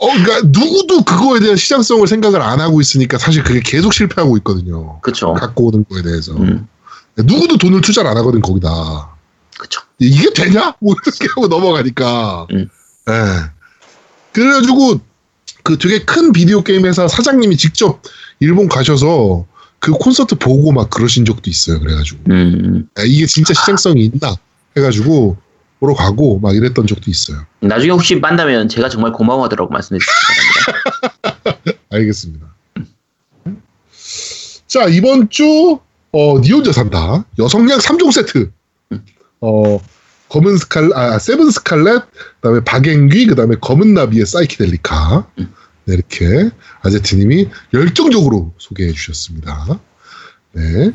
어 0.00 0.06
그러니까 0.06 0.40
누구도 0.46 1.02
그거에 1.02 1.40
대한 1.40 1.56
시장성을 1.56 2.06
생각을 2.06 2.40
안 2.40 2.58
하고 2.60 2.80
있으니까 2.80 3.18
사실 3.18 3.42
그게 3.42 3.60
계속 3.60 3.92
실패하고 3.92 4.38
있거든요. 4.38 4.98
그, 5.02 5.10
그쵸. 5.10 5.34
갖고 5.34 5.66
오는 5.68 5.84
거에 5.88 6.02
대해서 6.02 6.32
음, 6.32 6.66
누구도 7.16 7.58
돈을 7.58 7.82
투자를 7.82 8.10
안 8.10 8.16
하거든 8.16 8.40
거기다. 8.40 8.70
그쵸. 9.58 9.82
이게 9.98 10.32
되냐? 10.32 10.74
뭐 10.80 10.94
이렇게 10.94 11.28
하고 11.28 11.48
넘어가니까. 11.48 12.46
음. 12.50 12.68
예. 13.10 13.50
그래가지고 14.32 15.00
그 15.62 15.76
되게 15.76 16.02
큰 16.04 16.32
비디오 16.32 16.62
게임 16.62 16.86
회사 16.86 17.06
사장님이 17.06 17.58
직접 17.58 18.00
일본 18.40 18.68
가셔서 18.68 19.44
그 19.80 19.92
콘서트 19.92 20.34
보고 20.36 20.72
막 20.72 20.88
그러신 20.88 21.26
적도 21.26 21.50
있어요. 21.50 21.78
그래가지고 21.78 22.20
음, 22.30 22.88
야, 22.98 23.02
이게 23.04 23.26
진짜 23.26 23.52
시장성이 23.52 24.06
있나 24.06 24.34
해가지고 24.78 25.36
보러 25.80 25.94
가고 25.94 26.38
막 26.38 26.54
이랬던 26.54 26.86
적도 26.86 27.10
있어요. 27.10 27.44
나중에 27.60 27.90
혹시 27.90 28.14
만나면 28.16 28.68
제가 28.68 28.90
정말 28.90 29.12
고마워하더라고 29.12 29.72
말씀해 29.72 29.98
주시기 29.98 30.14
바랍니다. 30.70 31.80
알겠습니다. 31.90 32.46
자, 34.66 34.86
이번 34.86 35.30
주, 35.30 35.80
어, 36.12 36.40
니 36.40 36.52
혼자 36.52 36.70
산다. 36.72 37.24
여성향 37.38 37.78
3종 37.78 38.12
세트. 38.12 38.52
어, 39.40 39.80
검은 40.28 40.58
스칼, 40.58 40.92
아, 40.94 41.18
세븐 41.18 41.50
스칼렛, 41.50 42.04
그 42.12 42.40
다음에 42.42 42.60
박앵귀, 42.62 43.26
그 43.26 43.34
다음에 43.34 43.56
검은 43.60 43.94
나비의 43.94 44.26
사이키델리카. 44.26 45.26
네, 45.36 45.94
이렇게 45.94 46.50
아제트님이 46.82 47.48
열정적으로 47.72 48.52
소개해 48.58 48.92
주셨습니다. 48.92 49.80
네. 50.52 50.92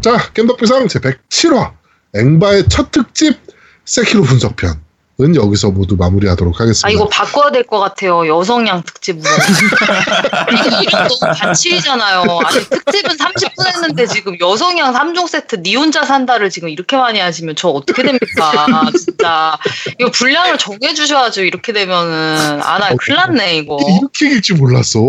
자, 0.00 0.32
겜덕비상 0.34 0.88
제 0.88 0.98
107화. 0.98 1.72
앵바의 2.14 2.68
첫 2.68 2.90
특집 2.90 3.45
세키로 3.86 4.22
분석편 4.22 4.84
은 5.18 5.34
여기서 5.34 5.70
모두 5.70 5.96
마무리하도록 5.96 6.60
하겠습니다. 6.60 6.86
아 6.86 6.90
이거 6.90 7.08
바꿔야 7.08 7.50
될 7.50 7.62
것 7.66 7.78
같아요. 7.78 8.26
여성양 8.28 8.82
특집으로. 8.82 9.24
이거 10.52 10.82
이름 10.82 11.08
너무 11.08 11.34
반칙이잖아요. 11.34 12.20
아니 12.44 12.60
특집은 12.60 13.16
30분 13.16 13.66
했는데 13.66 14.06
지금 14.06 14.36
여성양 14.38 14.92
3종 14.92 15.26
세트 15.26 15.62
니 15.62 15.74
혼자 15.74 16.04
산다를 16.04 16.50
지금 16.50 16.68
이렇게 16.68 16.98
많이 16.98 17.18
하시면 17.18 17.56
저 17.56 17.68
어떻게 17.68 18.02
됩니까? 18.02 18.66
진짜 18.98 19.56
이거 19.98 20.10
분량을 20.10 20.58
정해 20.58 20.92
주셔야죠. 20.92 21.44
이렇게 21.44 21.72
되면은 21.72 22.60
아나 22.62 22.94
큰일 22.96 23.16
났네 23.16 23.56
이거. 23.56 23.78
이렇게 23.98 24.28
길줄 24.28 24.58
몰랐어. 24.58 25.00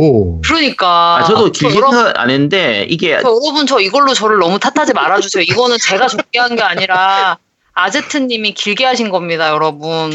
그러니까. 0.45 1.17
아, 1.17 1.23
저도 1.25 1.51
저 1.51 1.67
길게 1.67 1.75
여러분, 1.75 2.13
안 2.15 2.29
했는데 2.29 2.85
이게 2.89 3.19
저 3.21 3.27
여러분 3.27 3.67
저 3.67 3.81
이걸로 3.81 4.13
저를 4.13 4.37
너무 4.39 4.57
탓하지 4.57 4.93
말아주세요. 4.93 5.43
이거는 5.43 5.77
제가 5.85 6.07
적게 6.07 6.39
한 6.39 6.55
게 6.55 6.61
아니라 6.63 7.37
아제트님이 7.77 8.53
길게 8.53 8.85
하신 8.85 9.09
겁니다, 9.09 9.49
여러분. 9.49 10.11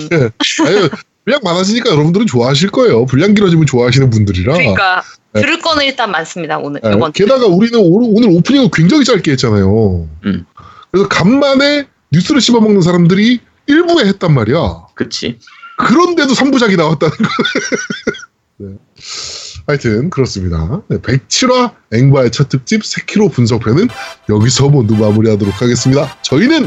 아유, 0.67 0.89
분량 1.25 1.41
많아지니까 1.45 1.91
여러분들은 1.91 2.27
좋아하실 2.27 2.71
거예요. 2.71 3.07
분량 3.07 3.35
길어지면 3.35 3.67
좋아하시는 3.67 4.11
분들이라. 4.11 4.55
그러니까 4.55 5.03
네. 5.33 5.41
들을 5.41 5.61
거는 5.61 5.85
일단 5.85 6.11
많습니다 6.11 6.59
오늘 6.59 6.81
네, 6.83 6.93
이번 6.93 7.13
주. 7.13 7.23
게다가 7.23 7.47
우리는 7.47 7.79
오늘, 7.79 8.11
오늘 8.13 8.37
오프닝을 8.37 8.69
굉장히 8.73 9.05
짧게 9.05 9.31
했잖아요. 9.33 10.09
음. 10.25 10.45
그래서 10.91 11.09
간만에 11.09 11.87
뉴스를 12.11 12.41
씹어먹는 12.41 12.83
사람들이 12.83 13.41
일부에 13.67 14.07
했단 14.07 14.35
말이야. 14.35 14.87
그치. 14.95 15.39
그런데도 15.79 16.35
3부작이 16.35 16.77
나왔다는 16.77 17.17
거. 17.17 17.29
네. 18.59 18.69
하여튼 19.67 20.11
그렇습니다. 20.11 20.83
네, 20.89 20.99
107화 20.99 21.73
앵바의 21.93 22.33
첫 22.33 22.49
특집 22.49 22.85
세키로 22.85 23.29
분석편은 23.29 23.89
여기서 24.29 24.69
모두 24.69 24.97
마무리하도록 24.97 25.63
하겠습니다. 25.63 26.19
저희는 26.23 26.67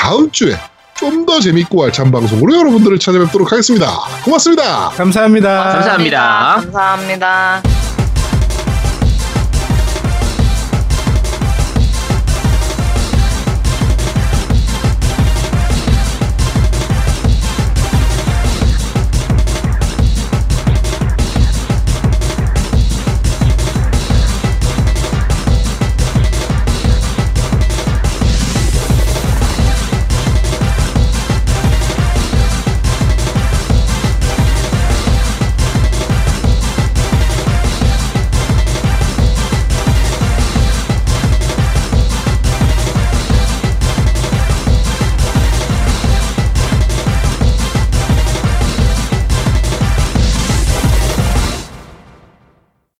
다음 0.00 0.30
주에 0.30 0.56
좀 0.94 1.26
더 1.26 1.38
재밌고 1.40 1.84
알찬 1.84 2.10
방송으로 2.10 2.58
여러분들을 2.58 2.98
찾아뵙도록 2.98 3.52
하겠습니다. 3.52 3.86
고맙습니다. 4.24 4.88
감사합니다. 4.90 5.64
감사합니다. 5.72 6.54
감사합니다. 6.56 7.99